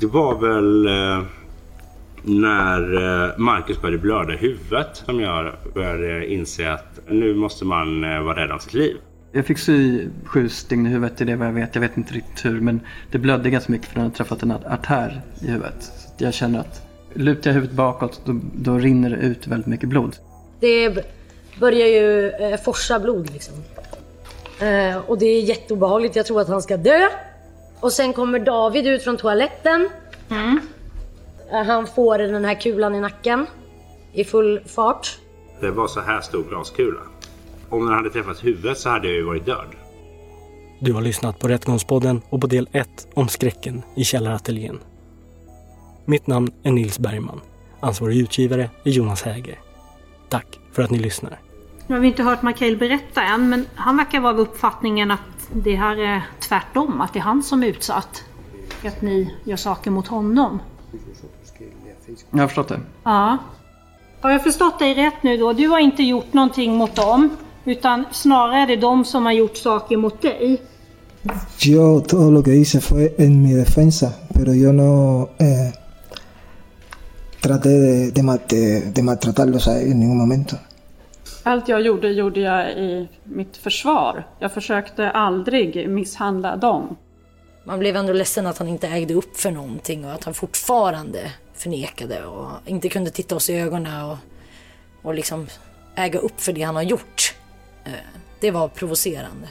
Det 0.00 0.06
var 0.06 0.38
väl 0.38 0.86
eh, 0.86 1.26
när 2.22 2.94
eh, 2.94 3.38
Marcus 3.38 3.80
började 3.80 3.98
blöda 3.98 4.34
i 4.34 4.36
huvudet 4.36 4.88
som 4.92 5.20
jag 5.20 5.52
började 5.74 6.32
inse 6.32 6.72
att 6.72 7.00
nu 7.08 7.34
måste 7.34 7.64
man 7.64 8.04
eh, 8.04 8.22
vara 8.22 8.42
rädd 8.42 8.50
om 8.50 8.60
sitt 8.60 8.74
liv. 8.74 8.96
Jag 9.32 9.46
fick 9.46 9.58
sy 9.58 10.08
sju 10.24 10.48
stygn 10.48 10.86
i 10.86 10.90
huvudet, 10.90 11.18
det 11.18 11.24
är 11.24 11.26
det 11.26 11.36
vad 11.36 11.48
jag 11.48 11.52
vet. 11.52 11.74
Jag 11.74 11.82
vet 11.82 11.96
inte 11.96 12.14
riktigt 12.14 12.44
hur, 12.44 12.60
men 12.60 12.80
det 13.10 13.18
blödde 13.18 13.50
ganska 13.50 13.72
mycket 13.72 13.88
för 13.88 13.94
den 13.94 14.02
hade 14.02 14.16
träffat 14.16 14.42
en 14.42 14.50
artär 14.50 15.22
i 15.40 15.46
huvudet. 15.46 15.82
Så 15.82 16.24
jag 16.24 16.34
känner 16.34 16.60
att 16.60 16.86
lutar 17.14 17.50
jag 17.50 17.54
huvudet 17.54 17.76
bakåt, 17.76 18.20
då, 18.24 18.40
då 18.54 18.78
rinner 18.78 19.10
det 19.10 19.16
ut 19.16 19.46
väldigt 19.46 19.66
mycket 19.66 19.88
blod. 19.88 20.16
Det 20.60 21.06
börjar 21.60 21.86
ju 21.86 22.30
eh, 22.30 22.60
forsa 22.60 22.98
blod 22.98 23.30
liksom. 23.32 23.54
Eh, 24.60 24.96
och 24.96 25.18
det 25.18 25.26
är 25.26 25.40
jätteobehagligt, 25.40 26.16
jag 26.16 26.26
tror 26.26 26.40
att 26.40 26.48
han 26.48 26.62
ska 26.62 26.76
dö. 26.76 27.08
Och 27.80 27.92
sen 27.92 28.12
kommer 28.12 28.38
David 28.38 28.86
ut 28.86 29.02
från 29.02 29.16
toaletten. 29.16 29.88
Mm. 30.30 30.60
Eh, 31.52 31.62
han 31.62 31.86
får 31.86 32.18
den 32.18 32.44
här 32.44 32.60
kulan 32.60 32.94
i 32.94 33.00
nacken 33.00 33.46
i 34.12 34.24
full 34.24 34.60
fart. 34.66 35.18
Det 35.60 35.70
var 35.70 35.88
så 35.88 36.00
här 36.00 36.20
stor 36.20 36.44
glaskula. 36.48 37.00
Om 37.70 37.86
den 37.86 37.94
hade 37.94 38.10
träffat 38.10 38.44
huvudet 38.44 38.78
så 38.78 38.88
hade 38.88 39.08
jag 39.08 39.16
ju 39.16 39.22
varit 39.22 39.46
död. 39.46 39.74
Du 40.80 40.92
har 40.92 41.00
lyssnat 41.00 41.38
på 41.38 41.48
Rättegångspodden 41.48 42.22
och 42.28 42.40
på 42.40 42.46
del 42.46 42.68
1 42.72 43.08
om 43.14 43.28
skräcken 43.28 43.82
i 43.94 44.04
källarateljén. 44.04 44.78
Mitt 46.04 46.26
namn 46.26 46.52
är 46.62 46.72
Nils 46.72 46.98
Bergman. 46.98 47.40
Ansvarig 47.80 48.16
utgivare 48.16 48.70
är 48.84 48.90
Jonas 48.90 49.22
Häger. 49.22 49.58
Tack 50.28 50.58
för 50.72 50.82
att 50.82 50.90
ni 50.90 50.98
lyssnar. 50.98 51.38
Nu 51.86 51.94
har 51.94 52.00
vi 52.00 52.08
inte 52.08 52.22
hört 52.22 52.42
Mikael 52.42 52.76
berätta 52.76 53.22
än, 53.22 53.48
men 53.48 53.66
han 53.74 53.96
verkar 53.96 54.20
vara 54.20 54.32
av 54.32 54.40
uppfattningen 54.40 55.10
att 55.10 55.20
det 55.52 55.74
här 55.74 55.96
är 55.96 56.22
tvärtom, 56.40 57.00
att 57.00 57.12
det 57.12 57.18
är 57.18 57.22
han 57.22 57.42
som 57.42 57.62
är 57.62 57.66
utsatt. 57.66 58.24
Att 58.86 59.02
ni 59.02 59.34
gör 59.44 59.56
saker 59.56 59.90
mot 59.90 60.06
honom. 60.06 60.62
Jag 62.30 62.40
har 62.40 62.46
förstått 62.48 62.68
det. 62.68 62.80
Ja. 63.02 63.38
Har 64.20 64.30
jag 64.30 64.42
förstått 64.42 64.78
dig 64.78 64.94
rätt 64.94 65.22
nu 65.22 65.36
då? 65.36 65.52
Du 65.52 65.68
har 65.68 65.78
inte 65.78 66.02
gjort 66.02 66.32
någonting 66.32 66.76
mot 66.76 66.96
dem, 66.96 67.36
utan 67.64 68.04
snarare 68.12 68.56
är 68.56 68.66
det 68.66 68.76
de 68.76 69.04
som 69.04 69.24
har 69.24 69.32
gjort 69.32 69.56
saker 69.56 69.96
mot 69.96 70.22
dig. 70.22 70.62
Yo 71.66 72.00
todo 72.00 72.30
lo 72.30 72.42
que 72.42 72.50
hice 72.50 72.80
fue 72.80 73.14
en 73.18 73.42
mi 73.42 73.52
defensa, 73.52 74.12
pero 74.34 74.54
yo 74.54 74.72
no 74.72 75.22
eh, 75.38 75.72
traté 77.40 77.68
de, 77.68 78.10
de, 78.10 78.38
de, 78.48 78.80
de 78.94 79.02
maltratarlos 79.02 79.66
en 79.66 80.00
ningún 80.00 80.18
momento. 80.18 80.56
Allt 81.42 81.68
jag 81.68 81.80
gjorde, 81.80 82.08
gjorde 82.08 82.40
jag 82.40 82.70
i 82.70 83.08
mitt 83.24 83.56
försvar. 83.56 84.26
Jag 84.38 84.52
försökte 84.52 85.10
aldrig 85.10 85.88
misshandla 85.88 86.56
dem. 86.56 86.96
Man 87.64 87.78
blev 87.78 87.96
ändå 87.96 88.12
ledsen 88.12 88.46
att 88.46 88.58
han 88.58 88.68
inte 88.68 88.88
ägde 88.88 89.14
upp 89.14 89.36
för 89.36 89.50
någonting 89.50 90.04
och 90.04 90.12
att 90.12 90.24
han 90.24 90.34
fortfarande 90.34 91.32
förnekade 91.54 92.24
och 92.24 92.48
inte 92.66 92.88
kunde 92.88 93.10
titta 93.10 93.36
oss 93.36 93.50
i 93.50 93.54
ögonen 93.54 94.04
och, 94.04 94.16
och 95.02 95.14
liksom 95.14 95.46
äga 95.94 96.18
upp 96.18 96.40
för 96.40 96.52
det 96.52 96.62
han 96.62 96.76
har 96.76 96.82
gjort. 96.82 97.34
Eh, 97.84 97.92
det 98.40 98.50
var 98.50 98.68
provocerande. 98.68 99.48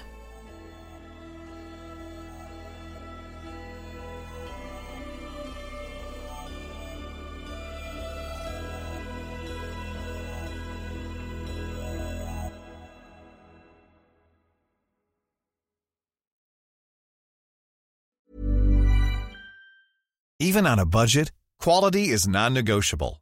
Even 20.41 20.65
on 20.65 20.79
a 20.79 20.85
budget, 20.85 21.31
quality 21.59 22.13
is 22.13 22.27
non-negotiable. 22.27 23.21